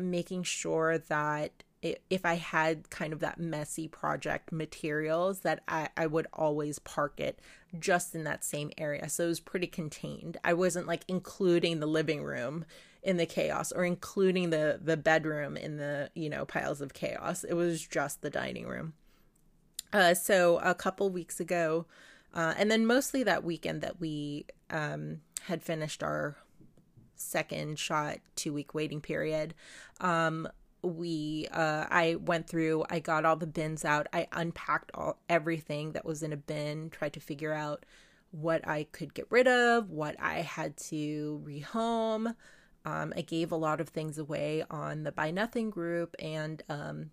making 0.00 0.44
sure 0.44 0.98
that 0.98 1.64
if 1.82 2.24
I 2.24 2.34
had 2.34 2.88
kind 2.88 3.12
of 3.12 3.20
that 3.20 3.38
messy 3.38 3.88
project 3.88 4.50
materials, 4.50 5.40
that 5.40 5.62
I, 5.68 5.88
I 5.96 6.06
would 6.06 6.26
always 6.32 6.78
park 6.78 7.20
it 7.20 7.40
just 7.78 8.14
in 8.14 8.24
that 8.24 8.42
same 8.42 8.70
area. 8.78 9.08
So 9.10 9.24
it 9.24 9.28
was 9.28 9.40
pretty 9.40 9.66
contained. 9.66 10.38
I 10.42 10.54
wasn't 10.54 10.86
like 10.86 11.04
including 11.08 11.80
the 11.80 11.86
living 11.86 12.22
room 12.22 12.64
in 13.02 13.18
the 13.18 13.26
chaos 13.26 13.70
or 13.70 13.84
including 13.84 14.48
the 14.48 14.80
the 14.82 14.96
bedroom 14.96 15.58
in 15.58 15.76
the 15.76 16.10
you 16.14 16.30
know 16.30 16.46
piles 16.46 16.80
of 16.80 16.94
chaos. 16.94 17.44
It 17.44 17.52
was 17.52 17.86
just 17.86 18.22
the 18.22 18.30
dining 18.30 18.66
room. 18.66 18.94
Uh, 19.94 20.12
so 20.12 20.58
a 20.58 20.74
couple 20.74 21.08
weeks 21.08 21.38
ago, 21.38 21.86
uh, 22.34 22.52
and 22.58 22.68
then 22.68 22.84
mostly 22.84 23.22
that 23.22 23.44
weekend 23.44 23.80
that 23.80 24.00
we 24.00 24.44
um, 24.70 25.20
had 25.42 25.62
finished 25.62 26.02
our 26.02 26.36
second 27.14 27.78
shot 27.78 28.18
two 28.34 28.52
week 28.52 28.74
waiting 28.74 29.00
period. 29.00 29.54
Um, 30.00 30.48
we 30.82 31.46
uh, 31.52 31.86
I 31.88 32.16
went 32.16 32.48
through, 32.48 32.84
I 32.90 32.98
got 32.98 33.24
all 33.24 33.36
the 33.36 33.46
bins 33.46 33.84
out, 33.84 34.08
I 34.12 34.26
unpacked 34.32 34.90
all 34.94 35.20
everything 35.28 35.92
that 35.92 36.04
was 36.04 36.24
in 36.24 36.32
a 36.32 36.36
bin, 36.36 36.90
tried 36.90 37.12
to 37.12 37.20
figure 37.20 37.52
out 37.52 37.86
what 38.32 38.66
I 38.66 38.88
could 38.90 39.14
get 39.14 39.26
rid 39.30 39.46
of, 39.46 39.90
what 39.90 40.16
I 40.20 40.40
had 40.40 40.76
to 40.88 41.40
rehome. 41.46 42.34
Um, 42.84 43.12
I 43.16 43.22
gave 43.22 43.52
a 43.52 43.56
lot 43.56 43.80
of 43.80 43.90
things 43.90 44.18
away 44.18 44.64
on 44.70 45.04
the 45.04 45.12
Buy 45.12 45.30
Nothing 45.30 45.70
group 45.70 46.16
and 46.18 46.62
um, 46.68 47.10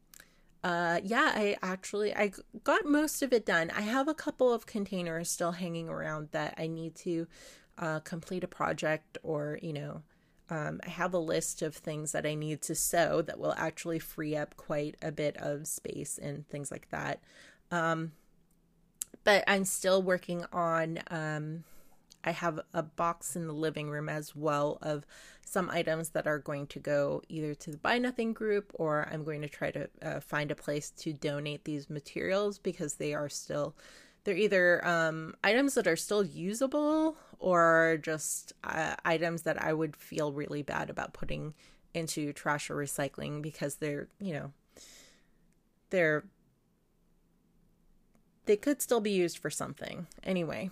uh 0.64 1.00
yeah 1.04 1.32
i 1.34 1.58
actually 1.64 2.16
i 2.16 2.32
got 2.64 2.86
most 2.86 3.22
of 3.24 3.34
it 3.34 3.46
done. 3.46 3.72
I 3.72 3.82
have 3.82 4.08
a 4.08 4.14
couple 4.14 4.54
of 4.54 4.66
containers 4.66 5.30
still 5.30 5.54
hanging 5.54 5.90
around 5.90 6.30
that 6.32 6.54
i 6.58 6.68
need 6.68 6.96
to 6.98 7.28
uh, 7.78 8.00
complete 8.02 8.44
a 8.44 8.48
project 8.48 9.18
or 9.24 9.58
you 9.62 9.74
know 9.74 10.04
um, 10.50 10.80
i 10.86 10.90
have 10.90 11.14
a 11.14 11.18
list 11.20 11.62
of 11.62 11.76
things 11.76 12.12
that 12.12 12.26
i 12.26 12.36
need 12.36 12.62
to 12.62 12.76
sew 12.76 13.22
that 13.24 13.40
will 13.40 13.56
actually 13.58 14.00
free 14.00 14.36
up 14.36 14.56
quite 14.56 14.96
a 15.02 15.12
bit 15.12 15.36
of 15.38 15.66
space 15.68 16.20
and 16.22 16.48
things 16.50 16.70
like 16.72 16.90
that. 16.90 17.22
Um, 17.72 18.12
but 19.24 19.44
i'm 19.48 19.66
still 19.66 20.02
working 20.02 20.46
on 20.52 21.00
um, 21.10 21.64
I 22.24 22.32
have 22.32 22.60
a 22.74 22.84
box 22.84 23.36
in 23.36 23.48
the 23.48 23.54
living 23.54 23.90
room 23.90 24.10
as 24.10 24.36
well 24.36 24.78
of 24.82 25.06
some 25.46 25.70
items 25.70 26.10
that 26.10 26.28
are 26.28 26.40
going 26.40 26.68
to 26.68 26.80
go 26.80 27.22
either 27.28 27.54
to 27.56 27.72
the 27.72 27.78
Buy 27.78 27.98
Nothing 27.98 28.34
group 28.34 28.72
or 28.76 29.08
I'm 29.12 29.24
going 29.24 29.42
to 29.42 29.50
try 29.50 29.72
to 29.72 29.90
uh, 30.02 30.20
find 30.20 30.52
a 30.52 30.56
place 30.56 30.92
to 30.92 31.14
donate 31.14 31.66
these 31.66 31.90
materials 31.90 32.58
because 32.58 32.96
they 32.96 33.14
are 33.14 33.28
still, 33.28 33.76
they're 34.24 34.36
either 34.36 34.86
um, 34.88 35.36
items 35.44 35.74
that 35.74 35.88
are 35.88 35.96
still 35.96 36.24
usable 36.24 37.18
or 37.40 38.00
just 38.02 38.54
uh, 38.64 38.96
items 39.04 39.42
that 39.42 39.62
I 39.62 39.74
would 39.74 39.96
feel 39.96 40.32
really 40.32 40.62
bad 40.62 40.90
about 40.90 41.14
putting 41.14 41.54
into 41.94 42.32
trash 42.32 42.70
or 42.70 42.76
recycling 42.76 43.42
because 43.42 43.76
they're, 43.76 44.08
you 44.20 44.34
know, 44.34 44.54
they're, 45.90 46.24
they 48.46 48.56
could 48.56 48.82
still 48.82 49.02
be 49.02 49.12
used 49.12 49.38
for 49.38 49.50
something. 49.50 50.08
Anyway, 50.24 50.70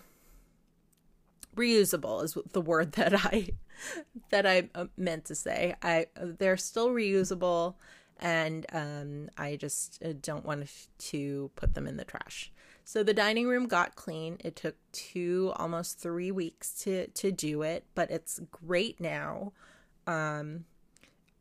reusable 1.59 2.23
is 2.23 2.37
the 2.53 2.61
word 2.61 2.93
that 2.93 3.13
I 3.13 3.49
that 4.29 4.45
I 4.45 4.69
uh, 4.73 4.85
meant 4.97 5.25
to 5.25 5.35
say. 5.35 5.75
I 5.81 6.07
they're 6.15 6.57
still 6.57 6.89
reusable 6.89 7.75
and 8.19 8.65
um, 8.73 9.29
I 9.37 9.55
just 9.55 10.01
uh, 10.03 10.13
don't 10.21 10.45
want 10.45 10.69
to 10.97 11.51
put 11.55 11.73
them 11.73 11.87
in 11.87 11.97
the 11.97 12.05
trash. 12.05 12.51
So 12.83 13.03
the 13.03 13.13
dining 13.13 13.47
room 13.47 13.67
got 13.67 13.95
clean. 13.95 14.37
It 14.43 14.55
took 14.55 14.75
two, 14.91 15.53
almost 15.55 15.99
three 15.99 16.31
weeks 16.31 16.73
to 16.83 17.07
to 17.07 17.31
do 17.31 17.61
it, 17.61 17.85
but 17.95 18.09
it's 18.09 18.39
great 18.51 18.99
now. 18.99 19.53
Um, 20.07 20.65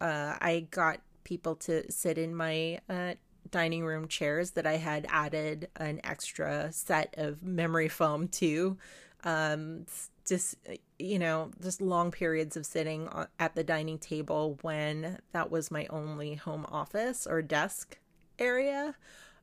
uh, 0.00 0.34
I 0.40 0.66
got 0.70 1.00
people 1.24 1.56
to 1.56 1.90
sit 1.90 2.18
in 2.18 2.34
my 2.34 2.80
uh, 2.88 3.14
dining 3.50 3.84
room 3.84 4.08
chairs 4.08 4.52
that 4.52 4.66
I 4.66 4.76
had 4.76 5.06
added 5.10 5.68
an 5.76 6.00
extra 6.04 6.70
set 6.72 7.14
of 7.16 7.42
memory 7.42 7.88
foam 7.88 8.28
to 8.28 8.76
um, 9.24 9.86
just 10.26 10.56
you 10.98 11.18
know 11.18 11.50
just 11.62 11.80
long 11.80 12.10
periods 12.10 12.56
of 12.56 12.66
sitting 12.66 13.08
at 13.38 13.54
the 13.54 13.64
dining 13.64 13.98
table 13.98 14.58
when 14.62 15.18
that 15.32 15.50
was 15.50 15.70
my 15.70 15.86
only 15.90 16.34
home 16.34 16.66
office 16.70 17.26
or 17.26 17.40
desk 17.40 17.98
area 18.38 18.94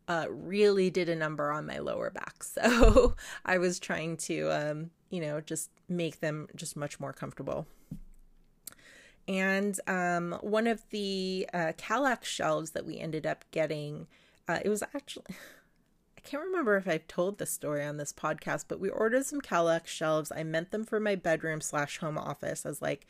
uh, 0.07 0.27
really 0.29 0.89
did 0.89 1.09
a 1.09 1.15
number 1.15 1.51
on 1.51 1.65
my 1.65 1.79
lower 1.79 2.09
back 2.11 2.43
so 2.43 3.15
i 3.45 3.57
was 3.57 3.79
trying 3.79 4.15
to 4.15 4.49
um, 4.51 4.91
you 5.15 5.21
know, 5.21 5.39
just 5.39 5.69
make 5.87 6.19
them 6.19 6.47
just 6.55 6.75
much 6.75 6.99
more 6.99 7.13
comfortable. 7.13 7.67
And 9.27 9.79
um, 9.87 10.37
one 10.41 10.67
of 10.67 10.83
the 10.89 11.47
uh, 11.53 11.71
Kallax 11.77 12.25
shelves 12.25 12.71
that 12.71 12.85
we 12.85 12.99
ended 12.99 13.25
up 13.25 13.45
getting, 13.51 14.07
uh, 14.47 14.59
it 14.63 14.69
was 14.69 14.83
actually, 14.93 15.25
can't 16.25 16.43
remember 16.43 16.75
if 16.75 16.87
I've 16.87 17.07
told 17.07 17.37
this 17.37 17.51
story 17.51 17.83
on 17.83 17.97
this 17.97 18.11
podcast, 18.11 18.65
but 18.67 18.79
we 18.79 18.89
ordered 18.89 19.25
some 19.25 19.41
Kallax 19.41 19.87
shelves. 19.87 20.31
I 20.35 20.43
meant 20.43 20.71
them 20.71 20.83
for 20.83 20.99
my 20.99 21.15
bedroom 21.15 21.61
slash 21.61 21.99
home 21.99 22.17
office 22.17 22.65
as 22.65 22.81
like 22.81 23.07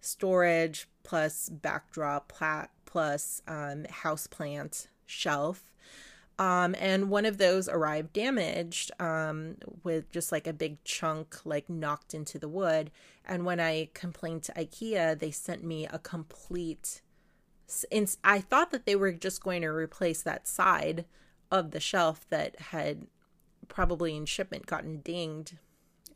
storage 0.00 0.88
plus 1.02 1.48
backdrop 1.48 2.28
plat 2.28 2.70
plus 2.84 3.42
um, 3.48 3.84
house 3.90 4.26
plant 4.26 4.88
shelf. 5.04 5.64
Um, 6.38 6.74
and 6.78 7.10
one 7.10 7.26
of 7.26 7.38
those 7.38 7.68
arrived 7.68 8.12
damaged 8.12 8.90
um, 9.00 9.56
with 9.82 10.10
just 10.10 10.32
like 10.32 10.46
a 10.46 10.52
big 10.52 10.82
chunk 10.84 11.44
like 11.44 11.68
knocked 11.68 12.14
into 12.14 12.38
the 12.38 12.48
wood. 12.48 12.90
And 13.24 13.44
when 13.44 13.60
I 13.60 13.88
complained 13.94 14.44
to 14.44 14.52
IKEA, 14.52 15.18
they 15.18 15.30
sent 15.30 15.64
me 15.64 15.86
a 15.86 15.98
complete. 15.98 17.02
I 18.24 18.40
thought 18.40 18.70
that 18.70 18.86
they 18.86 18.96
were 18.96 19.12
just 19.12 19.42
going 19.42 19.62
to 19.62 19.68
replace 19.68 20.22
that 20.22 20.46
side 20.46 21.04
of 21.50 21.70
the 21.70 21.80
shelf 21.80 22.26
that 22.30 22.58
had 22.58 23.06
probably 23.68 24.16
in 24.16 24.26
shipment 24.26 24.66
gotten 24.66 24.98
dinged. 24.98 25.56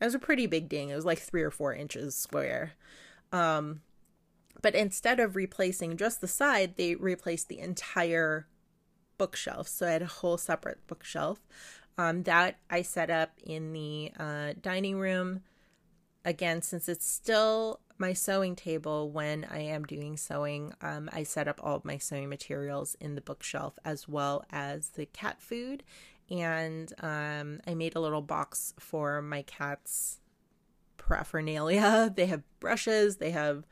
It 0.01 0.05
was 0.05 0.14
a 0.14 0.18
pretty 0.18 0.47
big 0.47 0.68
ding. 0.68 0.91
It 0.91 0.97
was 0.97 1.05
like 1.05 1.18
three 1.18 1.43
or 1.43 1.51
four 1.51 1.74
inches 1.74 2.14
square. 2.14 2.72
Um, 3.33 3.83
but 4.62 4.74
instead 4.74 5.20
of 5.20 5.37
replacing 5.37 5.97
just 5.97 6.20
the 6.20 6.29
side, 6.29 6.76
they 6.76 6.95
replaced 6.95 7.49
the 7.49 7.59
entire 7.59 8.47
bookshelf. 9.16 9.68
So 9.68 9.87
I 9.87 9.91
had 9.91 10.03
a 10.03 10.07
whole 10.07 10.39
separate 10.39 10.87
bookshelf. 10.87 11.41
Um, 11.97 12.22
that 12.24 12.59
I 12.70 12.83
set 12.83 13.11
up 13.11 13.33
in 13.43 13.72
the 13.72 14.12
uh, 14.18 14.53
dining 14.61 14.99
room. 14.99 15.43
Again, 16.24 16.62
since 16.62 16.89
it's 16.89 17.07
still 17.07 17.81
my 17.99 18.13
sewing 18.13 18.57
table 18.57 19.11
when 19.11 19.47
I 19.51 19.61
am 19.61 19.85
doing 19.85 20.17
sewing, 20.17 20.73
um, 20.81 21.09
I 21.13 21.23
set 21.23 21.49
up 21.49 21.61
all 21.63 21.77
of 21.77 21.85
my 21.85 21.99
sewing 21.99 22.29
materials 22.29 22.97
in 23.01 23.15
the 23.15 23.21
bookshelf 23.21 23.79
as 23.85 24.09
well 24.09 24.45
as 24.51 24.91
the 24.91 25.07
cat 25.07 25.41
food. 25.41 25.83
And 26.31 26.93
um, 27.01 27.61
I 27.67 27.75
made 27.75 27.97
a 27.97 28.01
little 28.01 28.23
box 28.23 28.75
for 28.79 29.23
my 29.23 29.43
cat's 29.43 30.21
paraphernalia. 30.99 32.13
They 32.17 32.27
have 32.27 32.43
brushes, 32.61 33.17
they 33.17 33.31
have 33.31 33.65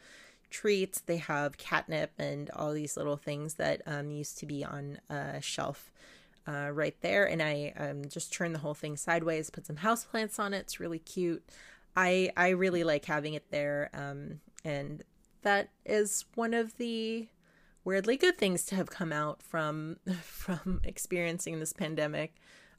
treats. 0.51 1.01
They 1.01 1.19
have 1.19 1.59
catnip 1.59 2.13
and 2.19 2.51
all 2.51 2.73
these 2.73 2.97
little 2.97 3.17
things 3.17 3.55
that 3.55 3.83
um, 3.87 4.11
used 4.11 4.39
to 4.39 4.47
be 4.47 4.65
on 4.65 4.99
a 5.11 5.41
shelf 5.41 5.93
uh, 6.47 6.71
right 6.73 6.97
there. 7.01 7.29
And 7.29 7.43
I 7.43 7.73
um, 7.77 8.09
just 8.09 8.33
turned 8.33 8.55
the 8.55 8.61
whole 8.61 8.75
thing 8.75 8.97
sideways, 8.97 9.51
put 9.51 9.67
some 9.67 9.77
houseplants 9.77 10.39
on 10.39 10.55
it. 10.55 10.59
It's 10.59 10.81
really 10.81 10.99
cute. 10.99 11.45
I 11.97 12.31
I 12.37 12.51
really 12.51 12.85
like 12.85 13.05
having 13.05 13.35
it 13.35 13.51
there. 13.51 13.91
Um, 13.95 14.41
and 14.65 15.03
that 15.43 15.71
is 15.85 16.25
one 16.35 16.55
of 16.55 16.77
the 16.77 17.29
weirdly 17.85 18.17
good 18.17 18.37
things 18.37 18.65
to 18.67 18.75
have 18.75 18.91
come 18.91 19.13
out 19.13 19.43
from 19.43 19.97
from 20.23 20.81
experiencing 20.85 21.61
this 21.61 21.73
pandemic. 21.73 22.35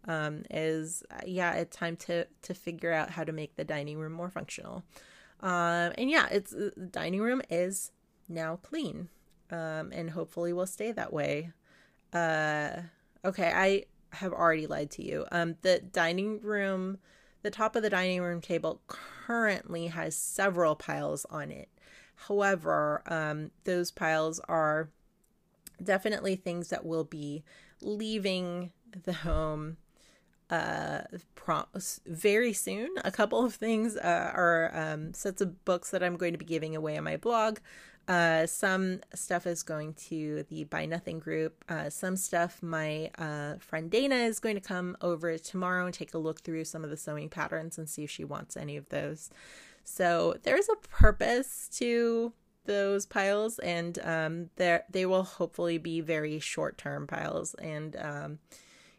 Um, 0.05 0.43
is 0.49 1.03
yeah, 1.26 1.53
it's 1.53 1.76
time 1.76 1.95
to 1.97 2.28
to 2.43 2.53
figure 2.53 2.93
out 2.93 3.11
how 3.11 3.24
to 3.24 3.32
make 3.32 3.55
the 3.55 3.63
dining 3.65 3.97
room 3.97 4.13
more 4.13 4.30
functional. 4.30 4.84
Um, 5.41 5.93
and 5.97 6.09
yeah, 6.09 6.28
it's 6.32 6.53
uh, 6.53 6.72
the 6.76 6.88
dining 6.88 7.22
room 7.22 7.41
is 7.49 7.91
now 8.30 8.57
clean. 8.57 9.09
Um, 9.49 9.93
and 9.93 10.09
hopefully 10.09 10.51
will 10.51 10.65
stay 10.65 10.91
that 10.91 11.13
way. 11.13 11.51
Uh, 12.11 12.82
okay, 13.24 13.51
I 13.55 13.86
have 14.11 14.34
already 14.34 14.68
lied 14.68 14.91
to 14.91 15.03
you. 15.03 15.26
Um, 15.32 15.55
the 15.61 15.80
dining 15.80 16.41
room, 16.41 16.97
the 17.48 17.52
top 17.52 17.78
of 17.78 17.82
the 17.82 17.89
dining 17.89 18.22
room 18.22 18.41
table 18.41 18.82
currently 18.88 19.88
has 19.88 20.18
several 20.18 20.76
piles 20.76 21.26
on 21.30 21.50
it. 21.50 21.70
However, 22.28 23.02
um, 23.08 23.52
those 23.64 23.89
piles 23.89 24.41
are 24.50 24.89
definitely 25.82 26.36
things 26.36 26.68
that 26.68 26.86
will 26.86 27.06
be 27.06 27.45
leaving 27.80 28.72
the 29.04 29.14
home 29.14 29.78
uh 30.50 31.02
very 32.06 32.54
soon 32.54 32.89
a 33.04 33.12
couple 33.12 33.43
of 33.43 33.54
things 33.54 33.98
uh, 33.98 34.32
are 34.34 34.72
um, 34.74 35.14
sets 35.14 35.41
of 35.41 35.64
books 35.66 35.91
that 35.91 36.02
i'm 36.02 36.16
going 36.16 36.32
to 36.32 36.38
be 36.38 36.45
giving 36.45 36.74
away 36.74 36.98
on 36.98 37.04
my 37.04 37.18
blog 37.18 37.58
uh, 38.08 38.45
some 38.45 39.01
stuff 39.14 39.45
is 39.45 39.64
going 39.64 39.93
to 39.93 40.43
the 40.49 40.64
buy 40.66 40.86
nothing 40.86 41.20
group 41.20 41.64
uh, 41.70 41.89
some 41.89 42.16
stuff 42.16 42.62
my 42.62 43.10
uh, 43.18 43.55
friend 43.60 43.91
dana 43.91 44.16
is 44.16 44.39
going 44.39 44.55
to 44.55 44.62
come 44.62 44.95
over 45.01 45.38
tomorrow 45.38 45.86
and 45.86 45.93
take 45.93 46.14
a 46.14 46.18
look 46.18 46.41
through 46.41 46.64
some 46.64 46.84
of 46.84 46.89
the 46.89 46.97
sewing 46.97 47.30
patterns 47.30 47.78
and 47.78 47.89
see 47.89 48.03
if 48.03 48.10
she 48.10 48.24
wants 48.24 48.55
any 48.58 48.78
of 48.78 48.88
those 48.89 49.30
so 49.84 50.36
there's 50.43 50.70
a 50.70 50.88
purpose 50.88 51.70
to 51.72 52.34
those 52.66 53.05
piles 53.05 53.60
and 53.60 53.97
um, 53.99 54.49
they 54.58 55.05
will 55.05 55.24
hopefully 55.24 55.78
be 55.78 56.01
very 56.01 56.39
short 56.39 56.78
term 56.78 57.08
piles 57.08 57.53
and 57.55 57.95
um, 57.95 58.39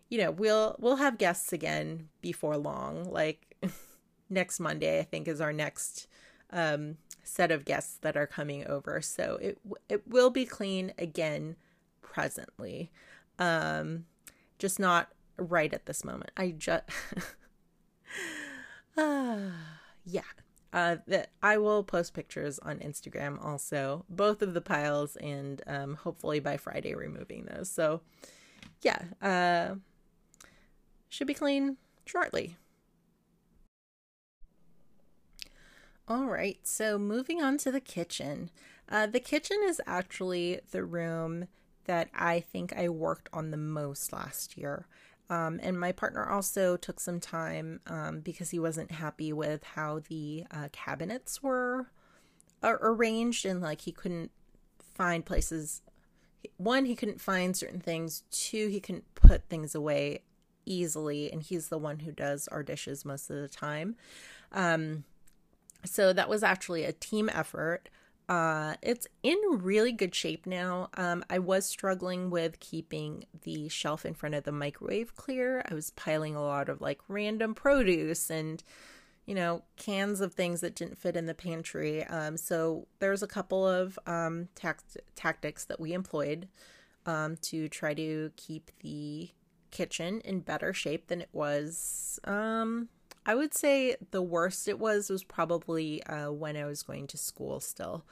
you 0.08 0.18
know, 0.18 0.30
we'll 0.30 0.76
we'll 0.78 0.96
have 0.96 1.18
guests 1.18 1.52
again 1.52 2.08
before 2.20 2.56
long. 2.56 3.04
Like 3.04 3.56
next 4.30 4.60
Monday, 4.60 4.98
I 4.98 5.02
think 5.02 5.28
is 5.28 5.40
our 5.40 5.52
next 5.52 6.08
um, 6.50 6.96
set 7.22 7.50
of 7.50 7.64
guests 7.64 7.98
that 8.00 8.16
are 8.16 8.26
coming 8.26 8.66
over. 8.66 9.00
So 9.00 9.38
it 9.40 9.58
it 9.88 10.08
will 10.08 10.30
be 10.30 10.44
clean 10.44 10.92
again 10.98 11.56
presently. 12.02 12.90
Um, 13.38 14.06
just 14.58 14.78
not 14.78 15.10
right 15.36 15.72
at 15.72 15.86
this 15.86 16.04
moment. 16.04 16.30
I 16.36 16.50
just 16.50 16.84
uh, 18.96 19.38
yeah. 20.04 20.22
Uh, 20.70 20.96
that 21.06 21.30
I 21.42 21.56
will 21.56 21.82
post 21.82 22.12
pictures 22.12 22.58
on 22.58 22.80
Instagram 22.80 23.42
also, 23.42 24.04
both 24.10 24.42
of 24.42 24.52
the 24.52 24.60
piles, 24.60 25.16
and 25.16 25.62
um, 25.66 25.94
hopefully 25.94 26.40
by 26.40 26.58
Friday 26.58 26.94
removing 26.94 27.46
those. 27.46 27.70
So, 27.70 28.02
yeah, 28.82 28.98
uh, 29.22 29.76
should 31.08 31.26
be 31.26 31.32
clean 31.32 31.78
shortly. 32.04 32.58
All 36.10 36.24
right, 36.24 36.58
so 36.62 36.98
moving 36.98 37.42
on 37.42 37.58
to 37.58 37.70
the 37.70 37.82
kitchen. 37.82 38.48
Uh, 38.88 39.06
the 39.06 39.20
kitchen 39.20 39.58
is 39.64 39.78
actually 39.86 40.58
the 40.70 40.82
room 40.82 41.48
that 41.84 42.08
I 42.14 42.40
think 42.40 42.72
I 42.74 42.88
worked 42.88 43.28
on 43.30 43.50
the 43.50 43.58
most 43.58 44.10
last 44.10 44.56
year. 44.56 44.86
Um, 45.28 45.60
and 45.62 45.78
my 45.78 45.92
partner 45.92 46.26
also 46.26 46.78
took 46.78 46.98
some 46.98 47.20
time 47.20 47.80
um, 47.86 48.20
because 48.20 48.48
he 48.48 48.58
wasn't 48.58 48.92
happy 48.92 49.34
with 49.34 49.62
how 49.62 50.00
the 50.08 50.46
uh, 50.50 50.68
cabinets 50.72 51.42
were 51.42 51.90
uh, 52.62 52.76
arranged 52.80 53.44
and 53.44 53.60
like 53.60 53.82
he 53.82 53.92
couldn't 53.92 54.30
find 54.94 55.26
places. 55.26 55.82
One, 56.56 56.86
he 56.86 56.96
couldn't 56.96 57.20
find 57.20 57.54
certain 57.54 57.80
things. 57.80 58.22
Two, 58.30 58.68
he 58.68 58.80
couldn't 58.80 59.14
put 59.14 59.44
things 59.50 59.74
away 59.74 60.22
easily, 60.64 61.30
and 61.30 61.42
he's 61.42 61.68
the 61.68 61.76
one 61.76 61.98
who 61.98 62.12
does 62.12 62.48
our 62.48 62.62
dishes 62.62 63.04
most 63.04 63.28
of 63.28 63.36
the 63.36 63.48
time. 63.48 63.96
Um, 64.52 65.04
so 65.84 66.12
that 66.12 66.28
was 66.28 66.42
actually 66.42 66.84
a 66.84 66.92
team 66.92 67.30
effort. 67.32 67.88
Uh, 68.28 68.74
it's 68.82 69.06
in 69.22 69.38
really 69.50 69.92
good 69.92 70.14
shape 70.14 70.46
now. 70.46 70.90
Um, 70.94 71.24
I 71.30 71.38
was 71.38 71.64
struggling 71.64 72.28
with 72.28 72.60
keeping 72.60 73.24
the 73.42 73.68
shelf 73.70 74.04
in 74.04 74.12
front 74.12 74.34
of 74.34 74.44
the 74.44 74.52
microwave 74.52 75.14
clear. 75.14 75.64
I 75.70 75.74
was 75.74 75.90
piling 75.92 76.36
a 76.36 76.42
lot 76.42 76.68
of 76.68 76.82
like 76.82 77.00
random 77.08 77.54
produce 77.54 78.28
and, 78.28 78.62
you 79.24 79.34
know, 79.34 79.62
cans 79.76 80.20
of 80.20 80.34
things 80.34 80.60
that 80.60 80.74
didn't 80.74 80.98
fit 80.98 81.16
in 81.16 81.24
the 81.24 81.32
pantry. 81.34 82.04
Um, 82.04 82.36
so 82.36 82.86
there's 82.98 83.22
a 83.22 83.26
couple 83.26 83.66
of 83.66 83.98
um, 84.06 84.48
tact- 84.54 84.98
tactics 85.16 85.64
that 85.64 85.80
we 85.80 85.94
employed 85.94 86.48
um, 87.06 87.36
to 87.36 87.66
try 87.68 87.94
to 87.94 88.30
keep 88.36 88.70
the 88.80 89.30
kitchen 89.70 90.20
in 90.20 90.40
better 90.40 90.74
shape 90.74 91.06
than 91.08 91.22
it 91.22 91.30
was. 91.32 92.20
Um, 92.24 92.88
I 93.28 93.34
would 93.34 93.52
say 93.52 93.94
the 94.10 94.22
worst 94.22 94.68
it 94.68 94.78
was 94.78 95.10
was 95.10 95.22
probably 95.22 96.02
uh, 96.04 96.32
when 96.32 96.56
I 96.56 96.64
was 96.64 96.82
going 96.82 97.06
to 97.08 97.18
school 97.18 97.60
still. 97.60 98.06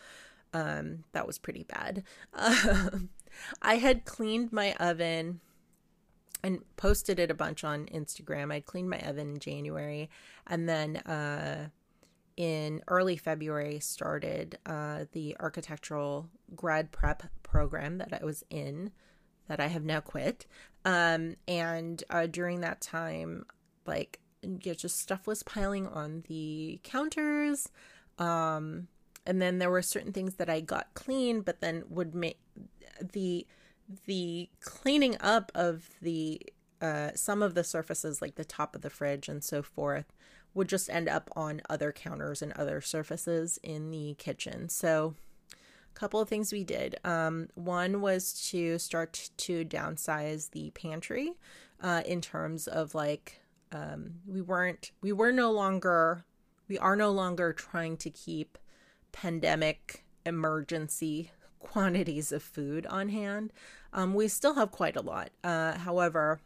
Um, 0.53 1.05
that 1.13 1.27
was 1.27 1.39
pretty 1.39 1.63
bad. 1.63 2.05
I 3.63 3.77
had 3.77 4.05
cleaned 4.05 4.53
my 4.53 4.75
oven 4.75 5.41
and 6.43 6.61
posted 6.77 7.19
it 7.19 7.31
a 7.31 7.35
bunch 7.35 7.65
on 7.65 7.87
Instagram. 7.87 8.53
I'd 8.53 8.67
cleaned 8.67 8.91
my 8.91 9.01
oven 9.01 9.31
in 9.31 9.39
January 9.39 10.11
and 10.47 10.69
then 10.69 10.99
uh, 10.99 11.69
in 12.37 12.83
early 12.87 13.17
February 13.17 13.81
started 13.81 14.59
uh, 14.67 15.07
the 15.13 15.35
architectural 15.41 16.29
grad 16.55 16.93
prep 16.93 17.23
program 17.43 17.97
that 17.99 18.13
I 18.13 18.23
was 18.23 18.45
in 18.51 18.91
that 19.49 19.61
I 19.61 19.69
have 19.69 19.83
now 19.85 20.01
quit. 20.01 20.45
Um, 20.85 21.37
and 21.49 22.05
uh, 22.11 22.27
during 22.27 22.61
that 22.61 22.83
time, 22.83 23.47
like, 23.87 24.21
yeah, 24.63 24.75
just 24.75 24.99
stuff 24.99 25.27
was 25.27 25.43
piling 25.43 25.87
on 25.87 26.25
the 26.29 26.81
counters. 26.83 27.69
Um, 28.19 28.89
and 29.27 29.43
then 29.43 29.59
there 29.59 29.71
were 29.71 29.83
certain 29.83 30.13
things 30.13 30.35
that 30.35 30.49
I 30.49 30.61
got 30.61 30.95
clean, 30.95 31.41
but 31.41 31.61
then 31.61 31.85
would 31.89 32.15
make 32.15 32.39
the 33.13 33.47
the 34.07 34.49
cleaning 34.61 35.17
up 35.21 35.53
of 35.55 35.91
the 36.01 36.41
uh, 36.81 37.11
some 37.15 37.43
of 37.43 37.55
the 37.55 37.65
surfaces, 37.65 38.21
like 38.21 38.35
the 38.35 38.45
top 38.45 38.75
of 38.75 38.83
the 38.83 38.91
fridge 38.91 39.29
and 39.29 39.43
so 39.43 39.63
forth, 39.63 40.13
would 40.55 40.69
just 40.69 40.91
end 40.91 41.09
up 41.09 41.31
on 41.35 41.63
other 41.71 41.93
counters 41.93 42.43
and 42.43 42.53
other 42.53 42.81
surfaces 42.81 43.59
in 43.63 43.91
the 43.91 44.15
kitchen. 44.19 44.69
So, 44.69 45.15
a 45.53 45.99
couple 45.99 46.21
of 46.21 46.29
things 46.29 46.53
we 46.53 46.65
did. 46.65 46.97
Um, 47.05 47.49
one 47.55 48.01
was 48.01 48.49
to 48.51 48.79
start 48.79 49.31
to 49.39 49.65
downsize 49.65 50.51
the 50.51 50.71
pantry 50.71 51.33
uh, 51.81 52.03
in 52.05 52.21
terms 52.21 52.67
of 52.67 52.95
like 52.95 53.41
um, 53.73 54.15
we 54.27 54.41
weren't 54.41 54.93
we 55.03 55.13
were 55.13 55.33
no 55.33 55.51
longer 55.51 56.25
we 56.69 56.79
are 56.79 56.97
no 56.97 57.11
longer 57.11 57.53
trying 57.53 57.97
to 57.99 58.11
keep 58.11 58.59
pandemic 59.13 60.05
emergency 60.25 61.31
quantities 61.59 62.33
of 62.33 62.43
food 62.43 62.87
on 62.87 63.09
hand. 63.09 63.53
Um, 63.93 64.15
we 64.15 64.29
still 64.29 64.55
have 64.55 64.71
quite 64.71 64.97
a 64.97 65.01
lot. 65.01 65.31
Uh, 65.43 65.79
however, 65.79 66.41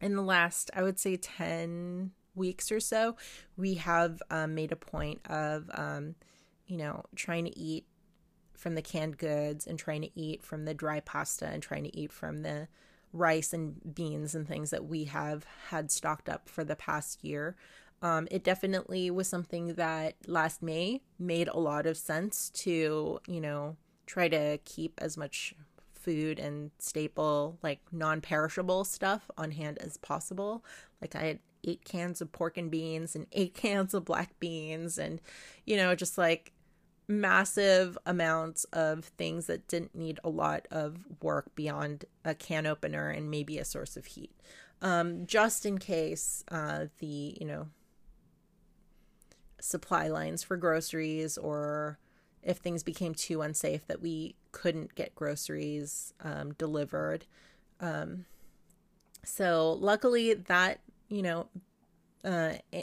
in 0.00 0.16
the 0.16 0.22
last, 0.22 0.70
I 0.74 0.82
would 0.82 0.98
say, 0.98 1.16
10 1.16 2.12
weeks 2.34 2.70
or 2.72 2.80
so, 2.80 3.16
we 3.56 3.74
have 3.74 4.22
um, 4.30 4.54
made 4.54 4.72
a 4.72 4.76
point 4.76 5.20
of, 5.28 5.70
um, 5.74 6.14
you 6.66 6.76
know, 6.76 7.04
trying 7.14 7.44
to 7.44 7.58
eat 7.58 7.86
from 8.56 8.74
the 8.74 8.82
canned 8.82 9.18
goods 9.18 9.66
and 9.66 9.78
trying 9.78 10.02
to 10.02 10.18
eat 10.18 10.42
from 10.42 10.64
the 10.64 10.74
dry 10.74 11.00
pasta 11.00 11.46
and 11.46 11.62
trying 11.62 11.84
to 11.84 11.96
eat 11.96 12.12
from 12.12 12.42
the 12.42 12.68
rice 13.12 13.52
and 13.52 13.94
beans 13.94 14.34
and 14.34 14.46
things 14.46 14.70
that 14.70 14.84
we 14.84 15.04
have 15.04 15.46
had 15.68 15.90
stocked 15.90 16.28
up 16.28 16.48
for 16.48 16.64
the 16.64 16.76
past 16.76 17.24
year. 17.24 17.56
Um, 18.00 18.26
it 18.30 18.42
definitely 18.42 19.10
was 19.10 19.28
something 19.28 19.74
that 19.74 20.16
last 20.26 20.62
May 20.62 21.02
made 21.18 21.48
a 21.48 21.58
lot 21.58 21.86
of 21.86 21.96
sense 21.96 22.50
to, 22.50 23.20
you 23.26 23.40
know, 23.40 23.76
try 24.06 24.28
to 24.28 24.58
keep 24.64 24.98
as 25.00 25.16
much 25.16 25.54
food 25.92 26.40
and 26.40 26.72
staple, 26.78 27.58
like 27.62 27.80
non 27.92 28.20
perishable 28.20 28.84
stuff 28.84 29.30
on 29.38 29.52
hand 29.52 29.78
as 29.80 29.96
possible. 29.98 30.64
Like 31.00 31.14
I 31.14 31.20
had 31.20 31.38
eight 31.64 31.84
cans 31.84 32.20
of 32.20 32.32
pork 32.32 32.56
and 32.56 32.70
beans 32.70 33.14
and 33.14 33.26
eight 33.32 33.54
cans 33.54 33.94
of 33.94 34.04
black 34.04 34.38
beans 34.40 34.98
and, 34.98 35.20
you 35.64 35.76
know, 35.76 35.94
just 35.94 36.18
like 36.18 36.51
massive 37.20 37.96
amounts 38.06 38.64
of 38.72 39.04
things 39.04 39.46
that 39.46 39.68
didn't 39.68 39.94
need 39.94 40.18
a 40.24 40.28
lot 40.28 40.66
of 40.70 40.98
work 41.20 41.54
beyond 41.54 42.04
a 42.24 42.34
can 42.34 42.66
opener 42.66 43.10
and 43.10 43.30
maybe 43.30 43.58
a 43.58 43.64
source 43.64 43.96
of 43.96 44.06
heat. 44.06 44.32
Um, 44.80 45.26
just 45.26 45.64
in 45.64 45.78
case 45.78 46.42
uh, 46.50 46.86
the, 46.98 47.36
you 47.40 47.46
know, 47.46 47.68
supply 49.60 50.08
lines 50.08 50.42
for 50.42 50.56
groceries 50.56 51.38
or 51.38 51.98
if 52.42 52.58
things 52.58 52.82
became 52.82 53.14
too 53.14 53.42
unsafe 53.42 53.86
that 53.86 54.02
we 54.02 54.34
couldn't 54.50 54.94
get 54.96 55.14
groceries 55.14 56.12
um, 56.22 56.52
delivered. 56.54 57.24
Um, 57.80 58.26
so 59.24 59.72
luckily 59.80 60.34
that, 60.34 60.80
you 61.08 61.22
know, 61.22 61.46
uh, 62.24 62.54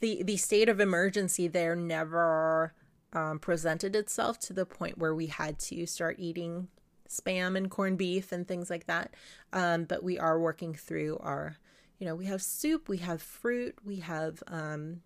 the 0.00 0.22
the 0.22 0.36
state 0.36 0.68
of 0.68 0.80
emergency 0.80 1.48
there 1.48 1.74
never 1.74 2.72
um, 3.12 3.38
presented 3.38 3.96
itself 3.96 4.38
to 4.40 4.52
the 4.52 4.66
point 4.66 4.98
where 4.98 5.14
we 5.14 5.26
had 5.26 5.58
to 5.58 5.86
start 5.86 6.16
eating 6.18 6.68
spam 7.08 7.56
and 7.56 7.70
corned 7.70 7.98
beef 7.98 8.32
and 8.32 8.46
things 8.46 8.70
like 8.70 8.86
that. 8.86 9.14
Um, 9.52 9.84
but 9.84 10.02
we 10.02 10.18
are 10.18 10.38
working 10.38 10.74
through 10.74 11.18
our, 11.22 11.56
you 11.98 12.06
know, 12.06 12.14
we 12.14 12.26
have 12.26 12.42
soup, 12.42 12.88
we 12.88 12.98
have 12.98 13.22
fruit, 13.22 13.76
we 13.84 13.96
have 13.96 14.42
um, 14.46 15.00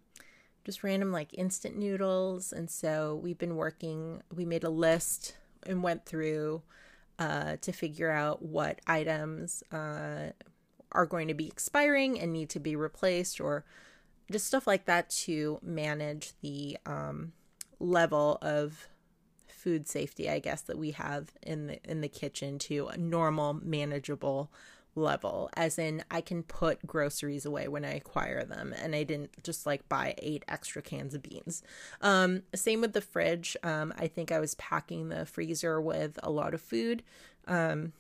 just 0.65 0.83
random 0.83 1.13
like 1.13 1.33
instant 1.35 1.77
noodles. 1.77 2.53
And 2.53 2.71
so 2.71 3.21
we've 3.23 3.39
been 3.39 3.57
working, 3.57 4.23
we 4.35 4.45
made 4.45 4.65
a 4.65 4.71
list 4.71 5.37
and 5.65 5.83
went 5.83 6.05
through 6.05 6.63
uh, 7.19 7.57
to 7.61 7.73
figure 7.73 8.11
out 8.11 8.43
what 8.43 8.81
items 8.87 9.63
uh, 9.73 10.31
are 10.91 11.07
going 11.07 11.29
to 11.29 11.35
be 11.35 11.47
expiring 11.47 12.19
and 12.19 12.33
need 12.33 12.49
to 12.51 12.61
be 12.61 12.75
replaced 12.75 13.41
or 13.41 13.65
just 14.31 14.47
stuff 14.47 14.67
like 14.67 14.87
that 14.87 15.11
to 15.11 15.59
manage 15.63 16.33
the 16.41 16.77
um, 16.87 17.33
level 17.83 18.39
of 18.41 18.89
food 19.49 19.87
safety 19.87 20.29
i 20.29 20.39
guess 20.39 20.63
that 20.63 20.79
we 20.79 20.93
have 20.93 21.33
in 21.43 21.67
the 21.67 21.83
in 21.85 22.01
the 22.01 22.09
kitchen 22.09 22.59
to 22.59 22.89
a 22.89 22.97
normal 22.97 23.55
manageable 23.55 24.51
level. 24.95 25.49
As 25.57 25.79
in 25.79 26.05
i 26.11 26.21
can 26.21 26.43
put 26.43 26.87
groceries 26.87 27.47
away 27.47 27.69
when 27.69 27.85
i 27.85 27.93
acquire 27.93 28.45
them 28.45 28.75
and 28.77 28.95
i 28.95 29.03
didn't 29.03 29.43
just 29.43 29.67
like 29.67 29.89
buy 29.89 30.15
eight 30.19 30.45
extra 30.49 30.83
cans 30.83 31.15
of 31.15 31.23
beans. 31.23 31.63
Um, 32.01 32.43
same 32.55 32.81
with 32.81 32.93
the 32.93 33.01
fridge. 33.01 33.57
Um, 33.63 33.93
i 33.97 34.07
think 34.07 34.31
i 34.31 34.41
was 34.41 34.55
packing 34.57 35.09
the 35.09 35.27
freezer 35.27 35.81
with 35.81 36.19
a 36.23 36.31
lot 36.31 36.55
of 36.55 36.61
food. 36.61 37.03
Um, 37.47 37.93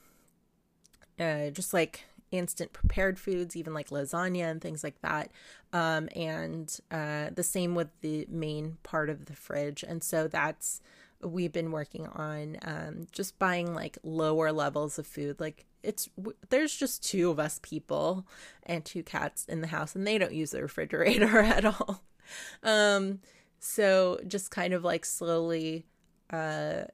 uh, 1.18 1.50
just 1.50 1.72
like 1.72 2.04
instant 2.32 2.72
prepared 2.72 3.18
foods, 3.18 3.54
even 3.54 3.74
like 3.74 3.90
lasagna 3.90 4.50
and 4.50 4.60
things 4.60 4.82
like 4.82 5.00
that. 5.02 5.30
Um, 5.72 6.08
and 6.16 6.76
uh, 6.90 7.30
the 7.34 7.42
same 7.42 7.74
with 7.74 7.88
the 8.00 8.26
main 8.28 8.78
part 8.82 9.08
of 9.10 9.26
the 9.26 9.34
fridge. 9.34 9.84
And 9.86 10.02
so 10.02 10.26
that's, 10.26 10.80
we've 11.22 11.52
been 11.52 11.70
working 11.70 12.06
on 12.08 12.56
um, 12.62 13.06
just 13.12 13.38
buying 13.38 13.74
like 13.74 13.98
lower 14.02 14.50
levels 14.50 14.98
of 14.98 15.06
food. 15.06 15.38
Like 15.38 15.66
it's, 15.82 16.08
there's 16.48 16.74
just 16.74 17.04
two 17.04 17.30
of 17.30 17.38
us 17.38 17.60
people 17.62 18.26
and 18.64 18.84
two 18.84 19.02
cats 19.02 19.44
in 19.46 19.60
the 19.60 19.68
house, 19.68 19.94
and 19.94 20.06
they 20.06 20.18
don't 20.18 20.34
use 20.34 20.50
the 20.50 20.62
refrigerator 20.62 21.38
at 21.40 21.64
all. 21.64 22.02
Um, 22.62 23.20
so 23.60 24.18
just 24.26 24.50
kind 24.50 24.72
of 24.74 24.84
like 24.84 25.04
slowly, 25.04 25.84
uh, 26.30 26.84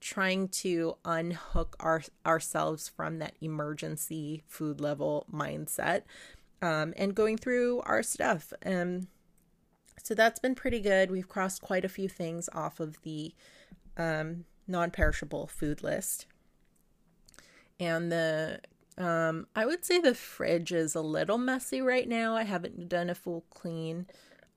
trying 0.00 0.48
to 0.48 0.96
unhook 1.04 1.76
our, 1.80 2.02
ourselves 2.24 2.88
from 2.88 3.18
that 3.18 3.34
emergency 3.40 4.42
food 4.46 4.80
level 4.80 5.26
mindset 5.32 6.02
um, 6.62 6.94
and 6.96 7.14
going 7.14 7.36
through 7.36 7.80
our 7.84 8.02
stuff. 8.02 8.52
Um, 8.64 9.08
so 10.02 10.14
that's 10.14 10.40
been 10.40 10.54
pretty 10.54 10.80
good. 10.80 11.10
We've 11.10 11.28
crossed 11.28 11.60
quite 11.60 11.84
a 11.84 11.88
few 11.88 12.08
things 12.08 12.48
off 12.54 12.80
of 12.80 13.00
the 13.02 13.34
um, 13.96 14.44
non 14.66 14.90
perishable 14.90 15.46
food 15.46 15.82
list. 15.82 16.26
And 17.78 18.10
the 18.10 18.60
um, 18.98 19.46
I 19.56 19.64
would 19.64 19.84
say 19.84 19.98
the 19.98 20.14
fridge 20.14 20.72
is 20.72 20.94
a 20.94 21.00
little 21.00 21.38
messy 21.38 21.80
right 21.80 22.08
now. 22.08 22.36
I 22.36 22.42
haven't 22.42 22.88
done 22.88 23.08
a 23.08 23.14
full 23.14 23.44
clean 23.50 24.06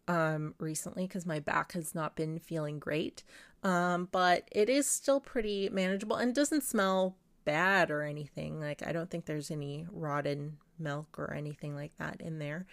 um, 0.07 0.55
recently 0.59 1.07
because 1.07 1.25
my 1.25 1.39
back 1.39 1.73
has 1.73 1.95
not 1.95 2.15
been 2.15 2.39
feeling 2.39 2.79
great. 2.79 3.23
Um, 3.63 4.09
but 4.11 4.47
it 4.51 4.69
is 4.69 4.85
still 4.87 5.19
pretty 5.21 5.69
manageable 5.69 6.17
and 6.17 6.35
doesn't 6.35 6.63
smell 6.63 7.15
bad 7.45 7.91
or 7.91 8.03
anything. 8.03 8.59
Like 8.59 8.85
I 8.85 8.91
don't 8.91 9.09
think 9.09 9.25
there's 9.25 9.51
any 9.51 9.85
rotten 9.91 10.57
milk 10.77 11.17
or 11.17 11.33
anything 11.33 11.75
like 11.75 11.95
that 11.97 12.19
in 12.19 12.39
there. 12.39 12.65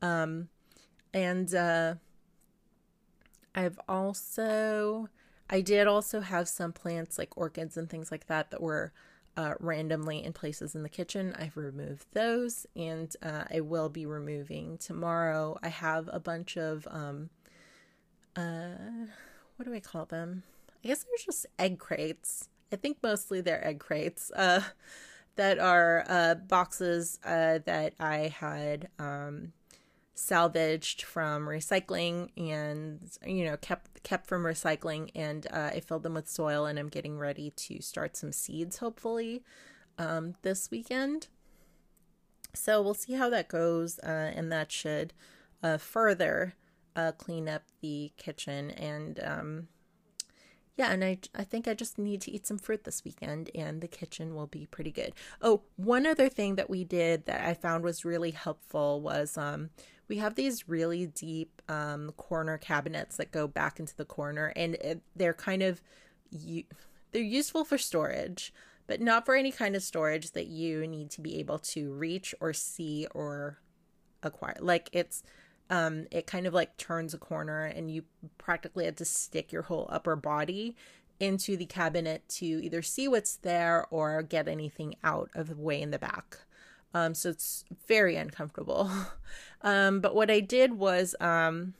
Um, 0.00 0.48
and 1.12 1.54
uh, 1.54 1.94
I've 3.54 3.78
also 3.88 5.08
I 5.50 5.60
did 5.60 5.86
also 5.86 6.20
have 6.20 6.48
some 6.48 6.72
plants 6.72 7.18
like 7.18 7.36
orchids 7.36 7.76
and 7.76 7.88
things 7.88 8.10
like 8.10 8.26
that 8.26 8.50
that 8.50 8.62
were 8.62 8.92
uh, 9.38 9.54
randomly 9.60 10.24
in 10.24 10.32
places 10.32 10.74
in 10.74 10.82
the 10.82 10.88
kitchen. 10.88 11.32
I've 11.38 11.56
removed 11.56 12.06
those 12.12 12.66
and 12.74 13.14
uh, 13.22 13.44
I 13.54 13.60
will 13.60 13.88
be 13.88 14.04
removing 14.04 14.78
tomorrow. 14.78 15.56
I 15.62 15.68
have 15.68 16.10
a 16.12 16.18
bunch 16.18 16.56
of 16.56 16.88
um, 16.90 17.30
uh, 18.34 19.06
what 19.54 19.64
do 19.64 19.72
I 19.72 19.78
call 19.78 20.06
them? 20.06 20.42
I 20.84 20.88
guess 20.88 21.04
they're 21.04 21.24
just 21.24 21.46
egg 21.56 21.78
crates. 21.78 22.48
I 22.72 22.76
think 22.76 22.98
mostly 23.00 23.40
they're 23.40 23.64
egg 23.64 23.78
crates 23.78 24.32
uh, 24.32 24.62
that 25.36 25.60
are 25.60 26.04
uh, 26.08 26.34
boxes 26.34 27.20
uh, 27.24 27.60
that 27.64 27.94
I 28.00 28.34
had 28.36 28.88
um, 28.98 29.52
salvaged 30.18 31.02
from 31.02 31.46
recycling 31.46 32.28
and 32.36 33.16
you 33.24 33.44
know 33.44 33.56
kept 33.56 34.02
kept 34.02 34.26
from 34.26 34.42
recycling 34.42 35.10
and 35.14 35.46
uh, 35.52 35.70
I 35.74 35.80
filled 35.80 36.02
them 36.02 36.14
with 36.14 36.28
soil 36.28 36.66
and 36.66 36.76
I'm 36.76 36.88
getting 36.88 37.16
ready 37.18 37.50
to 37.50 37.80
start 37.80 38.16
some 38.16 38.32
seeds 38.32 38.78
hopefully 38.78 39.44
um, 39.96 40.34
this 40.42 40.70
weekend. 40.72 41.28
So 42.52 42.82
we'll 42.82 42.94
see 42.94 43.12
how 43.12 43.30
that 43.30 43.48
goes 43.48 44.00
uh, 44.00 44.32
and 44.34 44.50
that 44.50 44.72
should 44.72 45.12
uh, 45.62 45.76
further 45.76 46.54
uh, 46.96 47.12
clean 47.12 47.48
up 47.48 47.62
the 47.80 48.10
kitchen 48.16 48.72
and 48.72 49.20
um, 49.22 49.68
yeah, 50.78 50.92
and 50.92 51.04
I 51.04 51.18
I 51.34 51.42
think 51.42 51.66
I 51.66 51.74
just 51.74 51.98
need 51.98 52.20
to 52.22 52.30
eat 52.30 52.46
some 52.46 52.56
fruit 52.56 52.84
this 52.84 53.04
weekend 53.04 53.50
and 53.52 53.80
the 53.80 53.88
kitchen 53.88 54.36
will 54.36 54.46
be 54.46 54.66
pretty 54.66 54.92
good. 54.92 55.12
Oh, 55.42 55.62
one 55.76 56.06
other 56.06 56.28
thing 56.28 56.54
that 56.54 56.70
we 56.70 56.84
did 56.84 57.26
that 57.26 57.44
I 57.44 57.54
found 57.54 57.82
was 57.82 58.04
really 58.04 58.30
helpful 58.30 59.00
was 59.00 59.36
um 59.36 59.70
we 60.06 60.18
have 60.18 60.36
these 60.36 60.68
really 60.68 61.06
deep 61.06 61.60
um 61.68 62.12
corner 62.16 62.58
cabinets 62.58 63.16
that 63.16 63.32
go 63.32 63.48
back 63.48 63.80
into 63.80 63.96
the 63.96 64.04
corner 64.04 64.52
and 64.54 64.76
it, 64.76 65.02
they're 65.16 65.34
kind 65.34 65.64
of 65.64 65.82
you 66.30 66.62
they're 67.10 67.22
useful 67.22 67.64
for 67.64 67.76
storage, 67.78 68.54
but 68.86 69.00
not 69.00 69.26
for 69.26 69.34
any 69.34 69.50
kind 69.50 69.74
of 69.74 69.82
storage 69.82 70.30
that 70.32 70.46
you 70.46 70.86
need 70.86 71.10
to 71.10 71.20
be 71.20 71.40
able 71.40 71.58
to 71.58 71.92
reach 71.92 72.36
or 72.40 72.52
see 72.52 73.08
or 73.12 73.58
acquire. 74.22 74.56
Like 74.60 74.90
it's 74.92 75.24
um, 75.70 76.06
it 76.10 76.26
kind 76.26 76.46
of 76.46 76.54
like 76.54 76.76
turns 76.76 77.14
a 77.14 77.18
corner 77.18 77.64
and 77.64 77.90
you 77.90 78.04
practically 78.38 78.84
had 78.84 78.96
to 78.96 79.04
stick 79.04 79.52
your 79.52 79.62
whole 79.62 79.88
upper 79.90 80.16
body 80.16 80.76
into 81.20 81.56
the 81.56 81.66
cabinet 81.66 82.22
to 82.28 82.46
either 82.46 82.80
see 82.80 83.08
what's 83.08 83.36
there 83.36 83.86
or 83.90 84.22
get 84.22 84.48
anything 84.48 84.94
out 85.02 85.30
of 85.34 85.48
the 85.48 85.56
way 85.56 85.80
in 85.82 85.90
the 85.90 85.98
back. 85.98 86.38
Um, 86.94 87.14
so 87.14 87.30
it's 87.30 87.64
very 87.86 88.16
uncomfortable. 88.16 88.90
um, 89.62 90.00
but 90.00 90.14
what 90.14 90.30
I 90.30 90.40
did 90.40 90.74
was 90.74 91.14
um, 91.20 91.74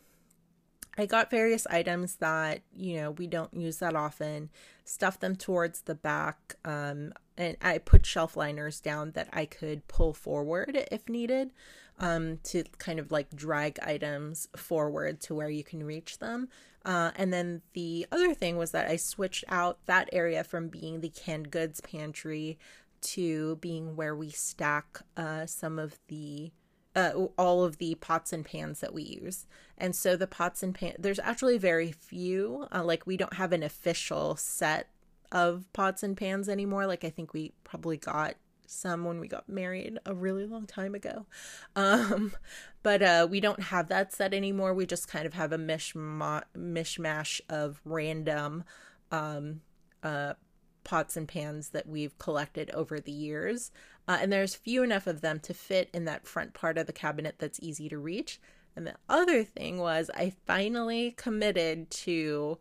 I 0.98 1.06
got 1.06 1.30
various 1.30 1.66
items 1.68 2.16
that, 2.16 2.60
you 2.76 2.96
know, 2.96 3.12
we 3.12 3.26
don't 3.26 3.54
use 3.54 3.78
that 3.78 3.94
often, 3.94 4.50
stuffed 4.84 5.20
them 5.20 5.36
towards 5.36 5.82
the 5.82 5.94
back, 5.94 6.56
um, 6.64 7.12
and 7.36 7.56
I 7.62 7.78
put 7.78 8.04
shelf 8.04 8.36
liners 8.36 8.80
down 8.80 9.12
that 9.12 9.28
I 9.32 9.46
could 9.46 9.86
pull 9.86 10.12
forward 10.12 10.86
if 10.90 11.08
needed 11.08 11.52
um, 11.98 12.38
to 12.44 12.64
kind 12.78 12.98
of 12.98 13.10
like 13.10 13.34
drag 13.34 13.78
items 13.82 14.48
forward 14.56 15.20
to 15.22 15.34
where 15.34 15.50
you 15.50 15.64
can 15.64 15.84
reach 15.84 16.18
them. 16.18 16.48
Uh, 16.84 17.10
and 17.16 17.32
then 17.32 17.60
the 17.74 18.06
other 18.12 18.32
thing 18.32 18.56
was 18.56 18.70
that 18.70 18.88
I 18.88 18.96
switched 18.96 19.44
out 19.48 19.78
that 19.86 20.08
area 20.12 20.44
from 20.44 20.68
being 20.68 21.00
the 21.00 21.10
canned 21.10 21.50
goods 21.50 21.80
pantry 21.80 22.58
to 23.00 23.56
being 23.56 23.96
where 23.96 24.16
we 24.16 24.30
stack 24.30 25.00
uh, 25.16 25.46
some 25.46 25.78
of 25.78 25.98
the 26.08 26.52
uh, 26.96 27.26
all 27.36 27.62
of 27.62 27.78
the 27.78 27.94
pots 27.96 28.32
and 28.32 28.44
pans 28.44 28.80
that 28.80 28.92
we 28.92 29.02
use. 29.02 29.46
And 29.76 29.94
so 29.94 30.16
the 30.16 30.26
pots 30.26 30.62
and 30.62 30.74
pans, 30.74 30.96
there's 30.98 31.20
actually 31.20 31.58
very 31.58 31.92
few. 31.92 32.66
Uh, 32.74 32.82
like 32.82 33.06
we 33.06 33.16
don't 33.16 33.34
have 33.34 33.52
an 33.52 33.62
official 33.62 34.34
set 34.36 34.88
of 35.30 35.70
pots 35.72 36.02
and 36.02 36.16
pans 36.16 36.48
anymore. 36.48 36.86
Like 36.86 37.04
I 37.04 37.10
think 37.10 37.32
we 37.32 37.52
probably 37.62 37.98
got 37.98 38.34
some 38.70 39.04
when 39.04 39.20
we 39.20 39.28
got 39.28 39.48
married 39.48 39.98
a 40.04 40.14
really 40.14 40.46
long 40.46 40.66
time 40.66 40.94
ago. 40.94 41.26
Um, 41.76 42.32
but 42.82 43.02
uh, 43.02 43.26
we 43.30 43.40
don't 43.40 43.62
have 43.64 43.88
that 43.88 44.12
set 44.12 44.34
anymore. 44.34 44.74
We 44.74 44.86
just 44.86 45.08
kind 45.08 45.26
of 45.26 45.34
have 45.34 45.52
a 45.52 45.58
mishma- 45.58 46.44
mishmash 46.56 47.40
of 47.48 47.80
random 47.84 48.64
um, 49.10 49.60
uh, 50.02 50.34
pots 50.84 51.16
and 51.16 51.28
pans 51.28 51.70
that 51.70 51.88
we've 51.88 52.16
collected 52.18 52.70
over 52.70 53.00
the 53.00 53.12
years. 53.12 53.70
Uh, 54.06 54.18
and 54.22 54.32
there's 54.32 54.54
few 54.54 54.82
enough 54.82 55.06
of 55.06 55.20
them 55.20 55.38
to 55.40 55.52
fit 55.52 55.90
in 55.92 56.06
that 56.06 56.26
front 56.26 56.54
part 56.54 56.78
of 56.78 56.86
the 56.86 56.92
cabinet 56.92 57.36
that's 57.38 57.60
easy 57.60 57.88
to 57.88 57.98
reach. 57.98 58.40
And 58.74 58.86
the 58.86 58.94
other 59.08 59.44
thing 59.44 59.78
was, 59.78 60.10
I 60.14 60.32
finally 60.46 61.10
committed 61.10 61.90
to 61.90 62.58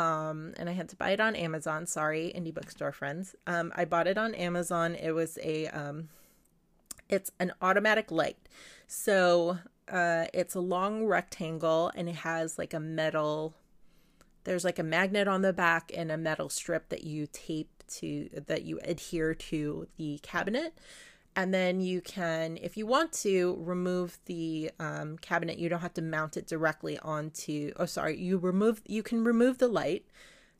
um, 0.00 0.54
and 0.56 0.66
I 0.68 0.72
had 0.72 0.88
to 0.88 0.96
buy 0.96 1.10
it 1.10 1.20
on 1.20 1.36
Amazon. 1.36 1.86
Sorry, 1.86 2.32
indie 2.34 2.54
bookstore 2.54 2.92
friends. 2.92 3.34
Um, 3.46 3.70
I 3.76 3.84
bought 3.84 4.06
it 4.06 4.16
on 4.16 4.34
Amazon. 4.34 4.94
It 4.94 5.10
was 5.12 5.38
a, 5.42 5.66
um, 5.68 6.08
it's 7.10 7.30
an 7.38 7.52
automatic 7.60 8.10
light. 8.10 8.38
So 8.86 9.58
uh, 9.92 10.24
it's 10.32 10.54
a 10.54 10.60
long 10.60 11.04
rectangle 11.04 11.92
and 11.94 12.08
it 12.08 12.16
has 12.16 12.56
like 12.56 12.72
a 12.72 12.80
metal, 12.80 13.54
there's 14.44 14.64
like 14.64 14.78
a 14.78 14.82
magnet 14.82 15.28
on 15.28 15.42
the 15.42 15.52
back 15.52 15.92
and 15.94 16.10
a 16.10 16.16
metal 16.16 16.48
strip 16.48 16.88
that 16.88 17.04
you 17.04 17.28
tape 17.30 17.68
to, 17.98 18.30
that 18.46 18.62
you 18.62 18.80
adhere 18.84 19.34
to 19.34 19.86
the 19.98 20.18
cabinet 20.22 20.72
and 21.36 21.54
then 21.54 21.80
you 21.80 22.00
can 22.00 22.58
if 22.60 22.76
you 22.76 22.86
want 22.86 23.12
to 23.12 23.56
remove 23.60 24.18
the 24.26 24.70
um, 24.78 25.16
cabinet 25.18 25.58
you 25.58 25.68
don't 25.68 25.80
have 25.80 25.94
to 25.94 26.02
mount 26.02 26.36
it 26.36 26.46
directly 26.46 26.98
onto 27.00 27.72
oh 27.76 27.86
sorry 27.86 28.18
you 28.18 28.36
remove 28.38 28.82
you 28.86 29.02
can 29.02 29.22
remove 29.24 29.58
the 29.58 29.68
light 29.68 30.04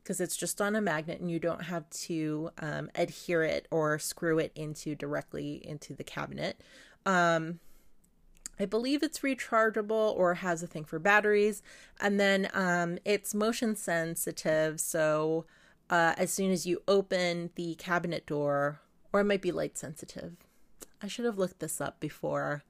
because 0.02 0.20
it's 0.20 0.36
just 0.36 0.60
on 0.60 0.74
a 0.74 0.80
magnet 0.80 1.20
and 1.20 1.30
you 1.30 1.38
don't 1.38 1.64
have 1.64 1.88
to 1.90 2.50
um, 2.58 2.88
adhere 2.94 3.42
it 3.42 3.66
or 3.70 3.98
screw 3.98 4.38
it 4.38 4.52
into 4.54 4.94
directly 4.94 5.60
into 5.66 5.94
the 5.94 6.04
cabinet 6.04 6.60
um, 7.06 7.60
I 8.60 8.66
believe 8.66 9.02
it's 9.02 9.20
rechargeable 9.20 10.14
or 10.14 10.34
has 10.34 10.62
a 10.62 10.66
thing 10.66 10.84
for 10.84 10.98
batteries. 10.98 11.62
And 11.98 12.20
then 12.20 12.50
um, 12.52 12.98
it's 13.06 13.34
motion 13.34 13.74
sensitive. 13.74 14.80
So 14.80 15.46
uh, 15.88 16.12
as 16.18 16.30
soon 16.30 16.50
as 16.50 16.66
you 16.66 16.82
open 16.86 17.50
the 17.54 17.74
cabinet 17.76 18.26
door, 18.26 18.82
or 19.14 19.20
it 19.20 19.24
might 19.24 19.40
be 19.40 19.50
light 19.50 19.78
sensitive. 19.78 20.36
I 21.02 21.08
should 21.08 21.24
have 21.24 21.38
looked 21.38 21.60
this 21.60 21.80
up 21.80 22.00
before 22.00 22.62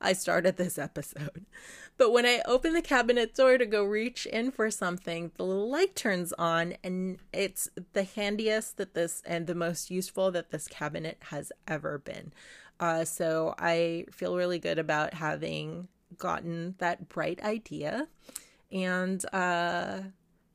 I 0.00 0.12
started 0.12 0.56
this 0.56 0.78
episode. 0.78 1.46
But 1.96 2.12
when 2.12 2.26
I 2.26 2.42
open 2.46 2.74
the 2.74 2.80
cabinet 2.80 3.34
door 3.34 3.58
to 3.58 3.66
go 3.66 3.82
reach 3.82 4.24
in 4.24 4.52
for 4.52 4.70
something, 4.70 5.32
the 5.36 5.42
light 5.42 5.96
turns 5.96 6.32
on, 6.34 6.74
and 6.84 7.18
it's 7.32 7.68
the 7.92 8.04
handiest 8.04 8.76
that 8.76 8.94
this 8.94 9.20
and 9.26 9.48
the 9.48 9.54
most 9.56 9.90
useful 9.90 10.30
that 10.30 10.52
this 10.52 10.68
cabinet 10.68 11.18
has 11.30 11.50
ever 11.66 11.98
been. 11.98 12.32
Uh, 12.78 13.04
so 13.04 13.56
I 13.58 14.04
feel 14.12 14.36
really 14.36 14.60
good 14.60 14.78
about 14.78 15.14
having 15.14 15.88
gotten 16.18 16.76
that 16.78 17.08
bright 17.08 17.42
idea. 17.42 18.06
And 18.70 19.24
uh, 19.32 19.98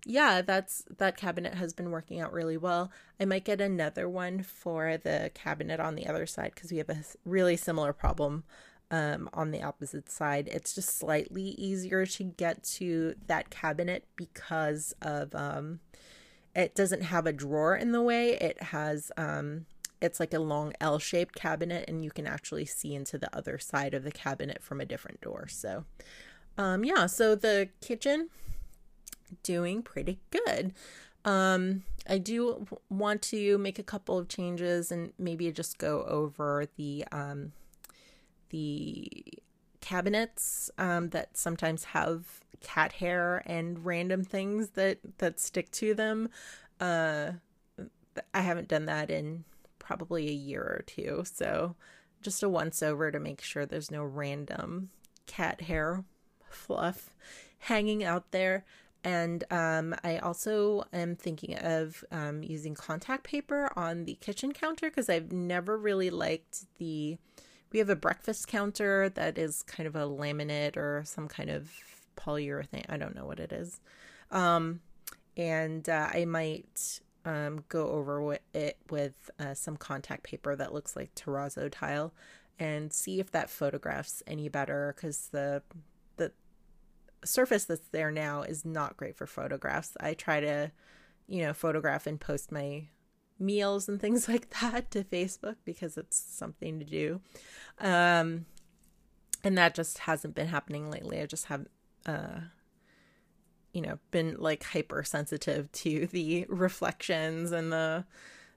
yeah, 0.05 0.41
that's 0.41 0.83
that 0.97 1.17
cabinet 1.17 1.55
has 1.55 1.73
been 1.73 1.91
working 1.91 2.19
out 2.19 2.33
really 2.33 2.57
well. 2.57 2.91
I 3.19 3.25
might 3.25 3.45
get 3.45 3.61
another 3.61 4.09
one 4.09 4.43
for 4.43 4.97
the 4.97 5.31
cabinet 5.33 5.79
on 5.79 5.95
the 5.95 6.07
other 6.07 6.25
side 6.25 6.51
because 6.55 6.71
we 6.71 6.77
have 6.77 6.89
a 6.89 7.03
really 7.25 7.55
similar 7.55 7.93
problem 7.93 8.43
um, 8.91 9.29
on 9.33 9.51
the 9.51 9.63
opposite 9.63 10.11
side. 10.11 10.49
It's 10.51 10.75
just 10.75 10.97
slightly 10.97 11.43
easier 11.43 12.05
to 12.05 12.23
get 12.23 12.63
to 12.75 13.15
that 13.27 13.49
cabinet 13.49 14.05
because 14.15 14.93
of 15.01 15.33
um, 15.33 15.79
it 16.55 16.75
doesn't 16.75 17.03
have 17.03 17.25
a 17.25 17.33
drawer 17.33 17.75
in 17.75 17.91
the 17.91 18.01
way. 18.01 18.33
It 18.33 18.61
has 18.61 19.11
um, 19.15 19.65
it's 20.01 20.19
like 20.19 20.33
a 20.33 20.39
long 20.39 20.73
L-shaped 20.81 21.33
cabinet, 21.33 21.85
and 21.87 22.03
you 22.03 22.11
can 22.11 22.27
actually 22.27 22.65
see 22.65 22.93
into 22.93 23.17
the 23.17 23.33
other 23.35 23.57
side 23.57 23.93
of 23.93 24.03
the 24.03 24.11
cabinet 24.11 24.61
from 24.61 24.81
a 24.81 24.85
different 24.85 25.21
door. 25.21 25.47
So, 25.47 25.85
um, 26.57 26.83
yeah. 26.83 27.05
So 27.05 27.35
the 27.35 27.69
kitchen 27.79 28.29
doing 29.43 29.81
pretty 29.81 30.19
good. 30.31 30.73
Um, 31.25 31.83
I 32.07 32.17
do 32.17 32.67
want 32.89 33.21
to 33.23 33.57
make 33.57 33.79
a 33.79 33.83
couple 33.83 34.17
of 34.17 34.27
changes 34.27 34.91
and 34.91 35.13
maybe 35.17 35.51
just 35.51 35.77
go 35.77 36.03
over 36.03 36.65
the 36.75 37.05
um, 37.11 37.53
the 38.49 39.23
cabinets 39.79 40.69
um, 40.77 41.09
that 41.09 41.37
sometimes 41.37 41.85
have 41.85 42.41
cat 42.61 42.93
hair 42.93 43.43
and 43.45 43.85
random 43.85 44.23
things 44.23 44.71
that 44.71 44.99
that 45.19 45.39
stick 45.39 45.71
to 45.71 45.93
them. 45.93 46.29
Uh, 46.79 47.31
I 48.33 48.41
haven't 48.41 48.67
done 48.67 48.85
that 48.85 49.09
in 49.09 49.43
probably 49.79 50.27
a 50.29 50.33
year 50.33 50.61
or 50.61 50.83
two, 50.85 51.23
so 51.25 51.75
just 52.21 52.43
a 52.43 52.49
once 52.49 52.81
over 52.83 53.11
to 53.11 53.19
make 53.19 53.41
sure 53.41 53.65
there's 53.65 53.91
no 53.91 54.03
random 54.03 54.89
cat 55.25 55.61
hair 55.61 56.03
fluff 56.49 57.15
hanging 57.59 58.03
out 58.03 58.31
there. 58.31 58.65
And 59.03 59.43
um, 59.51 59.95
I 60.03 60.17
also 60.17 60.85
am 60.93 61.15
thinking 61.15 61.57
of 61.57 62.03
um, 62.11 62.41
using 62.41 62.73
contact 62.73 63.23
paper 63.23 63.69
on 63.75 64.05
the 64.05 64.15
kitchen 64.15 64.53
counter 64.53 64.89
because 64.89 65.09
I've 65.09 65.31
never 65.31 65.77
really 65.77 66.09
liked 66.09 66.65
the. 66.77 67.17
We 67.71 67.79
have 67.79 67.89
a 67.89 67.95
breakfast 67.95 68.47
counter 68.47 69.09
that 69.09 69.37
is 69.37 69.63
kind 69.63 69.87
of 69.87 69.95
a 69.95 70.07
laminate 70.07 70.77
or 70.77 71.01
some 71.05 71.27
kind 71.27 71.49
of 71.49 71.71
polyurethane. 72.15 72.85
I 72.87 72.97
don't 72.97 73.15
know 73.15 73.25
what 73.25 73.39
it 73.39 73.51
is. 73.51 73.81
Um, 74.31 74.81
and 75.35 75.89
uh, 75.89 76.09
I 76.13 76.25
might 76.25 76.99
um, 77.25 77.63
go 77.69 77.87
over 77.89 78.37
it 78.53 78.77
with 78.89 79.31
uh, 79.39 79.53
some 79.53 79.77
contact 79.77 80.23
paper 80.23 80.55
that 80.55 80.73
looks 80.73 80.95
like 80.95 81.15
terrazzo 81.15 81.69
tile 81.71 82.13
and 82.59 82.93
see 82.93 83.19
if 83.19 83.31
that 83.31 83.49
photographs 83.49 84.21
any 84.27 84.49
better 84.49 84.93
because 84.95 85.29
the 85.31 85.63
surface 87.25 87.65
that's 87.65 87.87
there 87.89 88.11
now 88.11 88.41
is 88.41 88.65
not 88.65 88.97
great 88.97 89.15
for 89.15 89.27
photographs. 89.27 89.95
I 89.99 90.13
try 90.13 90.39
to, 90.39 90.71
you 91.27 91.41
know, 91.41 91.53
photograph 91.53 92.07
and 92.07 92.19
post 92.19 92.51
my 92.51 92.87
meals 93.39 93.89
and 93.89 93.99
things 93.99 94.27
like 94.29 94.49
that 94.61 94.91
to 94.91 95.03
Facebook 95.03 95.57
because 95.65 95.97
it's 95.97 96.17
something 96.17 96.79
to 96.79 96.85
do. 96.85 97.21
Um, 97.79 98.45
and 99.43 99.57
that 99.57 99.75
just 99.75 99.99
hasn't 99.99 100.35
been 100.35 100.47
happening 100.47 100.89
lately. 100.89 101.21
I 101.21 101.25
just 101.25 101.45
have, 101.45 101.65
uh, 102.05 102.39
you 103.73 103.81
know, 103.81 103.99
been 104.11 104.37
like 104.39 104.63
hypersensitive 104.63 105.71
to 105.71 106.07
the 106.11 106.45
reflections 106.47 107.51
and 107.51 107.71
the, 107.71 108.05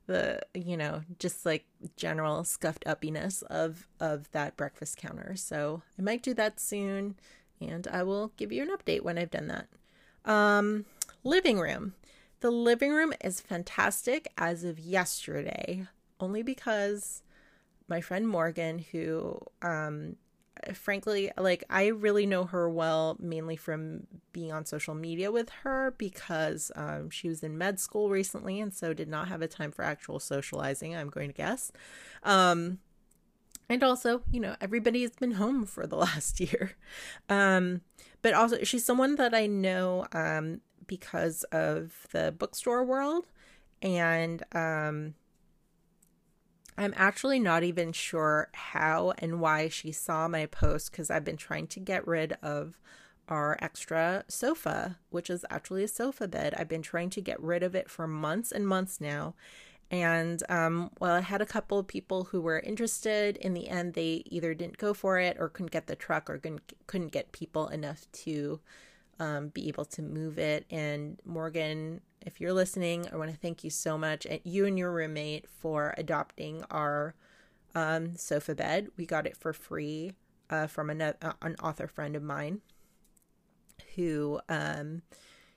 the 0.06 0.40
you 0.54 0.76
know 0.76 1.02
just 1.18 1.44
like 1.44 1.66
general 1.96 2.44
scuffed 2.44 2.84
uppiness 2.84 3.42
of 3.44 3.88
of 4.00 4.30
that 4.30 4.56
breakfast 4.56 4.96
counter 4.96 5.34
so 5.34 5.82
i 5.98 6.02
might 6.02 6.22
do 6.22 6.32
that 6.32 6.60
soon 6.60 7.16
and 7.60 7.86
I 7.88 8.02
will 8.02 8.32
give 8.36 8.52
you 8.52 8.62
an 8.62 8.76
update 8.76 9.02
when 9.02 9.18
I've 9.18 9.30
done 9.30 9.48
that. 9.48 9.68
Um, 10.30 10.84
living 11.24 11.58
room. 11.58 11.94
The 12.40 12.50
living 12.50 12.92
room 12.92 13.12
is 13.22 13.40
fantastic 13.40 14.28
as 14.36 14.62
of 14.64 14.78
yesterday, 14.78 15.86
only 16.20 16.42
because 16.42 17.22
my 17.88 18.00
friend 18.00 18.28
Morgan, 18.28 18.84
who, 18.92 19.38
um, 19.62 20.16
frankly, 20.74 21.30
like 21.38 21.64
I 21.70 21.86
really 21.86 22.26
know 22.26 22.44
her 22.44 22.68
well, 22.68 23.16
mainly 23.18 23.56
from 23.56 24.06
being 24.32 24.52
on 24.52 24.66
social 24.66 24.94
media 24.94 25.30
with 25.32 25.48
her 25.62 25.94
because 25.96 26.70
um, 26.76 27.10
she 27.10 27.28
was 27.28 27.42
in 27.42 27.56
med 27.56 27.80
school 27.80 28.10
recently 28.10 28.60
and 28.60 28.74
so 28.74 28.92
did 28.92 29.08
not 29.08 29.28
have 29.28 29.42
a 29.42 29.48
time 29.48 29.72
for 29.72 29.82
actual 29.82 30.18
socializing, 30.18 30.94
I'm 30.94 31.10
going 31.10 31.28
to 31.28 31.34
guess. 31.34 31.72
Um, 32.22 32.78
and 33.68 33.82
also 33.82 34.22
you 34.30 34.40
know 34.40 34.56
everybody 34.60 35.02
has 35.02 35.12
been 35.12 35.32
home 35.32 35.66
for 35.66 35.86
the 35.86 35.96
last 36.06 36.40
year 36.40 36.72
um 37.28 37.80
but 38.22 38.34
also 38.34 38.62
she's 38.62 38.84
someone 38.84 39.16
that 39.16 39.34
i 39.34 39.46
know 39.46 40.06
um 40.12 40.60
because 40.86 41.42
of 41.44 42.06
the 42.12 42.32
bookstore 42.32 42.84
world 42.84 43.26
and 43.82 44.42
um 44.52 45.14
I'm 46.78 46.94
actually 46.96 47.40
not 47.40 47.64
even 47.64 47.92
sure 47.92 48.50
how 48.52 49.14
and 49.18 49.40
why 49.40 49.68
she 49.68 49.92
saw 49.92 50.28
my 50.28 50.46
post 50.46 50.90
because 50.90 51.10
I've 51.10 51.24
been 51.24 51.38
trying 51.38 51.68
to 51.68 51.80
get 51.80 52.06
rid 52.06 52.36
of 52.42 52.78
our 53.28 53.58
extra 53.60 54.24
sofa, 54.28 54.98
which 55.10 55.30
is 55.30 55.44
actually 55.50 55.84
a 55.84 55.88
sofa 55.88 56.28
bed. 56.28 56.54
I've 56.56 56.68
been 56.68 56.82
trying 56.82 57.10
to 57.10 57.20
get 57.20 57.42
rid 57.42 57.62
of 57.62 57.74
it 57.74 57.90
for 57.90 58.06
months 58.06 58.52
and 58.52 58.68
months 58.68 59.00
now. 59.00 59.34
And 59.90 60.42
um, 60.48 60.90
well, 60.98 61.12
I 61.12 61.20
had 61.20 61.40
a 61.40 61.46
couple 61.46 61.78
of 61.78 61.86
people 61.86 62.24
who 62.24 62.40
were 62.40 62.58
interested. 62.58 63.36
In 63.36 63.54
the 63.54 63.68
end, 63.68 63.94
they 63.94 64.22
either 64.26 64.52
didn't 64.52 64.78
go 64.78 64.92
for 64.92 65.18
it 65.18 65.36
or 65.38 65.48
couldn't 65.48 65.70
get 65.70 65.86
the 65.86 65.94
truck 65.94 66.28
or 66.28 66.38
couldn't, 66.86 67.12
get 67.12 67.32
people 67.32 67.68
enough 67.68 68.06
to 68.24 68.60
um, 69.20 69.48
be 69.48 69.68
able 69.68 69.84
to 69.84 70.02
move 70.02 70.38
it. 70.38 70.66
And 70.70 71.20
Morgan, 71.24 72.00
if 72.20 72.40
you're 72.40 72.52
listening, 72.52 73.06
I 73.12 73.16
want 73.16 73.30
to 73.30 73.36
thank 73.36 73.62
you 73.62 73.70
so 73.70 73.96
much, 73.96 74.26
and 74.26 74.40
you 74.42 74.66
and 74.66 74.76
your 74.76 74.92
roommate, 74.92 75.48
for 75.48 75.94
adopting 75.96 76.64
our 76.70 77.14
um, 77.76 78.16
sofa 78.16 78.54
bed. 78.56 78.88
We 78.96 79.06
got 79.06 79.26
it 79.26 79.36
for 79.36 79.52
free 79.52 80.12
uh, 80.50 80.66
from 80.66 80.90
an, 80.90 81.00
uh, 81.00 81.14
an 81.42 81.54
author 81.62 81.86
friend 81.86 82.16
of 82.16 82.22
mine 82.22 82.60
who, 83.94 84.40
um, 84.48 85.02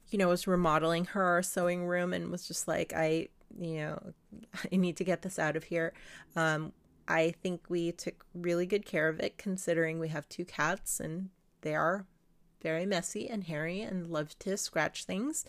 you 0.09 0.19
know, 0.19 0.27
was 0.27 0.47
remodeling 0.47 1.05
her 1.05 1.41
sewing 1.41 1.85
room 1.85 2.13
and 2.13 2.29
was 2.29 2.47
just 2.47 2.67
like, 2.67 2.93
I, 2.95 3.29
you 3.57 3.77
know, 3.77 4.13
I 4.71 4.75
need 4.75 4.97
to 4.97 5.03
get 5.03 5.21
this 5.21 5.39
out 5.39 5.55
of 5.55 5.65
here. 5.65 5.93
Um, 6.35 6.73
I 7.07 7.33
think 7.41 7.61
we 7.69 7.91
took 7.91 8.25
really 8.35 8.65
good 8.65 8.85
care 8.85 9.09
of 9.09 9.19
it 9.19 9.37
considering 9.37 9.99
we 9.99 10.09
have 10.09 10.29
two 10.29 10.45
cats 10.45 10.99
and 10.99 11.29
they 11.61 11.75
are 11.75 12.05
very 12.61 12.85
messy 12.85 13.27
and 13.27 13.45
hairy 13.45 13.81
and 13.81 14.07
love 14.07 14.37
to 14.39 14.57
scratch 14.57 15.05
things. 15.05 15.45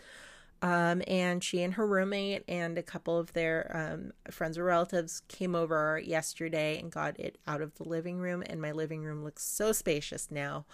Um, 0.62 1.02
and 1.06 1.42
she 1.42 1.62
and 1.62 1.74
her 1.74 1.86
roommate 1.86 2.44
and 2.46 2.76
a 2.76 2.82
couple 2.82 3.18
of 3.18 3.32
their 3.32 3.70
um, 3.74 4.12
friends 4.30 4.58
or 4.58 4.64
relatives 4.64 5.22
came 5.28 5.54
over 5.54 6.00
yesterday 6.04 6.78
and 6.78 6.92
got 6.92 7.18
it 7.18 7.38
out 7.46 7.62
of 7.62 7.74
the 7.76 7.84
living 7.84 8.18
room. 8.18 8.42
And 8.46 8.60
my 8.60 8.72
living 8.72 9.02
room 9.02 9.24
looks 9.24 9.42
so 9.42 9.72
spacious 9.72 10.30
now. 10.30 10.66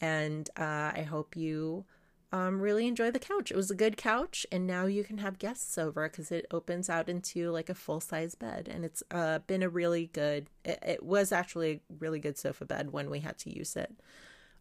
And 0.00 0.48
uh, 0.56 0.92
I 0.94 1.06
hope 1.08 1.36
you 1.36 1.84
um, 2.32 2.62
really 2.62 2.86
enjoy 2.86 3.10
the 3.10 3.18
couch. 3.18 3.50
It 3.50 3.56
was 3.56 3.70
a 3.70 3.74
good 3.74 3.98
couch, 3.98 4.46
and 4.50 4.66
now 4.66 4.86
you 4.86 5.04
can 5.04 5.18
have 5.18 5.38
guests 5.38 5.76
over 5.76 6.08
because 6.08 6.32
it 6.32 6.46
opens 6.50 6.88
out 6.88 7.10
into 7.10 7.50
like 7.50 7.68
a 7.68 7.74
full 7.74 8.00
size 8.00 8.34
bed. 8.34 8.68
And 8.72 8.86
it's 8.86 9.02
uh, 9.10 9.40
been 9.40 9.62
a 9.62 9.68
really 9.68 10.06
good, 10.14 10.48
it, 10.64 10.78
it, 10.82 11.02
was 11.02 11.30
actually 11.30 11.72
a 11.72 11.80
really 11.98 12.18
good 12.18 12.38
sofa 12.38 12.64
bed 12.64 12.90
when 12.90 13.10
we 13.10 13.20
had 13.20 13.36
to 13.38 13.54
use 13.54 13.76
it. 13.76 13.94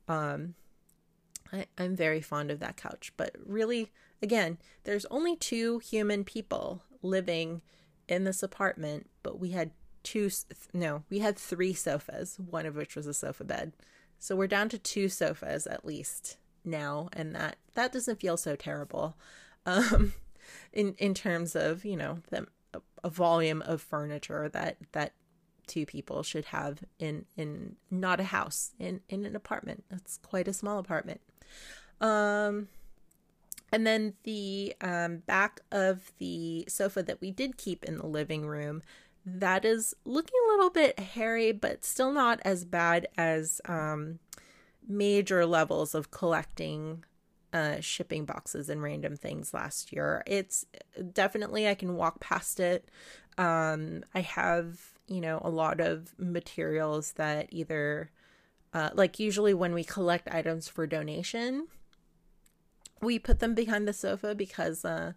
Um, 0.09 0.55
I, 1.53 1.65
I'm 1.77 1.95
very 1.95 2.19
fond 2.19 2.51
of 2.51 2.59
that 2.59 2.75
couch, 2.75 3.13
but 3.15 3.35
really, 3.45 3.89
again, 4.21 4.57
there's 4.83 5.05
only 5.05 5.37
two 5.37 5.79
human 5.79 6.25
people 6.25 6.83
living 7.01 7.61
in 8.09 8.25
this 8.25 8.43
apartment, 8.43 9.09
but 9.23 9.39
we 9.39 9.51
had 9.51 9.71
two, 10.03 10.29
no, 10.73 11.03
we 11.09 11.19
had 11.19 11.37
three 11.37 11.73
sofas, 11.73 12.37
one 12.37 12.65
of 12.65 12.75
which 12.75 12.97
was 12.97 13.07
a 13.07 13.13
sofa 13.13 13.45
bed. 13.45 13.71
So 14.19 14.35
we're 14.35 14.47
down 14.47 14.67
to 14.69 14.77
two 14.77 15.07
sofas 15.07 15.65
at 15.65 15.85
least 15.85 16.37
now, 16.63 17.09
and 17.13 17.35
that 17.35 17.57
that 17.73 17.91
doesn't 17.91 18.19
feel 18.19 18.37
so 18.37 18.55
terrible, 18.55 19.17
um, 19.65 20.13
in 20.73 20.95
in 20.97 21.13
terms 21.13 21.55
of 21.55 21.85
you 21.85 21.97
know 21.97 22.19
the 22.29 22.47
a, 23.03 23.09
volume 23.09 23.61
of 23.63 23.81
furniture 23.81 24.49
that 24.49 24.77
that 24.91 25.13
two 25.67 25.85
people 25.85 26.23
should 26.23 26.45
have 26.45 26.83
in 26.99 27.25
in 27.37 27.75
not 27.89 28.19
a 28.19 28.25
house 28.25 28.71
in 28.79 29.01
in 29.09 29.25
an 29.25 29.35
apartment. 29.35 29.83
It's 29.91 30.17
quite 30.17 30.47
a 30.47 30.53
small 30.53 30.79
apartment. 30.79 31.21
Um, 31.99 32.67
and 33.71 33.87
then 33.87 34.13
the 34.23 34.75
um, 34.81 35.17
back 35.19 35.61
of 35.71 36.11
the 36.17 36.65
sofa 36.67 37.03
that 37.03 37.21
we 37.21 37.31
did 37.31 37.57
keep 37.57 37.85
in 37.85 37.97
the 37.97 38.05
living 38.05 38.45
room, 38.45 38.81
that 39.25 39.63
is 39.63 39.95
looking 40.03 40.35
a 40.45 40.51
little 40.51 40.69
bit 40.69 40.99
hairy, 40.99 41.51
but 41.51 41.85
still 41.85 42.11
not 42.11 42.41
as 42.43 42.65
bad 42.65 43.07
as 43.17 43.61
um, 43.65 44.19
major 44.97 45.45
levels 45.45 45.95
of 45.95 46.11
collecting 46.11 47.03
uh, 47.53 47.79
shipping 47.81 48.25
boxes 48.25 48.69
and 48.69 48.81
random 48.81 49.15
things 49.15 49.53
last 49.53 49.91
year. 49.91 50.23
It's 50.25 50.65
definitely, 51.13 51.67
I 51.67 51.75
can 51.75 51.95
walk 51.95 52.19
past 52.19 52.59
it. 52.59 52.89
Um, 53.37 54.03
I 54.13 54.21
have, 54.21 54.79
you 55.07 55.21
know, 55.21 55.41
a 55.43 55.49
lot 55.49 55.79
of 55.79 56.13
materials 56.17 57.13
that 57.13 57.47
either, 57.49 58.09
uh, 58.73 58.91
like 58.93 59.19
usually 59.19 59.53
when 59.53 59.73
we 59.73 59.83
collect 59.83 60.29
items 60.31 60.67
for 60.67 60.87
donation, 60.87 61.67
we 63.01 63.19
put 63.19 63.39
them 63.39 63.53
behind 63.53 63.87
the 63.87 63.93
sofa 63.93 64.35
because 64.35 64.85
uh, 64.85 65.13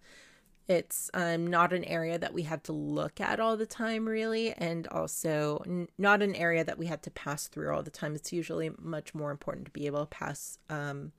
it's 0.67 1.11
um, 1.13 1.47
not 1.47 1.73
an 1.73 1.85
area 1.85 2.19
that 2.19 2.33
we 2.33 2.43
have 2.43 2.63
to 2.65 2.73
look 2.73 3.21
at 3.21 3.39
all 3.39 3.57
the 3.57 3.67
time, 3.67 4.09
really, 4.09 4.53
and 4.53 4.87
also 4.89 5.63
n- 5.67 5.89
not 5.99 6.23
an 6.23 6.35
area 6.35 6.65
that 6.65 6.79
we 6.79 6.87
had 6.87 7.03
to 7.03 7.11
pass 7.11 7.49
through 7.49 7.75
all 7.75 7.83
the 7.83 7.91
time. 7.91 8.15
It's 8.15 8.33
usually 8.33 8.71
much 8.81 9.15
more 9.15 9.31
important 9.31 9.67
to 9.67 9.73
be 9.73 9.87
able 9.87 10.01
to 10.01 10.07
pass 10.07 10.59
um, 10.71 11.13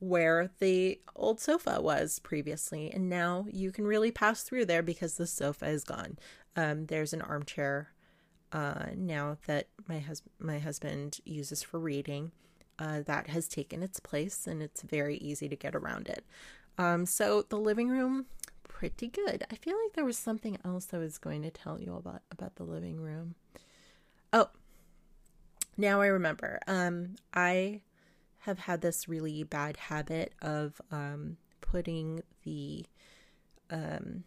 where 0.00 0.50
the 0.60 1.00
old 1.16 1.40
sofa 1.40 1.80
was 1.80 2.18
previously, 2.18 2.90
and 2.92 3.08
now 3.08 3.46
you 3.50 3.72
can 3.72 3.86
really 3.86 4.10
pass 4.10 4.42
through 4.42 4.66
there 4.66 4.82
because 4.82 5.16
the 5.16 5.26
sofa 5.26 5.66
is 5.66 5.84
gone. 5.84 6.18
Um, 6.56 6.86
there's 6.86 7.14
an 7.14 7.22
armchair 7.22 7.88
uh, 8.52 8.86
now 8.94 9.38
that 9.46 9.68
my 9.88 9.98
hus- 9.98 10.22
my 10.38 10.58
husband 10.58 11.20
uses 11.24 11.62
for 11.62 11.80
reading 11.80 12.32
uh, 12.78 13.00
that 13.02 13.28
has 13.28 13.48
taken 13.48 13.82
its 13.82 14.00
place 14.00 14.46
and 14.46 14.62
it's 14.62 14.82
very 14.82 15.16
easy 15.18 15.48
to 15.48 15.56
get 15.56 15.74
around 15.74 16.08
it. 16.08 16.24
Um, 16.78 17.06
so 17.06 17.42
the 17.48 17.58
living 17.58 17.88
room, 17.88 18.26
pretty 18.74 19.06
good. 19.06 19.44
I 19.52 19.54
feel 19.54 19.76
like 19.84 19.94
there 19.94 20.04
was 20.04 20.18
something 20.18 20.58
else 20.64 20.88
I 20.92 20.98
was 20.98 21.16
going 21.16 21.42
to 21.42 21.50
tell 21.50 21.80
you 21.80 21.94
about 21.94 22.22
about 22.32 22.56
the 22.56 22.64
living 22.64 23.00
room. 23.00 23.36
Oh, 24.32 24.50
now 25.76 26.00
I 26.00 26.06
remember. 26.06 26.58
Um, 26.66 27.14
I 27.32 27.82
have 28.40 28.58
had 28.58 28.80
this 28.80 29.08
really 29.08 29.44
bad 29.44 29.76
habit 29.76 30.34
of 30.42 30.80
um, 30.90 31.36
putting 31.60 32.22
the 32.42 32.84
um, 33.70 34.24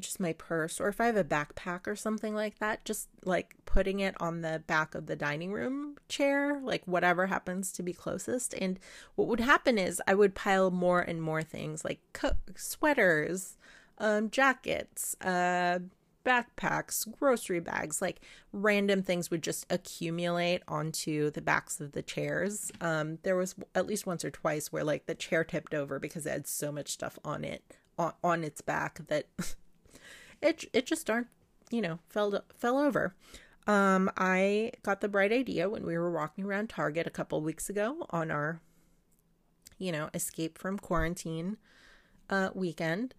just 0.00 0.18
my 0.18 0.32
purse 0.32 0.80
or 0.80 0.88
if 0.88 1.00
I 1.00 1.06
have 1.06 1.16
a 1.16 1.22
backpack 1.22 1.86
or 1.86 1.94
something 1.94 2.34
like 2.34 2.58
that, 2.58 2.84
just 2.84 3.08
like 3.24 3.54
putting 3.64 4.00
it 4.00 4.20
on 4.20 4.40
the 4.40 4.62
back 4.66 4.96
of 4.96 5.06
the 5.06 5.16
dining 5.16 5.52
room 5.52 5.96
chair, 6.08 6.60
like 6.62 6.82
whatever 6.86 7.26
happens 7.28 7.70
to 7.72 7.82
be 7.82 7.92
closest. 7.92 8.54
And 8.54 8.80
what 9.14 9.28
would 9.28 9.40
happen 9.40 9.78
is 9.78 10.02
I 10.06 10.14
would 10.14 10.34
pile 10.34 10.72
more 10.72 11.00
and 11.00 11.22
more 11.22 11.44
things 11.44 11.84
like 11.84 12.00
co- 12.12 12.32
sweaters, 12.56 13.56
um, 13.98 14.30
jackets, 14.30 15.16
uh, 15.20 15.78
backpacks, 16.24 17.06
grocery 17.18 17.60
bags, 17.60 18.00
like 18.00 18.20
random 18.52 19.02
things 19.02 19.30
would 19.30 19.42
just 19.42 19.66
accumulate 19.70 20.62
onto 20.66 21.30
the 21.30 21.42
backs 21.42 21.80
of 21.80 21.92
the 21.92 22.02
chairs. 22.02 22.72
Um, 22.80 23.18
there 23.22 23.36
was 23.36 23.54
at 23.74 23.86
least 23.86 24.06
once 24.06 24.24
or 24.24 24.30
twice 24.30 24.72
where 24.72 24.84
like 24.84 25.06
the 25.06 25.14
chair 25.14 25.44
tipped 25.44 25.74
over 25.74 25.98
because 25.98 26.26
it 26.26 26.30
had 26.30 26.46
so 26.46 26.72
much 26.72 26.88
stuff 26.90 27.18
on 27.24 27.44
it 27.44 27.62
on, 27.98 28.14
on 28.22 28.44
its 28.44 28.60
back 28.60 29.06
that 29.08 29.26
it 30.42 30.64
it 30.72 30.86
just 30.86 31.08
aren't 31.10 31.28
you 31.70 31.80
know 31.80 31.98
fell 32.08 32.42
fell 32.56 32.78
over. 32.78 33.14
Um, 33.66 34.10
I 34.16 34.72
got 34.82 35.00
the 35.00 35.08
bright 35.08 35.32
idea 35.32 35.70
when 35.70 35.86
we 35.86 35.96
were 35.96 36.10
walking 36.10 36.44
around 36.44 36.68
Target 36.68 37.06
a 37.06 37.10
couple 37.10 37.40
weeks 37.40 37.70
ago 37.70 38.06
on 38.10 38.30
our, 38.30 38.60
you 39.78 39.90
know, 39.90 40.10
escape 40.12 40.58
from 40.58 40.78
quarantine 40.78 41.56
uh, 42.28 42.50
weekend. 42.54 43.14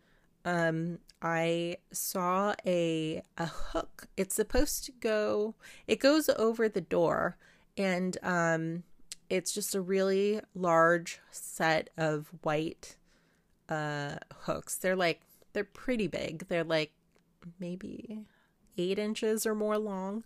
Um, 0.45 0.99
I 1.21 1.77
saw 1.91 2.53
a 2.65 3.23
a 3.37 3.45
hook. 3.47 4.07
It's 4.15 4.35
supposed 4.35 4.85
to 4.85 4.91
go. 4.93 5.55
It 5.87 5.99
goes 5.99 6.29
over 6.37 6.69
the 6.69 6.81
door, 6.81 7.37
and 7.75 8.17
um, 8.21 8.83
it's 9.29 9.51
just 9.51 9.75
a 9.75 9.81
really 9.81 10.39
large 10.53 11.19
set 11.31 11.89
of 11.97 12.29
white 12.43 12.95
uh 13.67 14.17
hooks. 14.41 14.75
They're 14.75 14.95
like 14.95 15.21
they're 15.53 15.63
pretty 15.63 16.07
big. 16.07 16.47
They're 16.47 16.63
like 16.63 16.91
maybe 17.59 18.25
eight 18.77 18.99
inches 18.99 19.45
or 19.45 19.55
more 19.55 19.77
long. 19.77 20.23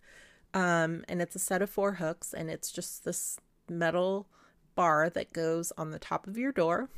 Um, 0.53 1.05
and 1.07 1.21
it's 1.21 1.35
a 1.35 1.39
set 1.39 1.61
of 1.61 1.69
four 1.69 1.93
hooks, 1.93 2.33
and 2.33 2.49
it's 2.49 2.71
just 2.71 3.05
this 3.05 3.39
metal 3.69 4.27
bar 4.75 5.09
that 5.11 5.31
goes 5.31 5.71
on 5.77 5.91
the 5.91 5.99
top 5.99 6.27
of 6.27 6.37
your 6.37 6.51
door. 6.51 6.89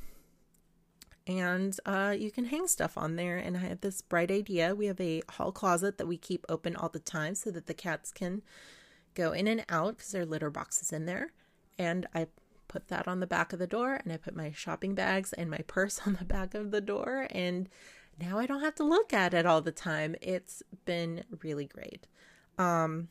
And 1.27 1.77
uh, 1.85 2.15
you 2.17 2.31
can 2.31 2.45
hang 2.45 2.67
stuff 2.67 2.97
on 2.97 3.15
there. 3.15 3.37
And 3.37 3.55
I 3.55 3.61
had 3.61 3.81
this 3.81 4.01
bright 4.01 4.31
idea. 4.31 4.75
We 4.75 4.87
have 4.87 4.99
a 4.99 5.21
hall 5.29 5.51
closet 5.51 5.97
that 5.97 6.07
we 6.07 6.17
keep 6.17 6.45
open 6.49 6.75
all 6.75 6.89
the 6.89 6.99
time 6.99 7.35
so 7.35 7.51
that 7.51 7.67
the 7.67 7.73
cats 7.73 8.11
can 8.11 8.41
go 9.13 9.31
in 9.31 9.47
and 9.47 9.63
out 9.69 9.97
because 9.97 10.11
there 10.11 10.23
are 10.23 10.25
litter 10.25 10.49
boxes 10.49 10.91
in 10.91 11.05
there. 11.05 11.31
And 11.77 12.07
I 12.13 12.27
put 12.67 12.87
that 12.87 13.07
on 13.07 13.19
the 13.19 13.27
back 13.27 13.51
of 13.53 13.59
the 13.59 13.67
door, 13.67 13.99
and 14.01 14.13
I 14.13 14.17
put 14.17 14.35
my 14.35 14.51
shopping 14.51 14.95
bags 14.95 15.33
and 15.33 15.49
my 15.49 15.57
purse 15.67 16.01
on 16.05 16.15
the 16.19 16.25
back 16.25 16.53
of 16.53 16.71
the 16.71 16.81
door. 16.81 17.27
And 17.31 17.69
now 18.19 18.39
I 18.39 18.45
don't 18.45 18.61
have 18.61 18.75
to 18.75 18.83
look 18.83 19.13
at 19.13 19.33
it 19.33 19.45
all 19.45 19.61
the 19.61 19.71
time. 19.71 20.15
It's 20.21 20.63
been 20.85 21.23
really 21.43 21.65
great. 21.65 22.07
Um, 22.57 23.09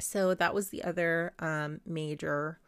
so 0.00 0.34
that 0.34 0.54
was 0.54 0.68
the 0.68 0.84
other 0.84 1.34
um, 1.38 1.80
major 1.84 2.60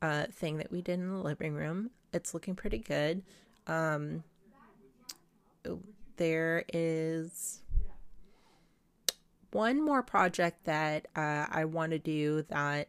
uh, 0.00 0.26
thing 0.32 0.58
that 0.58 0.70
we 0.70 0.82
did 0.82 1.00
in 1.00 1.10
the 1.10 1.18
living 1.22 1.54
room. 1.54 1.90
It's 2.12 2.32
looking 2.32 2.54
pretty 2.54 2.78
good. 2.78 3.22
Um, 3.66 4.22
there 6.16 6.64
is 6.72 7.62
one 9.52 9.84
more 9.84 10.02
project 10.02 10.64
that 10.64 11.06
uh, 11.16 11.46
I 11.50 11.64
want 11.64 11.92
to 11.92 11.98
do 11.98 12.42
that 12.48 12.88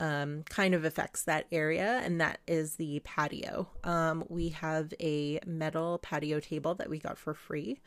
um, 0.00 0.44
kind 0.48 0.74
of 0.74 0.84
affects 0.84 1.24
that 1.24 1.46
area, 1.50 2.00
and 2.04 2.20
that 2.20 2.38
is 2.46 2.76
the 2.76 3.00
patio. 3.00 3.68
Um, 3.84 4.24
we 4.28 4.50
have 4.50 4.94
a 5.00 5.40
metal 5.44 5.98
patio 5.98 6.40
table 6.40 6.74
that 6.76 6.88
we 6.88 6.98
got 6.98 7.18
for 7.18 7.34
free 7.34 7.80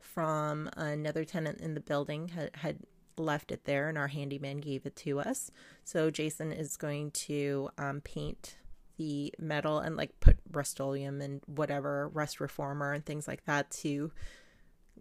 from 0.00 0.70
another 0.76 1.24
tenant 1.24 1.60
in 1.60 1.74
the 1.74 1.80
building 1.80 2.28
had, 2.28 2.50
had 2.54 2.78
left 3.18 3.52
it 3.52 3.64
there, 3.64 3.88
and 3.88 3.98
our 3.98 4.08
handyman 4.08 4.58
gave 4.58 4.86
it 4.86 4.96
to 4.96 5.20
us. 5.20 5.50
So 5.84 6.10
Jason 6.10 6.52
is 6.52 6.76
going 6.76 7.10
to 7.12 7.68
um, 7.76 8.00
paint 8.00 8.56
the 8.98 9.32
metal 9.38 9.78
and 9.78 9.96
like 9.96 10.20
put 10.20 10.36
Rust-Oleum 10.52 11.20
and 11.20 11.40
whatever 11.46 12.08
rust 12.08 12.40
reformer 12.40 12.92
and 12.92 13.04
things 13.04 13.26
like 13.26 13.44
that 13.46 13.70
to 13.70 14.12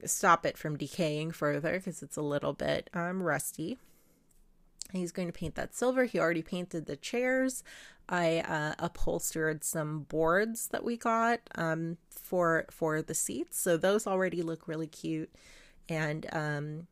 stop 0.06 0.46
it 0.46 0.58
from 0.58 0.78
decaying 0.78 1.32
further 1.32 1.74
because 1.74 2.02
it's 2.02 2.18
a 2.18 2.22
little 2.22 2.54
bit 2.54 2.90
um, 2.94 3.22
rusty. 3.22 3.78
He's 4.94 5.12
going 5.12 5.28
to 5.28 5.38
paint 5.38 5.56
that 5.56 5.76
silver. 5.76 6.06
He 6.06 6.20
already 6.20 6.42
painted 6.42 6.86
the 6.86 6.96
chairs. 6.96 7.64
I 8.08 8.40
uh, 8.40 8.76
upholstered 8.80 9.64
some 9.64 10.02
boards 10.04 10.70
that 10.70 10.84
we 10.84 10.96
got 10.96 11.42
um, 11.56 11.98
for 12.10 12.66
for 12.72 13.02
the 13.02 13.14
seats, 13.14 13.60
so 13.60 13.76
those 13.76 14.08
already 14.08 14.42
look 14.42 14.68
really 14.68 14.88
cute. 14.88 15.30
And 15.90 16.26
um, 16.32 16.88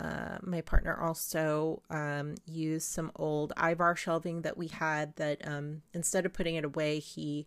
uh, 0.00 0.38
my 0.42 0.60
partner 0.60 0.96
also 1.00 1.82
um, 1.90 2.36
used 2.46 2.88
some 2.88 3.10
old 3.16 3.52
Ivar 3.56 3.96
shelving 3.96 4.42
that 4.42 4.56
we 4.56 4.68
had 4.68 5.16
that 5.16 5.46
um, 5.46 5.82
instead 5.92 6.24
of 6.24 6.32
putting 6.32 6.54
it 6.54 6.64
away, 6.64 7.00
he 7.00 7.46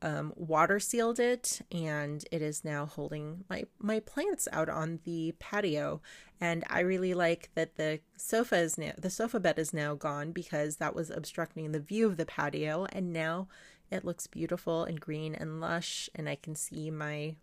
um, 0.00 0.32
water 0.36 0.78
sealed 0.78 1.18
it 1.18 1.60
and 1.72 2.24
it 2.30 2.40
is 2.40 2.64
now 2.64 2.86
holding 2.86 3.44
my, 3.50 3.64
my 3.78 4.00
plants 4.00 4.46
out 4.52 4.68
on 4.68 5.00
the 5.04 5.34
patio. 5.38 6.00
And 6.40 6.62
I 6.68 6.80
really 6.80 7.14
like 7.14 7.50
that 7.54 7.76
the 7.76 8.00
sofa 8.16 8.58
is 8.58 8.78
now, 8.78 8.92
the 8.96 9.10
sofa 9.10 9.40
bed 9.40 9.58
is 9.58 9.72
now 9.72 9.94
gone 9.94 10.32
because 10.32 10.76
that 10.76 10.94
was 10.94 11.10
obstructing 11.10 11.72
the 11.72 11.80
view 11.80 12.06
of 12.06 12.16
the 12.16 12.26
patio. 12.26 12.86
And 12.92 13.12
now 13.12 13.48
it 13.90 14.04
looks 14.04 14.26
beautiful 14.26 14.84
and 14.84 15.00
green 15.00 15.34
and 15.34 15.60
lush. 15.60 16.08
And 16.14 16.28
I 16.28 16.36
can 16.36 16.54
see 16.54 16.90
my 16.90 17.34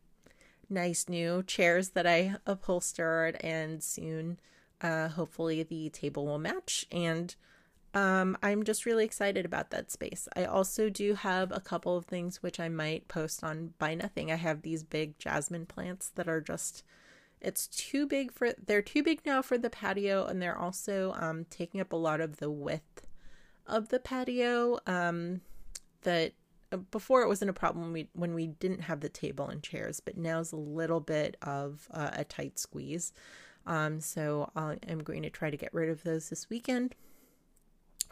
nice 0.70 1.08
new 1.08 1.44
chairs 1.44 1.90
that 1.90 2.08
I 2.08 2.36
upholstered, 2.46 3.38
and 3.42 3.84
soon, 3.84 4.40
uh, 4.82 5.10
hopefully, 5.10 5.64
the 5.64 5.90
table 5.90 6.26
will 6.26 6.40
match. 6.40 6.86
And 6.92 7.36
um, 7.94 8.38
I'm 8.44 8.64
just 8.64 8.86
really 8.86 9.06
excited 9.06 9.46
about 9.46 9.70
that 9.72 9.92
space. 9.92 10.28
I 10.36 10.46
also 10.46 10.90
do 10.90 11.14
have 11.14 11.52
a 11.52 11.62
couple 11.62 11.96
of 11.96 12.06
things 12.06 12.44
which 12.44 12.60
I 12.60 12.68
might 12.68 13.08
post 13.08 13.44
on 13.44 13.74
Buy 13.80 13.96
Nothing. 13.96 14.32
I 14.32 14.36
have 14.36 14.62
these 14.62 14.84
big 14.84 15.18
jasmine 15.18 15.66
plants 15.66 16.10
that 16.16 16.28
are 16.28 16.42
just. 16.42 16.84
It's 17.42 17.68
too 17.68 18.08
big 18.08 18.32
for 18.32 18.54
they're 18.66 18.82
too 18.82 19.04
big 19.04 19.22
now 19.26 19.42
for 19.42 19.58
the 19.58 19.70
patio, 19.70 20.26
and 20.26 20.42
they're 20.42 20.58
also 20.58 21.14
um, 21.20 21.46
taking 21.50 21.80
up 21.80 21.94
a 21.94 21.98
lot 21.98 22.22
of 22.22 22.38
the 22.38 22.50
width 22.50 23.08
of 23.68 23.90
the 23.90 24.00
patio. 24.00 24.80
Um, 24.88 25.42
that 26.02 26.34
before 26.92 27.22
it 27.22 27.28
wasn't 27.28 27.50
a 27.50 27.54
problem 27.54 27.86
when 27.86 27.94
we, 27.94 28.08
when 28.14 28.34
we 28.34 28.48
didn't 28.48 28.82
have 28.82 29.02
the 29.02 29.10
table 29.10 29.48
and 29.48 29.62
chairs, 29.62 30.00
but 30.00 30.18
now 30.18 30.40
is 30.40 30.52
a 30.52 30.58
little 30.58 31.00
bit 31.00 31.38
of 31.42 31.88
uh, 31.92 32.12
a 32.14 32.24
tight 32.24 32.60
squeeze. 32.60 33.14
Um, 33.68 34.00
so 34.00 34.52
i 34.56 34.78
am 34.88 35.00
going 35.00 35.24
to 35.24 35.30
try 35.30 35.50
to 35.50 35.58
get 35.58 35.74
rid 35.74 35.90
of 35.90 36.04
those 36.04 36.30
this 36.30 36.50
weekend. 36.50 36.96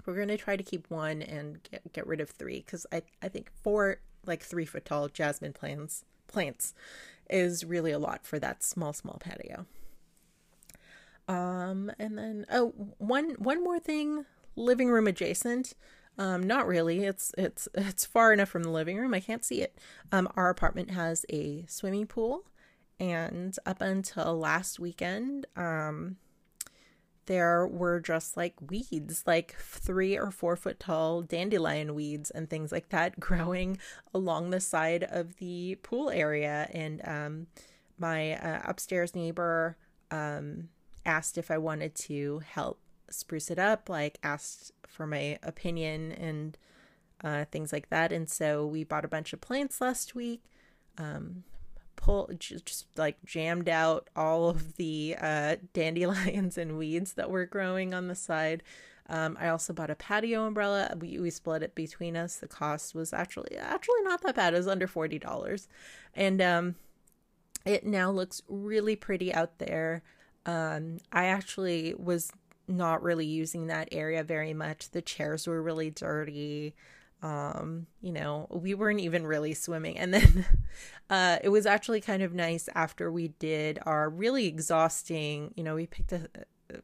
We're 0.06 0.16
going 0.16 0.30
to 0.30 0.38
try 0.38 0.58
to 0.58 0.64
keep 0.64 0.90
one 0.90 1.22
and 1.22 1.62
get, 1.70 1.94
get 1.94 2.08
rid 2.08 2.22
of 2.22 2.30
three 2.30 2.60
because 2.66 2.86
I, 2.92 3.04
I 3.22 3.30
think 3.30 3.52
four 3.62 4.00
like 4.26 4.42
three 4.42 4.66
foot 4.66 4.86
tall 4.86 5.08
jasmine 5.10 5.54
plants 5.54 6.06
plants 6.28 6.74
is 7.30 7.64
really 7.66 7.92
a 7.92 8.00
lot 8.00 8.26
for 8.26 8.40
that 8.40 8.64
small 8.64 8.94
small 8.94 9.20
patio. 9.20 9.66
Um, 11.28 11.92
and 12.00 12.18
then 12.18 12.46
oh 12.52 12.74
one 12.98 13.32
one 13.38 13.64
more 13.64 13.80
thing, 13.80 14.26
living 14.56 14.90
room 14.90 15.08
adjacent. 15.08 15.74
Um, 16.18 16.44
not 16.44 16.68
really. 16.68 17.06
It's 17.06 17.34
it's 17.38 17.68
it's 17.74 18.06
far 18.06 18.34
enough 18.34 18.50
from 18.50 18.64
the 18.64 18.70
living 18.70 18.98
room. 18.98 19.14
I 19.14 19.20
can't 19.20 19.44
see 19.44 19.62
it. 19.62 19.78
Um, 20.12 20.28
our 20.36 20.50
apartment 20.50 20.92
has 20.92 21.26
a 21.30 21.66
swimming 21.68 22.06
pool, 22.06 22.44
and 23.00 23.56
up 23.66 23.82
until 23.82 24.38
last 24.38 24.80
weekend, 24.80 25.48
um, 25.56 26.18
there 27.26 27.66
were 27.66 28.00
just 28.00 28.38
like 28.38 28.54
weeds, 28.70 29.24
like 29.26 29.56
three 29.58 30.18
or 30.18 30.30
four 30.30 30.56
foot 30.56 30.80
tall 30.80 31.22
dandelion 31.22 31.96
weeds 31.96 32.30
and 32.32 32.50
things 32.50 32.72
like 32.72 32.90
that 32.90 33.20
growing 33.20 33.78
along 34.14 34.50
the 34.50 34.60
side 34.60 35.04
of 35.04 35.38
the 35.38 35.76
pool 35.82 36.10
area. 36.10 36.70
And 36.74 37.02
um, 37.08 37.48
my 37.98 38.34
uh, 38.34 38.62
upstairs 38.66 39.16
neighbor 39.16 39.78
um, 40.12 40.70
asked 41.06 41.38
if 41.38 41.50
I 41.50 41.58
wanted 41.58 41.96
to 41.96 42.42
help 42.46 42.80
spruce 43.14 43.50
it 43.50 43.60
up, 43.60 43.90
like 43.90 44.18
asked 44.24 44.72
for 44.88 45.08
my 45.08 45.38
opinion 45.44 46.12
and 46.12 46.58
uh, 47.24 47.46
things 47.46 47.72
like 47.72 47.90
that. 47.90 48.12
And 48.12 48.30
so 48.30 48.66
we 48.66 48.84
bought 48.84 49.06
a 49.06 49.10
bunch 49.10 49.34
of 49.34 49.42
plants 49.42 49.80
last 49.82 50.16
week. 50.16 50.44
Um, 50.98 51.44
pull 51.96 52.30
just 52.38 52.88
like 52.98 53.18
jammed 53.24 53.70
out 53.70 54.10
all 54.16 54.50
of 54.50 54.76
the 54.76 55.16
uh, 55.20 55.56
dandelions 55.74 56.58
and 56.58 56.78
weeds 56.78 57.14
that 57.14 57.30
were 57.30 57.46
growing 57.46 57.94
on 57.94 58.08
the 58.08 58.16
side. 58.16 58.64
Um, 59.10 59.38
I 59.40 59.50
also 59.50 59.74
bought 59.74 59.90
a 59.90 59.96
patio 59.96 60.46
umbrella. 60.46 60.96
We, 60.98 61.20
we 61.20 61.30
split 61.30 61.62
it 61.62 61.76
between 61.76 62.16
us. 62.16 62.38
The 62.38 62.48
cost 62.48 62.96
was 62.96 63.14
actually 63.14 63.58
actually 63.58 64.02
not 64.04 64.22
that 64.24 64.36
bad. 64.36 64.54
It 64.54 64.58
was 64.58 64.68
under 64.68 64.88
forty 64.88 65.20
dollars, 65.20 65.68
and 66.14 66.42
um, 66.42 66.76
it 67.66 67.86
now 67.86 68.12
looks 68.12 68.42
really 68.48 68.96
pretty 68.96 69.34
out 69.34 69.60
there. 69.60 70.04
Um, 70.46 71.00
I 71.12 71.26
actually 71.26 71.94
was 71.98 72.32
not 72.68 73.04
really 73.04 73.26
using 73.26 73.68
that 73.68 73.90
area 73.92 74.24
very 74.24 74.54
much. 74.54 74.92
The 74.92 75.02
chairs 75.02 75.48
were 75.48 75.62
really 75.62 75.90
dirty. 75.90 76.76
Um, 77.22 77.88
you 78.02 78.12
know, 78.12 78.48
we 78.50 78.74
weren't 78.74 79.00
even 79.00 79.26
really 79.26 79.54
swimming. 79.54 79.98
And 79.98 80.14
then 80.14 80.46
uh, 81.10 81.38
it 81.44 81.50
was 81.50 81.66
actually 81.66 82.02
kind 82.02 82.22
of 82.22 82.34
nice 82.34 82.68
after 82.76 83.12
we 83.12 83.30
did 83.30 83.80
our 83.86 84.10
really 84.10 84.46
exhausting, 84.46 85.54
you 85.56 85.64
know, 85.64 85.76
we 85.76 85.88
picked 85.88 86.12
a, 86.12 86.28
a 86.70 86.78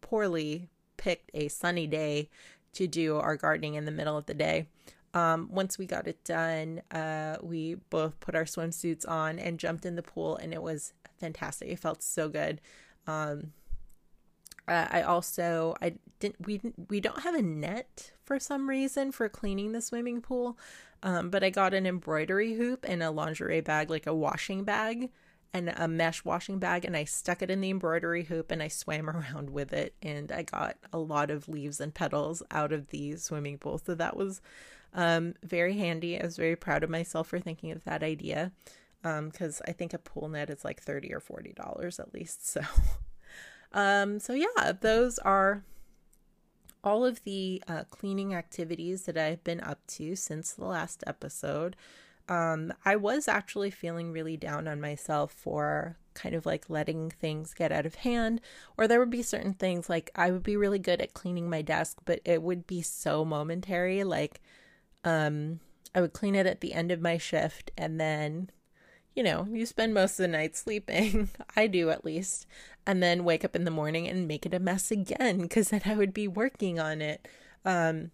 poorly 0.00 0.68
picked 0.96 1.30
a 1.34 1.48
sunny 1.48 1.86
day 1.86 2.28
to 2.74 2.86
do 2.86 3.16
our 3.16 3.36
gardening 3.36 3.74
in 3.74 3.84
the 3.84 3.90
middle 3.90 4.16
of 4.16 4.26
the 4.26 4.34
day. 4.34 4.68
Um, 5.14 5.48
once 5.52 5.78
we 5.78 5.86
got 5.86 6.08
it 6.08 6.22
done, 6.24 6.82
uh, 6.90 7.36
we 7.40 7.76
both 7.88 8.18
put 8.18 8.34
our 8.34 8.44
swimsuits 8.44 9.08
on 9.08 9.38
and 9.38 9.60
jumped 9.60 9.86
in 9.86 9.94
the 9.94 10.02
pool, 10.02 10.36
and 10.36 10.52
it 10.52 10.60
was 10.60 10.92
fantastic. 11.20 11.68
It 11.68 11.78
felt 11.78 12.02
so 12.02 12.28
good. 12.28 12.60
Um, 13.06 13.52
uh, 14.66 14.86
I 14.90 15.02
also 15.02 15.74
I 15.82 15.94
didn't 16.20 16.46
we 16.46 16.60
we 16.88 17.00
don't 17.00 17.20
have 17.20 17.34
a 17.34 17.42
net 17.42 18.12
for 18.22 18.38
some 18.38 18.68
reason 18.68 19.12
for 19.12 19.28
cleaning 19.28 19.72
the 19.72 19.82
swimming 19.82 20.20
pool, 20.22 20.58
um, 21.02 21.30
but 21.30 21.44
I 21.44 21.50
got 21.50 21.74
an 21.74 21.86
embroidery 21.86 22.54
hoop 22.54 22.84
and 22.88 23.02
a 23.02 23.10
lingerie 23.10 23.60
bag, 23.60 23.90
like 23.90 24.06
a 24.06 24.14
washing 24.14 24.64
bag 24.64 25.10
and 25.52 25.72
a 25.76 25.86
mesh 25.86 26.24
washing 26.24 26.58
bag, 26.58 26.84
and 26.84 26.96
I 26.96 27.04
stuck 27.04 27.42
it 27.42 27.50
in 27.50 27.60
the 27.60 27.70
embroidery 27.70 28.24
hoop 28.24 28.50
and 28.50 28.62
I 28.62 28.68
swam 28.68 29.08
around 29.10 29.50
with 29.50 29.72
it, 29.72 29.94
and 30.02 30.32
I 30.32 30.42
got 30.42 30.76
a 30.92 30.98
lot 30.98 31.30
of 31.30 31.48
leaves 31.48 31.80
and 31.80 31.94
petals 31.94 32.42
out 32.50 32.72
of 32.72 32.88
the 32.88 33.16
swimming 33.16 33.58
pool. 33.58 33.78
So 33.78 33.94
that 33.94 34.16
was 34.16 34.40
um, 34.94 35.34
very 35.42 35.76
handy. 35.76 36.20
I 36.20 36.24
was 36.24 36.36
very 36.36 36.56
proud 36.56 36.82
of 36.82 36.90
myself 36.90 37.28
for 37.28 37.38
thinking 37.38 37.70
of 37.70 37.84
that 37.84 38.02
idea 38.02 38.52
because 39.02 39.60
um, 39.60 39.64
I 39.68 39.72
think 39.72 39.92
a 39.92 39.98
pool 39.98 40.28
net 40.30 40.48
is 40.48 40.64
like 40.64 40.80
thirty 40.80 41.12
or 41.12 41.20
forty 41.20 41.52
dollars 41.52 42.00
at 42.00 42.14
least. 42.14 42.48
So. 42.48 42.62
Um, 43.74 44.20
so 44.20 44.32
yeah, 44.32 44.72
those 44.80 45.18
are 45.18 45.64
all 46.82 47.04
of 47.04 47.22
the 47.24 47.62
uh, 47.66 47.84
cleaning 47.90 48.34
activities 48.34 49.02
that 49.02 49.18
I've 49.18 49.42
been 49.42 49.60
up 49.60 49.86
to 49.88 50.14
since 50.14 50.52
the 50.52 50.64
last 50.64 51.02
episode. 51.06 51.76
Um, 52.28 52.72
I 52.84 52.96
was 52.96 53.28
actually 53.28 53.70
feeling 53.70 54.12
really 54.12 54.36
down 54.36 54.68
on 54.68 54.80
myself 54.80 55.32
for 55.32 55.98
kind 56.14 56.34
of 56.34 56.46
like 56.46 56.70
letting 56.70 57.10
things 57.10 57.52
get 57.52 57.72
out 57.72 57.84
of 57.84 57.96
hand, 57.96 58.40
or 58.78 58.86
there 58.86 59.00
would 59.00 59.10
be 59.10 59.22
certain 59.22 59.54
things 59.54 59.90
like 59.90 60.10
I 60.14 60.30
would 60.30 60.44
be 60.44 60.56
really 60.56 60.78
good 60.78 61.00
at 61.00 61.12
cleaning 61.12 61.50
my 61.50 61.60
desk, 61.60 61.98
but 62.04 62.20
it 62.24 62.42
would 62.42 62.66
be 62.66 62.80
so 62.80 63.24
momentary. 63.24 64.04
Like, 64.04 64.40
um, 65.02 65.60
I 65.94 66.00
would 66.00 66.12
clean 66.12 66.34
it 66.34 66.46
at 66.46 66.60
the 66.60 66.72
end 66.72 66.92
of 66.92 67.00
my 67.00 67.18
shift 67.18 67.72
and 67.76 68.00
then 68.00 68.50
you 69.14 69.22
know, 69.22 69.46
you 69.50 69.64
spend 69.64 69.94
most 69.94 70.12
of 70.12 70.24
the 70.24 70.28
night 70.28 70.56
sleeping. 70.56 71.30
I 71.56 71.66
do 71.66 71.90
at 71.90 72.04
least. 72.04 72.46
And 72.86 73.02
then 73.02 73.24
wake 73.24 73.44
up 73.44 73.56
in 73.56 73.64
the 73.64 73.70
morning 73.70 74.08
and 74.08 74.28
make 74.28 74.44
it 74.44 74.52
a 74.52 74.58
mess 74.58 74.90
again 74.90 75.38
because 75.38 75.70
then 75.70 75.82
I 75.86 75.94
would 75.94 76.12
be 76.12 76.28
working 76.28 76.78
on 76.78 77.00
it. 77.00 77.26
Um, 77.64 78.10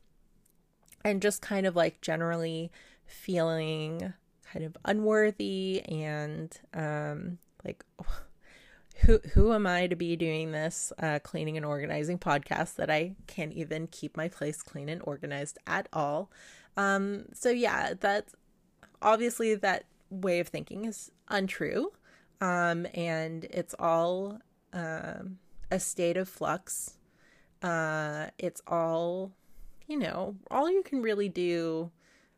and 1.04 1.22
just 1.22 1.42
kind 1.42 1.66
of 1.66 1.74
like 1.74 2.00
generally 2.00 2.70
feeling 3.06 4.12
kind 4.52 4.64
of 4.64 4.76
unworthy 4.84 5.82
and 5.88 6.56
um, 6.74 7.38
like, 7.64 7.84
who 9.06 9.18
who 9.32 9.54
am 9.54 9.66
I 9.66 9.86
to 9.86 9.96
be 9.96 10.14
doing 10.14 10.52
this 10.52 10.92
uh, 10.98 11.20
cleaning 11.20 11.56
and 11.56 11.64
organizing 11.64 12.18
podcast 12.18 12.76
that 12.76 12.90
I 12.90 13.14
can't 13.26 13.52
even 13.54 13.86
keep 13.86 14.14
my 14.14 14.28
place 14.28 14.62
clean 14.62 14.90
and 14.90 15.00
organized 15.04 15.58
at 15.66 15.88
all? 15.92 16.30
Um, 16.76 17.24
so 17.32 17.50
yeah, 17.50 17.94
that's 17.98 18.34
obviously 19.00 19.54
that 19.54 19.84
way 20.10 20.40
of 20.40 20.48
thinking 20.48 20.84
is 20.84 21.10
untrue. 21.28 21.92
Um, 22.40 22.86
and 22.94 23.44
it's 23.44 23.74
all 23.78 24.38
um, 24.72 25.38
a 25.70 25.78
state 25.78 26.16
of 26.16 26.28
flux. 26.28 26.96
Uh, 27.62 28.28
it's 28.38 28.62
all, 28.66 29.32
you 29.86 29.98
know, 29.98 30.36
all 30.50 30.70
you 30.70 30.82
can 30.82 31.02
really 31.02 31.28
do 31.28 31.90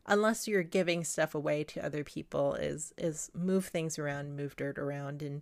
unless 0.05 0.47
you're 0.47 0.63
giving 0.63 1.03
stuff 1.03 1.33
away 1.33 1.63
to 1.63 1.85
other 1.85 2.03
people 2.03 2.55
is 2.55 2.93
is 2.97 3.31
move 3.33 3.65
things 3.65 3.97
around 3.97 4.35
move 4.35 4.55
dirt 4.55 4.77
around 4.77 5.21
and 5.21 5.41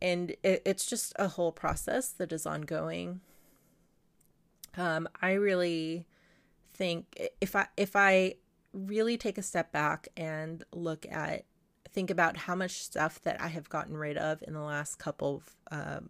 and 0.00 0.30
it, 0.42 0.62
it's 0.64 0.86
just 0.86 1.12
a 1.16 1.28
whole 1.28 1.52
process 1.52 2.10
that 2.10 2.32
is 2.32 2.46
ongoing 2.46 3.20
um 4.76 5.08
i 5.20 5.32
really 5.32 6.06
think 6.72 7.30
if 7.40 7.56
i 7.56 7.66
if 7.76 7.96
i 7.96 8.34
really 8.72 9.16
take 9.16 9.38
a 9.38 9.42
step 9.42 9.72
back 9.72 10.08
and 10.16 10.64
look 10.72 11.06
at 11.10 11.44
think 11.90 12.10
about 12.10 12.36
how 12.36 12.54
much 12.54 12.82
stuff 12.82 13.20
that 13.22 13.40
i 13.40 13.48
have 13.48 13.68
gotten 13.68 13.96
rid 13.96 14.16
of 14.16 14.42
in 14.46 14.52
the 14.52 14.60
last 14.60 14.98
couple 14.98 15.36
of 15.36 15.56
uh, 15.78 16.00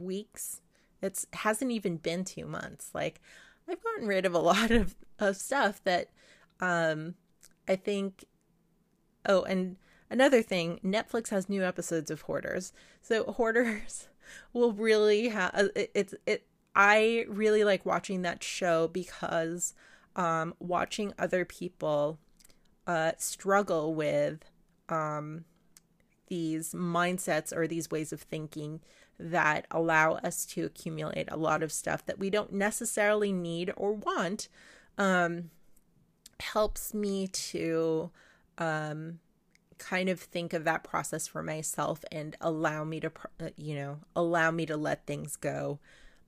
weeks 0.00 0.60
it's 1.00 1.26
hasn't 1.32 1.70
even 1.70 1.96
been 1.96 2.24
two 2.24 2.44
months 2.44 2.90
like 2.92 3.20
i've 3.68 3.82
gotten 3.82 4.06
rid 4.06 4.26
of 4.26 4.34
a 4.34 4.38
lot 4.52 4.70
of, 4.70 4.96
of 5.18 5.36
stuff 5.36 5.82
that 5.84 6.08
um, 6.62 7.14
I 7.68 7.76
think. 7.76 8.24
Oh, 9.26 9.42
and 9.42 9.76
another 10.08 10.42
thing, 10.42 10.80
Netflix 10.84 11.28
has 11.28 11.48
new 11.48 11.62
episodes 11.62 12.10
of 12.10 12.22
Hoarders. 12.22 12.72
So 13.02 13.24
Hoarders 13.32 14.08
will 14.52 14.72
really 14.72 15.28
have 15.28 15.50
uh, 15.54 15.68
it, 15.76 15.90
it's 15.94 16.14
it. 16.24 16.46
I 16.74 17.26
really 17.28 17.64
like 17.64 17.84
watching 17.84 18.22
that 18.22 18.42
show 18.42 18.88
because 18.88 19.74
um, 20.16 20.54
watching 20.58 21.12
other 21.18 21.44
people 21.44 22.18
uh, 22.86 23.12
struggle 23.18 23.94
with 23.94 24.44
um, 24.88 25.44
these 26.28 26.72
mindsets 26.72 27.54
or 27.54 27.66
these 27.66 27.90
ways 27.90 28.12
of 28.12 28.22
thinking 28.22 28.80
that 29.18 29.66
allow 29.70 30.14
us 30.14 30.44
to 30.46 30.64
accumulate 30.64 31.28
a 31.30 31.36
lot 31.36 31.62
of 31.62 31.70
stuff 31.70 32.04
that 32.06 32.18
we 32.18 32.30
don't 32.30 32.52
necessarily 32.52 33.32
need 33.32 33.72
or 33.76 33.92
want 33.92 34.48
um, 34.98 35.50
helps 36.40 36.92
me 36.92 37.26
to 37.28 38.10
um, 38.58 39.20
kind 39.78 40.08
of 40.08 40.20
think 40.20 40.52
of 40.52 40.64
that 40.64 40.84
process 40.84 41.26
for 41.26 41.42
myself 41.42 42.04
and 42.10 42.36
allow 42.40 42.84
me 42.84 43.00
to, 43.00 43.12
uh, 43.40 43.48
you 43.56 43.74
know, 43.74 43.98
allow 44.16 44.50
me 44.50 44.66
to 44.66 44.76
let 44.76 45.06
things 45.06 45.36
go 45.36 45.78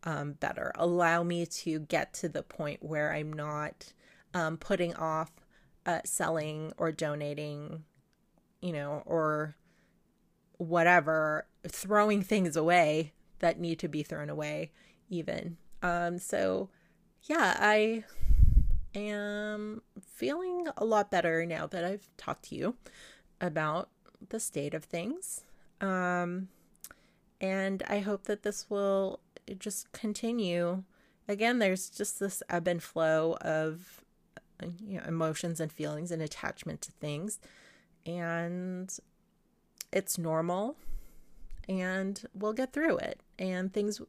um, 0.04 0.32
better. 0.34 0.72
Allow 0.76 1.22
me 1.22 1.46
to 1.46 1.80
get 1.80 2.12
to 2.14 2.28
the 2.28 2.42
point 2.42 2.82
where 2.82 3.12
I'm 3.12 3.32
not 3.32 3.92
um, 4.32 4.56
putting 4.56 4.94
off 4.94 5.32
uh, 5.86 6.00
selling 6.04 6.72
or 6.76 6.92
donating, 6.92 7.84
you 8.60 8.72
know, 8.72 9.02
or 9.06 9.56
whatever, 10.58 11.46
throwing 11.66 12.22
things 12.22 12.56
away 12.56 13.12
that 13.40 13.58
need 13.58 13.78
to 13.80 13.88
be 13.88 14.02
thrown 14.02 14.30
away, 14.30 14.70
even. 15.08 15.56
Um, 15.82 16.18
so, 16.18 16.70
yeah, 17.22 17.56
I 17.58 18.04
am 18.94 19.82
feeling 20.00 20.68
a 20.76 20.84
lot 20.84 21.10
better 21.10 21.44
now 21.44 21.66
that 21.66 21.84
I've 21.84 22.08
talked 22.16 22.46
to 22.46 22.54
you 22.54 22.76
about 23.40 23.88
the 24.28 24.40
state 24.40 24.74
of 24.74 24.84
things. 24.84 25.42
Um, 25.80 26.48
and 27.40 27.82
I 27.88 27.98
hope 27.98 28.24
that 28.24 28.42
this 28.42 28.70
will 28.70 29.20
just 29.58 29.92
continue. 29.92 30.82
Again, 31.28 31.58
there's 31.58 31.90
just 31.90 32.20
this 32.20 32.42
ebb 32.48 32.68
and 32.68 32.82
flow 32.82 33.36
of 33.40 34.04
you 34.80 34.98
know, 34.98 35.04
emotions 35.06 35.60
and 35.60 35.72
feelings 35.72 36.10
and 36.10 36.22
attachment 36.22 36.80
to 36.82 36.92
things. 36.92 37.38
And 38.06 38.94
it's 39.92 40.18
normal 40.18 40.76
and 41.68 42.22
we'll 42.34 42.52
get 42.52 42.72
through 42.72 42.98
it. 42.98 43.20
And 43.38 43.72
things 43.72 44.00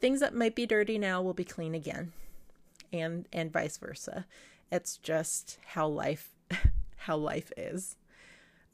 things 0.00 0.20
that 0.20 0.34
might 0.34 0.56
be 0.56 0.66
dirty 0.66 0.98
now 0.98 1.22
will 1.22 1.34
be 1.34 1.44
clean 1.44 1.74
again 1.74 2.12
and 2.92 3.26
and 3.32 3.52
vice 3.52 3.78
versa. 3.78 4.26
It's 4.70 4.96
just 4.96 5.58
how 5.66 5.86
life 5.88 6.34
how 6.96 7.16
life 7.16 7.52
is. 7.56 7.96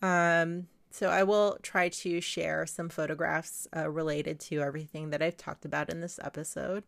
Um 0.02 0.68
so 0.90 1.08
I 1.08 1.22
will 1.22 1.58
try 1.62 1.88
to 1.88 2.20
share 2.20 2.66
some 2.66 2.88
photographs 2.88 3.68
uh, 3.76 3.90
related 3.90 4.40
to 4.40 4.60
everything 4.60 5.10
that 5.10 5.22
I've 5.22 5.36
talked 5.36 5.64
about 5.64 5.90
in 5.90 6.00
this 6.00 6.18
episode 6.22 6.84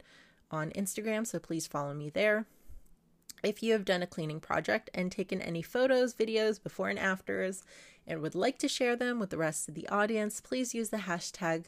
on 0.50 0.70
Instagram, 0.70 1.26
so 1.26 1.38
please 1.38 1.66
follow 1.66 1.94
me 1.94 2.10
there. 2.10 2.46
If 3.42 3.62
you 3.62 3.72
have 3.72 3.84
done 3.84 4.02
a 4.02 4.06
cleaning 4.06 4.40
project 4.40 4.90
and 4.92 5.10
taken 5.10 5.40
any 5.40 5.62
photos, 5.62 6.14
videos, 6.14 6.62
before 6.62 6.88
and 6.88 6.98
afters, 6.98 7.62
and 8.06 8.20
would 8.20 8.34
like 8.34 8.58
to 8.58 8.68
share 8.68 8.96
them 8.96 9.18
with 9.18 9.30
the 9.30 9.38
rest 9.38 9.68
of 9.68 9.74
the 9.74 9.88
audience, 9.88 10.40
please 10.40 10.74
use 10.74 10.90
the 10.90 10.98
hashtag 10.98 11.66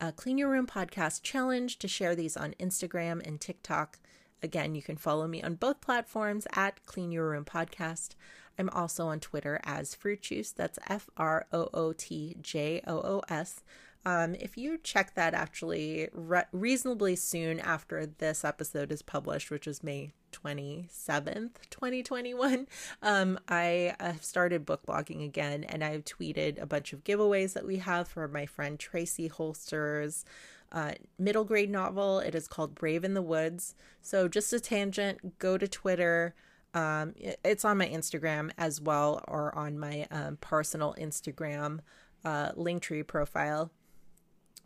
uh, 0.00 0.10
Clean 0.10 0.36
Your 0.36 0.50
Room 0.50 0.66
Podcast 0.66 1.22
Challenge 1.22 1.78
to 1.78 1.86
share 1.86 2.16
these 2.16 2.36
on 2.36 2.54
Instagram 2.58 3.24
and 3.26 3.40
TikTok. 3.40 3.98
Again, 4.42 4.74
you 4.74 4.82
can 4.82 4.96
follow 4.96 5.28
me 5.28 5.42
on 5.42 5.54
both 5.54 5.80
platforms 5.80 6.46
at 6.54 6.84
Clean 6.86 7.12
Your 7.12 7.30
Room 7.30 7.44
Podcast. 7.44 8.16
I'm 8.58 8.68
also 8.70 9.06
on 9.06 9.20
Twitter 9.20 9.60
as 9.64 9.94
Fruit 9.94 10.22
Juice. 10.22 10.52
That's 10.52 10.78
F 10.88 11.08
R 11.16 11.46
O 11.52 11.68
O 11.72 11.92
T 11.92 12.36
J 12.40 12.82
O 12.86 12.96
O 12.96 13.22
S. 13.28 13.62
Um, 14.04 14.34
if 14.34 14.56
you 14.56 14.78
check 14.78 15.14
that 15.14 15.32
actually 15.32 16.08
re- 16.12 16.44
reasonably 16.50 17.14
soon 17.14 17.60
after 17.60 18.04
this 18.04 18.44
episode 18.44 18.90
is 18.90 19.00
published, 19.00 19.50
which 19.50 19.68
is 19.68 19.84
May 19.84 20.12
27th, 20.32 21.50
2021, 21.70 22.66
um, 23.02 23.38
I 23.48 23.94
have 24.00 24.24
started 24.24 24.66
book 24.66 24.84
blogging 24.86 25.24
again 25.24 25.62
and 25.64 25.84
I've 25.84 26.04
tweeted 26.04 26.60
a 26.60 26.66
bunch 26.66 26.92
of 26.92 27.04
giveaways 27.04 27.52
that 27.52 27.66
we 27.66 27.76
have 27.76 28.08
for 28.08 28.26
my 28.26 28.44
friend 28.44 28.78
Tracy 28.78 29.28
Holczer's 29.28 30.24
uh, 30.72 30.92
middle 31.18 31.44
grade 31.44 31.70
novel. 31.70 32.18
It 32.18 32.34
is 32.34 32.48
called 32.48 32.74
Brave 32.74 33.04
in 33.04 33.14
the 33.14 33.22
Woods. 33.22 33.76
So, 34.00 34.26
just 34.26 34.52
a 34.52 34.58
tangent, 34.58 35.38
go 35.38 35.58
to 35.58 35.68
Twitter. 35.68 36.34
Um, 36.74 37.14
it's 37.44 37.64
on 37.64 37.78
my 37.78 37.88
Instagram 37.88 38.50
as 38.56 38.80
well, 38.80 39.22
or 39.28 39.56
on 39.56 39.78
my 39.78 40.06
um, 40.10 40.38
personal 40.40 40.94
Instagram 40.98 41.80
uh, 42.24 42.52
Linktree 42.52 43.06
profile. 43.06 43.70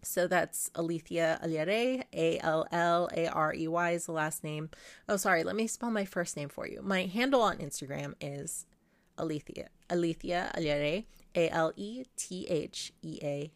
So 0.02 0.28
that's 0.28 0.70
Alethea 0.76 1.40
Allarey, 1.44 2.04
A 2.12 2.38
L 2.38 2.66
L 2.70 3.08
A 3.12 3.26
R 3.26 3.52
E 3.54 3.66
Y 3.66 3.90
is 3.90 4.06
the 4.06 4.12
last 4.12 4.44
name. 4.44 4.70
Oh, 5.08 5.16
sorry, 5.16 5.42
let 5.42 5.56
me 5.56 5.66
spell 5.66 5.90
my 5.90 6.04
first 6.04 6.36
name 6.36 6.48
for 6.48 6.66
you. 6.66 6.80
My 6.82 7.06
handle 7.06 7.42
on 7.42 7.58
Instagram 7.58 8.14
is 8.20 8.66
Alethea, 9.18 9.68
Alethea 9.90 10.52
Allarey, 10.56 11.06
A 11.34 11.48
L 11.50 11.72
E 11.76 12.04
T 12.16 12.46
H 12.48 12.92
E 13.02 13.18
A 13.22 13.50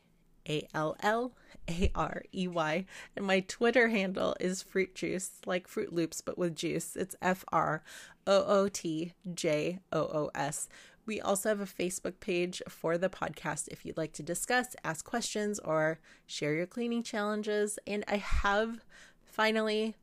A 0.48 0.66
L 0.74 0.96
L 1.00 1.32
A 1.68 1.90
R 1.94 2.22
E 2.34 2.48
Y. 2.48 2.84
And 3.16 3.26
my 3.26 3.40
Twitter 3.40 3.88
handle 3.88 4.36
is 4.40 4.62
Fruit 4.62 4.94
Juice, 4.94 5.32
like 5.46 5.68
Fruit 5.68 5.92
Loops, 5.92 6.20
but 6.20 6.38
with 6.38 6.56
juice. 6.56 6.96
It's 6.96 7.16
F 7.20 7.44
R 7.52 7.82
O 8.26 8.44
O 8.44 8.68
T 8.68 9.12
J 9.34 9.80
O 9.92 10.00
O 10.00 10.30
S. 10.34 10.68
We 11.06 11.20
also 11.20 11.48
have 11.48 11.60
a 11.60 11.64
Facebook 11.64 12.20
page 12.20 12.62
for 12.68 12.96
the 12.96 13.08
podcast 13.08 13.68
if 13.68 13.84
you'd 13.84 13.96
like 13.96 14.12
to 14.12 14.22
discuss, 14.22 14.76
ask 14.84 15.04
questions, 15.04 15.58
or 15.58 15.98
share 16.26 16.54
your 16.54 16.66
cleaning 16.66 17.02
challenges. 17.02 17.78
And 17.86 18.04
I 18.06 18.16
have 18.16 18.84
finally 19.24 19.96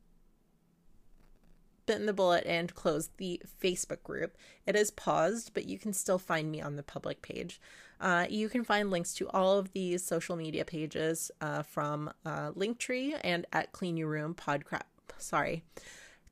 bitten 1.86 2.04
the 2.04 2.12
bullet 2.12 2.44
and 2.46 2.74
closed 2.74 3.12
the 3.16 3.40
Facebook 3.62 4.02
group. 4.02 4.36
It 4.66 4.76
is 4.76 4.90
paused, 4.90 5.52
but 5.54 5.66
you 5.66 5.78
can 5.78 5.94
still 5.94 6.18
find 6.18 6.50
me 6.50 6.60
on 6.60 6.76
the 6.76 6.82
public 6.82 7.22
page. 7.22 7.60
Uh, 8.00 8.26
you 8.28 8.48
can 8.48 8.64
find 8.64 8.90
links 8.90 9.14
to 9.14 9.28
all 9.30 9.58
of 9.58 9.72
these 9.72 10.04
social 10.04 10.36
media 10.36 10.64
pages 10.64 11.30
uh, 11.40 11.62
from 11.62 12.10
uh, 12.24 12.52
Linktree 12.52 13.18
and 13.22 13.46
at 13.52 13.72
Clean 13.72 13.96
Your 13.96 14.08
Room 14.08 14.34
Podcast. 14.34 14.82
Sorry, 15.18 15.64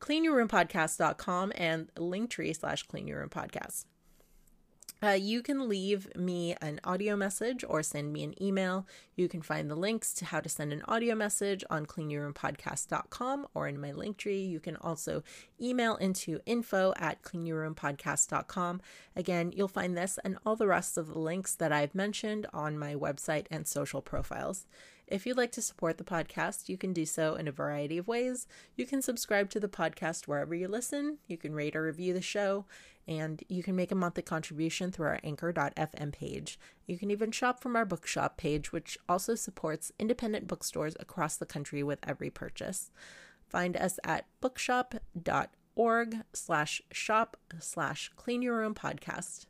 cleanyourroompodcast.com 0.01 1.52
and 1.56 1.93
Linktree 1.97 2.56
slash 2.56 2.84
Clean 2.84 3.06
Your 3.06 3.20
Room 3.20 3.30
Podcast. 3.30 3.84
Uh, 5.02 5.10
you 5.10 5.43
can 5.43 5.68
leave 5.68 6.14
me 6.16 6.56
an 6.62 6.81
audio 6.82 7.16
message 7.16 7.64
or 7.68 7.82
send 7.82 8.12
me 8.12 8.24
an 8.24 8.40
email. 8.43 8.86
You 9.14 9.28
can 9.28 9.43
find 9.43 9.70
the 9.70 9.77
links 9.77 10.14
to 10.14 10.24
how 10.24 10.40
to 10.40 10.48
send 10.48 10.73
an 10.73 10.82
audio 10.89 11.14
message 11.14 11.62
on 11.68 11.85
cleanyourroompodcast.com 11.86 13.47
or 13.55 13.68
in 13.68 13.81
my 13.81 13.93
Linktree. 13.93 14.48
You 14.48 14.59
can 14.59 14.77
also 14.77 15.23
email 15.60 15.97
into 15.97 16.40
info 16.47 16.94
at 16.97 17.23
cleanyourroompodcast.com. 17.23 18.81
Again, 19.14 19.52
you'll 19.55 19.68
find 19.68 19.97
this 19.97 20.18
and 20.24 20.39
all 20.47 20.56
the 20.56 20.66
rest 20.66 20.97
of 20.97 21.09
the 21.09 21.18
links 21.18 21.55
that 21.55 21.73
I've 21.73 21.94
mentioned 21.94 22.47
on 22.55 22.78
my 22.78 22.94
website 22.94 23.47
and 23.51 23.66
social 23.66 24.01
profiles. 24.01 24.66
If 25.08 25.24
you'd 25.24 25.36
like 25.36 25.52
to 25.52 25.62
support 25.62 25.98
the 25.98 26.04
podcast, 26.04 26.68
you 26.68 26.76
can 26.76 26.92
do 26.92 27.06
so 27.06 27.36
in 27.36 27.46
a 27.46 27.52
variety 27.52 27.96
of 27.96 28.08
ways. 28.08 28.48
You 28.74 28.86
can 28.86 29.02
subscribe 29.02 29.50
to 29.50 29.60
the 29.60 29.68
podcast 29.68 30.26
wherever 30.26 30.54
you 30.54 30.66
listen, 30.66 31.18
you 31.28 31.36
can 31.36 31.54
rate 31.54 31.76
or 31.76 31.84
review 31.84 32.12
the 32.12 32.20
show, 32.20 32.64
and 33.06 33.42
you 33.48 33.62
can 33.62 33.76
make 33.76 33.92
a 33.92 33.96
monthly 33.96 34.24
contribution 34.24 34.90
through 34.90 35.06
our 35.06 35.20
anchor.fm 35.22 36.12
page. 36.12 36.58
You 36.86 36.98
can 36.98 37.12
even 37.12 37.30
shop 37.30 37.60
from 37.60 37.76
our 37.76 37.84
bookshop 37.84 38.36
page, 38.36 38.72
which 38.72 38.98
also 39.08 39.36
supports 39.36 39.92
independent 39.98 40.48
bookstores 40.48 40.96
across 40.98 41.36
the 41.36 41.46
country 41.46 41.84
with 41.84 42.00
every 42.02 42.30
purchase. 42.30 42.90
Find 43.48 43.76
us 43.76 44.00
at 44.02 44.26
bookshop.org 44.40 46.16
slash 46.32 46.82
shop 46.90 47.36
slash 47.60 48.10
clean 48.16 48.42
your 48.42 48.58
room 48.58 48.74
podcast. 48.74 49.46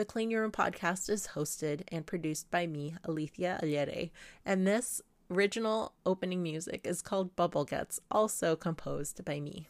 The 0.00 0.06
Clean 0.06 0.30
Your 0.30 0.40
Room 0.40 0.50
podcast 0.50 1.10
is 1.10 1.28
hosted 1.34 1.82
and 1.88 2.06
produced 2.06 2.50
by 2.50 2.66
me, 2.66 2.94
Alethea 3.06 3.60
Allarey, 3.62 4.12
and 4.46 4.66
this 4.66 5.02
original 5.30 5.92
opening 6.06 6.42
music 6.42 6.86
is 6.86 7.02
called 7.02 7.36
Bubble 7.36 7.66
Guts, 7.66 8.00
also 8.10 8.56
composed 8.56 9.22
by 9.26 9.40
me. 9.40 9.68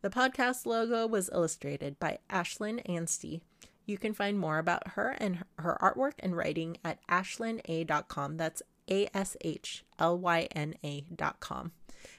The 0.00 0.08
podcast 0.08 0.66
logo 0.66 1.08
was 1.08 1.30
illustrated 1.32 1.98
by 1.98 2.20
Ashlyn 2.30 2.80
Anstey. 2.88 3.40
You 3.84 3.98
can 3.98 4.14
find 4.14 4.38
more 4.38 4.58
about 4.58 4.86
her 4.90 5.16
and 5.18 5.42
her 5.58 5.76
artwork 5.82 6.12
and 6.20 6.36
writing 6.36 6.76
at 6.84 7.04
ashlyna.com. 7.08 8.36
That's 8.36 8.62
A 8.88 9.08
S 9.12 9.36
H 9.40 9.84
L 9.98 10.16
Y 10.16 10.46
N 10.54 10.76
A.com. 10.84 11.72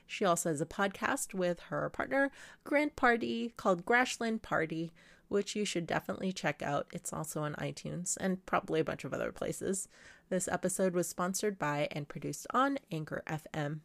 She 0.05 0.25
also 0.25 0.49
has 0.49 0.59
a 0.59 0.65
podcast 0.65 1.33
with 1.33 1.61
her 1.69 1.89
partner, 1.89 2.29
Grant 2.65 2.97
Party, 2.97 3.53
called 3.55 3.85
Grashland 3.85 4.41
Party, 4.41 4.91
which 5.33 5.55
you 5.55 5.65
should 5.65 5.85
definitely 5.87 6.31
check 6.31 6.61
out. 6.61 6.87
It's 6.93 7.11
also 7.11 7.41
on 7.41 7.55
iTunes 7.55 8.15
and 8.21 8.45
probably 8.45 8.79
a 8.79 8.85
bunch 8.85 9.03
of 9.03 9.13
other 9.13 9.31
places. 9.31 9.89
This 10.29 10.47
episode 10.47 10.93
was 10.93 11.09
sponsored 11.09 11.59
by 11.59 11.87
and 11.91 12.07
produced 12.07 12.47
on 12.53 12.77
Anchor 12.91 13.23
FM. 13.27 13.79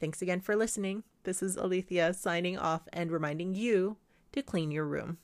Thanks 0.00 0.20
again 0.20 0.40
for 0.40 0.56
listening. 0.56 1.04
This 1.22 1.42
is 1.42 1.56
Alethea 1.56 2.12
signing 2.14 2.58
off 2.58 2.88
and 2.92 3.12
reminding 3.12 3.54
you 3.54 3.96
to 4.32 4.42
clean 4.42 4.70
your 4.70 4.84
room. 4.84 5.18